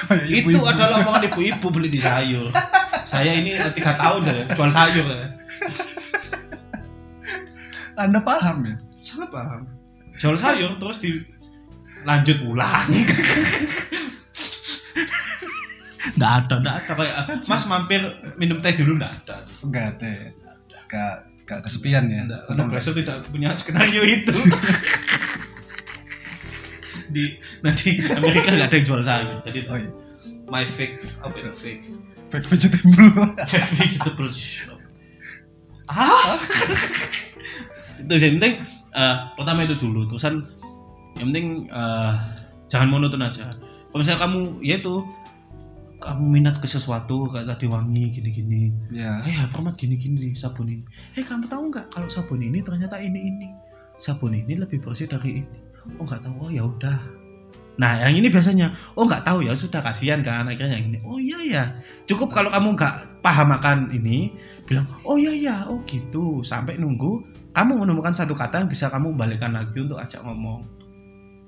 Kayak 0.00 0.24
itu 0.24 0.36
ibu-ibu 0.48 0.64
adalah 0.64 1.04
omongan 1.04 1.22
ibu-ibu 1.28 1.66
beli 1.68 1.88
di 1.92 2.00
sayur. 2.00 2.48
Saya 3.04 3.36
ini 3.36 3.52
tiga 3.76 3.92
tahun 4.00 4.24
ya 4.24 4.48
jual 4.56 4.70
sayur 4.72 5.04
ya. 5.04 5.28
Anda 8.00 8.24
paham 8.24 8.64
ya? 8.64 8.74
sangat 9.00 9.28
paham. 9.28 9.68
Jual 10.16 10.36
sayur 10.40 10.72
terus 10.80 11.04
di 11.04 11.20
lanjut 12.08 12.40
ulang 12.48 12.88
nggak 16.16 16.32
ada 16.44 16.54
nggak 16.60 16.76
ada. 16.76 16.92
Kayak 16.96 17.16
mas 17.48 17.64
mampir 17.68 18.00
minum 18.40 18.60
teh 18.64 18.72
dulu. 18.72 18.96
Nggak 18.96 19.12
ada. 19.24 19.36
Enggak 19.64 19.84
ada. 19.96 20.08
ya? 20.08 20.28
Enggak 21.50 21.66
kesepian 21.66 22.06
ya. 22.06 22.20
Nggak, 22.30 22.40
karena? 22.46 22.62
Brasil 22.70 22.94
tidak 22.94 23.26
punya 23.26 23.50
skenario 23.58 24.06
itu 24.06 24.30
di 27.10 27.34
nanti 27.60 27.98
Amerika 28.14 28.54
nggak 28.54 28.70
ada 28.70 28.76
yang 28.78 28.86
jual 28.86 29.02
sayur 29.02 29.34
jadi 29.42 29.66
Oh 29.66 29.74
iya. 29.74 29.90
my 30.46 30.62
fake 30.62 31.02
apa 31.18 31.34
itu 31.36 31.50
fake 31.52 31.82
Fake 32.30 32.46
vegetable. 32.46 33.26
fake 33.50 33.70
vegetable 33.74 34.30
shop 34.30 34.78
ah 35.90 36.38
itu 37.98 38.14
sih, 38.14 38.30
yang 38.30 38.38
penting 38.38 38.54
eh, 38.94 39.16
pertama 39.34 39.66
itu 39.66 39.74
dulu 39.74 40.06
terusan 40.06 40.46
yang 41.18 41.34
penting 41.34 41.66
eh, 41.66 42.12
jangan 42.70 42.86
monoton 42.86 43.26
aja 43.26 43.50
kalau 43.90 43.98
misalnya 43.98 44.22
kamu 44.22 44.38
ya 44.62 44.78
itu 44.78 45.02
kamu 46.00 46.24
minat 46.40 46.56
ke 46.58 46.66
sesuatu 46.66 47.28
kayak 47.28 47.46
tadi 47.54 47.68
wangi 47.68 48.08
gini-gini. 48.08 48.72
Ya. 48.88 49.20
eh 49.28 49.36
permat 49.52 49.76
gini-gini 49.76 50.28
nih, 50.28 50.32
sabun 50.32 50.72
ini. 50.72 50.84
Eh 51.14 51.22
kamu 51.22 51.44
tahu 51.46 51.68
nggak 51.68 51.92
kalau 51.92 52.08
sabun 52.08 52.40
ini 52.40 52.64
ternyata 52.64 52.96
ini 52.96 53.20
ini 53.20 53.48
sabun 54.00 54.32
ini 54.32 54.56
lebih 54.56 54.80
bersih 54.80 55.06
dari 55.06 55.44
ini. 55.44 55.58
Oh 56.00 56.08
nggak 56.08 56.24
tahu. 56.24 56.48
Oh 56.48 56.50
ya 56.50 56.64
udah. 56.64 56.98
Nah 57.76 58.00
yang 58.08 58.16
ini 58.16 58.32
biasanya 58.32 58.72
oh 58.96 59.04
nggak 59.04 59.28
tahu. 59.28 59.44
Ya 59.44 59.52
sudah 59.52 59.84
kasihan 59.84 60.24
kan 60.24 60.48
akhirnya 60.48 60.80
yang 60.80 60.88
ini. 60.88 60.98
Oh 61.04 61.20
iya 61.20 61.38
ya. 61.44 61.64
Cukup 62.08 62.32
kalau 62.32 62.48
kamu 62.48 62.72
nggak 62.72 63.20
paham 63.20 63.52
akan 63.52 63.92
ini 63.92 64.32
bilang 64.64 64.88
oh 65.04 65.20
iya 65.20 65.36
ya 65.36 65.56
oh 65.68 65.84
gitu. 65.84 66.40
Sampai 66.40 66.80
nunggu 66.80 67.20
kamu 67.52 67.84
menemukan 67.84 68.16
satu 68.16 68.32
kata 68.32 68.64
yang 68.64 68.70
bisa 68.72 68.88
kamu 68.88 69.12
kembalikan 69.12 69.52
lagi 69.52 69.76
untuk 69.84 70.00
ajak 70.00 70.24
ngomong 70.24 70.79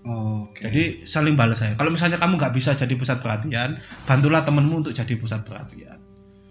Oke. 0.03 0.67
Jadi 0.67 0.83
saling 1.07 1.39
balas 1.39 1.63
saya. 1.63 1.79
Kalau 1.79 1.95
misalnya 1.95 2.19
kamu 2.19 2.35
nggak 2.35 2.55
bisa 2.55 2.75
jadi 2.75 2.91
pusat 2.99 3.23
perhatian, 3.23 3.79
bantulah 4.03 4.43
temenmu 4.43 4.83
untuk 4.83 4.95
jadi 4.95 5.15
pusat 5.15 5.47
perhatian. 5.47 5.99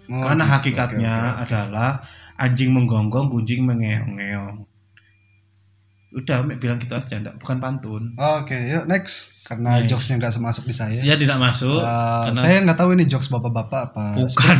Oh, 0.08 0.24
Karena 0.24 0.44
gitu. 0.48 0.52
hakikatnya 0.56 1.14
Oke, 1.14 1.22
oke, 1.22 1.36
oke. 1.36 1.42
adalah 1.46 1.90
anjing 2.40 2.70
menggonggong, 2.72 3.28
kucing 3.28 3.62
mengeong-ngeong. 3.68 4.56
Udah, 6.12 6.44
Mek 6.44 6.60
bilang 6.60 6.76
gitu 6.76 6.92
aja, 6.92 7.16
enggak, 7.16 7.40
bukan 7.40 7.56
pantun. 7.56 8.12
Oke, 8.20 8.52
yuk 8.68 8.84
next. 8.84 9.44
Karena 9.48 9.80
jokesnya 9.80 10.20
nggak 10.20 10.34
semasuk 10.36 10.68
di 10.68 10.74
saya. 10.76 11.00
Ya 11.00 11.16
tidak 11.16 11.40
masuk. 11.40 11.80
Eh, 11.80 12.22
karena 12.28 12.40
saya 12.40 12.56
nggak 12.68 12.78
tahu 12.80 12.92
ini 12.92 13.04
jokes 13.08 13.32
bapak-bapak 13.32 13.92
apa. 13.92 14.06
bukan. 14.20 14.58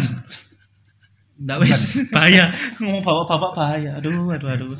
Enggak 1.36 1.58
wis 1.64 1.80
bahaya. 2.14 2.48
Ngomong 2.80 3.04
bapak-bapak 3.04 3.52
bahaya. 3.52 3.90
Aduh, 4.00 4.32
aduh, 4.32 4.48
aduh. 4.48 4.72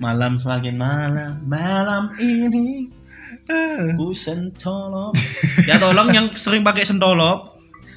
Malam 0.00 0.40
semakin 0.40 0.76
malam, 0.76 1.40
malam 1.48 2.12
ini 2.20 2.88
ku 3.94 4.10
sentolop. 4.10 5.14
Ya 5.66 5.78
tolong 5.78 6.10
yang 6.10 6.26
sering 6.34 6.66
pakai 6.66 6.82
sentolop 6.82 7.56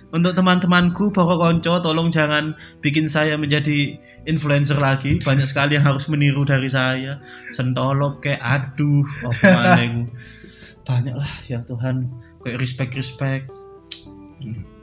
untuk 0.10 0.34
teman-temanku 0.34 1.14
pokok 1.14 1.38
konco 1.38 1.74
tolong 1.86 2.10
jangan 2.10 2.58
bikin 2.82 3.06
saya 3.06 3.38
menjadi 3.38 3.98
influencer 4.26 4.82
lagi 4.82 5.22
banyak 5.22 5.46
sekali 5.46 5.78
yang 5.78 5.86
harus 5.86 6.10
meniru 6.10 6.42
dari 6.42 6.66
saya 6.66 7.22
sentolop 7.54 8.18
kayak 8.18 8.42
aduh 8.42 9.06
maneh 9.46 10.10
banyak 10.90 11.14
lah 11.14 11.34
ya 11.46 11.62
Tuhan 11.62 12.10
kayak 12.42 12.58
respect 12.58 12.98
respect 12.98 13.46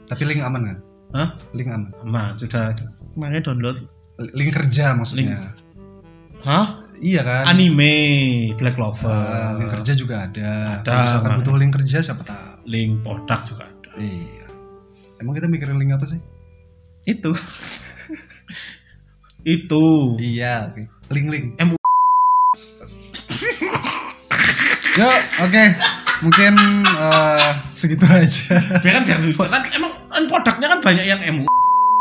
Tapi 0.07 0.23
link 0.23 0.39
aman 0.39 0.63
kan? 0.63 0.77
Hah? 1.11 1.29
Link 1.51 1.67
aman. 1.67 1.91
aman 2.07 2.39
sudah 2.39 2.71
kemarin 3.11 3.43
download 3.43 3.77
Link 4.17 4.55
kerja 4.55 4.95
maksudnya. 4.95 5.53
Hah? 6.41 6.86
Iya 6.97 7.21
kan? 7.21 7.43
anime 7.47 7.93
Black 8.57 8.73
Clover 8.73 9.57
link 9.57 9.69
kerja 9.69 9.93
juga 9.93 10.15
ada. 10.25 10.81
Ada, 10.81 10.83
Kalau 10.83 11.01
misalkan 11.03 11.31
butuh 11.37 11.55
link 11.55 11.73
kerja 11.73 11.97
siapa 12.01 12.23
tahu. 12.23 12.65
link 12.65 13.01
produk 13.01 13.39
juga 13.43 13.63
ada 13.65 13.89
Iya. 13.97 14.45
Emang 15.17 15.33
kita 15.33 15.45
mikirin 15.45 15.77
link 15.77 15.93
apa 15.93 16.05
sih? 16.05 16.19
itu 17.07 17.31
itu 19.55 19.85
Iya, 20.19 20.67
oke. 20.67 20.81
Link-link. 21.07 21.55
MU. 21.57 21.77
Yuk, 24.99 25.17
oke. 25.39 25.63
Mungkin 26.17 26.53
eh, 26.83 27.51
segitu 27.71 28.03
aja. 28.03 28.57
biar 28.81 28.93
kan 28.99 29.03
biar 29.05 29.19
kan 29.53 29.63
emang 29.71 29.93
kan 30.09 30.23
produknya 30.25 30.67
kan 30.73 30.79
banyak 30.81 31.05
yang 31.05 31.21
MU 31.31 31.45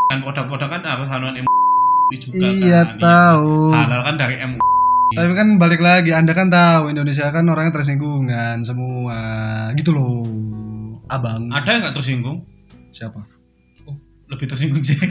kan 0.09 0.19
produk-produk 0.23 0.69
kan 0.73 0.83
harus 0.83 1.07
haluan 1.07 1.37
MU 1.37 1.53
juga 2.17 2.39
iya, 2.39 2.81
kan 2.87 2.97
tahu. 3.03 3.75
halal 3.75 4.01
kan 4.07 4.15
dari 4.17 4.39
MU 4.47 4.57
Tapi 5.09 5.33
kan 5.33 5.55
balik 5.57 5.79
lagi, 5.79 6.11
Anda 6.11 6.33
kan 6.33 6.49
tahu 6.49 6.91
Indonesia 6.91 7.31
kan 7.31 7.47
orangnya 7.47 7.71
tersinggungan 7.73 8.59
semua. 8.61 9.19
Gitu 9.73 9.91
loh. 9.91 10.27
Abang. 11.07 11.47
ada 11.49 11.71
yang 11.71 11.87
nggak 11.87 11.95
tersinggung 11.95 12.43
Siapa? 12.91 13.23
oh, 13.87 13.95
lebih 14.27 14.51
tersinggung 14.51 14.83
sih 14.83 14.99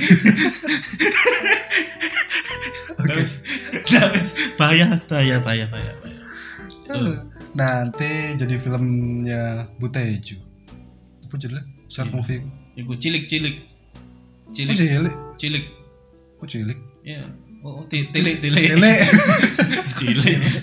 Oke. 3.00 3.16
Wes. 3.16 3.40
bahaya 4.58 5.00
bahaya 5.08 5.40
bahaya 5.40 5.66
bahaya. 5.72 5.94
Nanti 7.54 8.12
jadi 8.36 8.60
filmnya 8.60 9.72
Buteju. 9.80 10.36
Apa 11.26 11.36
judulnya? 11.38 11.64
Short 11.88 12.12
Iya. 12.12 12.16
movie. 12.16 12.42
Iku 12.76 12.94
cilik 13.00 13.24
cilik 13.26 13.56
Oh, 14.46 14.52
cilik 14.52 14.76
cilik. 14.76 15.16
cilik 15.40 15.66
Oh, 16.38 16.46
cilik. 16.46 16.80
ya 17.02 17.24
oh 17.66 17.82
ti- 17.90 18.08
tilik 18.14 18.38
tilik 18.40 18.70
Cilik. 19.98 20.16
cilik 20.22 20.54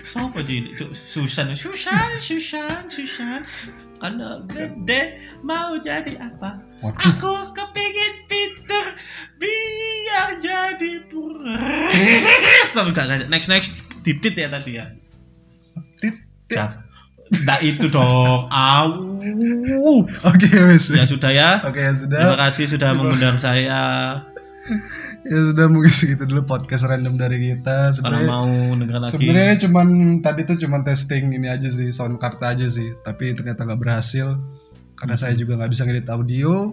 siapa 0.00 0.42
Cuk, 0.42 0.90
Susan 0.90 1.54
Susan 1.54 2.10
Susan 2.18 2.82
Susan 2.86 3.40
karena 4.00 4.42
gede 4.48 5.02
mau 5.42 5.76
jadi 5.76 6.16
apa 6.16 6.58
Waduh. 6.80 6.98
aku 6.98 7.32
kepingin 7.52 8.14
pinter 8.24 8.86
biar 9.36 10.40
jadi 10.40 10.92
pura 11.06 11.58
Stop, 12.70 12.90
next 13.28 13.48
next 13.48 13.70
titit 14.02 14.34
ya 14.34 14.48
tadi 14.48 14.80
ya 14.80 14.86
Tit. 16.00 16.16
tit. 16.48 16.56
Siap. 16.58 16.70
Nggak 17.30 17.60
itu 17.62 17.86
dong 17.86 18.50
au 18.50 18.88
Oke, 20.26 20.48
wes. 20.66 20.90
ya 20.90 21.06
sudah 21.06 21.30
ya 21.30 21.62
Oke, 21.62 21.78
ya 21.78 21.92
sudah. 21.94 22.18
terima 22.18 22.36
kasih 22.40 22.64
sudah 22.66 22.90
mengundang 22.96 23.38
saya 23.38 23.82
Ya 25.20 25.36
sudah 25.52 25.68
mungkin 25.68 25.92
segitu 25.92 26.24
dulu 26.24 26.48
podcast 26.48 26.88
random 26.88 27.20
dari 27.20 27.36
kita. 27.52 27.92
Sebenarnya 27.92 28.24
mau 28.24 28.48
dengar 28.72 29.04
lagi 29.04 29.12
sebenarnya 29.12 29.56
cuman 29.68 29.88
tadi 30.24 30.40
tuh 30.48 30.56
cuman 30.56 30.80
testing 30.80 31.28
ini 31.36 31.48
aja 31.52 31.68
sih, 31.68 31.92
sound 31.92 32.16
card 32.16 32.40
aja 32.40 32.64
sih. 32.64 32.96
Tapi 33.04 33.36
ternyata 33.36 33.68
nggak 33.68 33.80
berhasil 33.80 34.40
karena 34.96 35.16
saya 35.20 35.36
juga 35.36 35.60
nggak 35.60 35.70
bisa 35.72 35.84
ngedit 35.84 36.08
audio. 36.08 36.72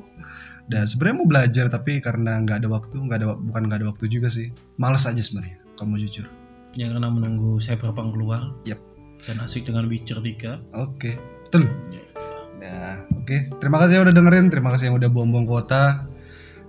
Dan 0.68 0.84
sebenarnya 0.84 1.16
mau 1.20 1.28
belajar 1.28 1.66
tapi 1.72 2.00
karena 2.00 2.40
nggak 2.44 2.64
ada 2.64 2.70
waktu, 2.72 2.96
nggak 3.00 3.18
ada 3.20 3.28
bukan 3.36 3.62
nggak 3.68 3.80
ada 3.84 3.88
waktu 3.92 4.06
juga 4.08 4.28
sih. 4.32 4.52
Males 4.80 5.04
aja 5.04 5.20
sebenarnya 5.20 5.60
kalau 5.76 5.94
mau 5.94 6.00
jujur. 6.00 6.28
ya 6.78 6.94
karena 6.94 7.10
menunggu 7.10 7.58
Cyberpunk 7.58 8.14
keluar 8.14 8.54
Yap. 8.62 8.78
dan 9.26 9.42
asik 9.42 9.66
dengan 9.66 9.90
Witcher 9.90 10.22
3 10.22 10.78
Oke, 10.78 11.18
betul. 11.50 11.66
Ya, 12.62 13.02
oke. 13.18 13.38
Terima 13.58 13.82
kasih 13.82 13.98
yang 13.98 14.06
udah 14.06 14.14
dengerin, 14.14 14.46
terima 14.54 14.70
kasih 14.70 14.92
yang 14.94 14.98
udah 15.02 15.10
buang-buang 15.10 15.46
kuota. 15.50 16.06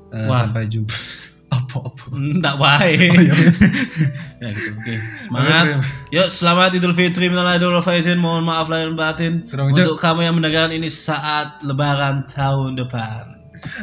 Wah. 0.09 0.49
sampai 0.49 0.65
jumpa. 0.65 0.97
Apa-apa. 1.69 2.05
tak 2.41 2.57
baik 2.57 3.13
Oh, 3.19 3.21
ya, 3.21 3.35
ya 4.43 4.49
gitu 4.51 4.71
oke. 4.73 4.95
Semangat. 5.21 5.65
Yuk 6.09 6.29
selamat 6.29 6.71
idul 6.75 6.97
fitri 6.97 7.29
minal 7.29 7.45
aidin 7.45 7.69
wal 7.69 7.85
faizin. 7.85 8.17
Mohon 8.17 8.49
maaf 8.49 8.67
lahir 8.67 8.89
dan 8.89 8.97
batin. 8.97 9.33
Untuk 9.45 10.01
kamu 10.01 10.25
yang 10.25 10.35
mendengarkan 10.35 10.73
ini 10.73 10.89
saat 10.89 11.61
lebaran 11.61 12.25
tahun 12.25 12.79
depan. 12.79 13.37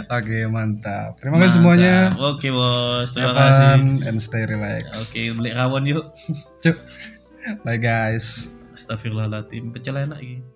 Oke, 0.07 0.47
mantap. 0.47 1.19
Terima 1.19 1.35
kasih 1.37 1.59
semuanya. 1.59 2.15
Oke 2.15 2.47
bos. 2.47 3.11
Terima 3.11 3.35
Have 3.35 3.37
kasih. 3.37 4.07
and 4.07 4.17
stay 4.17 4.47
relax. 4.47 4.87
oke 4.87 5.21
beli 5.35 5.51
rawon 5.51 5.83
yuk. 5.83 6.05
Cuk. 6.63 6.79
Bye 7.61 7.77
guys. 7.77 8.55
Astagfirullahaladzim. 8.71 9.75
Pecel 9.75 9.99
enak 10.01 10.23
ini 10.23 10.54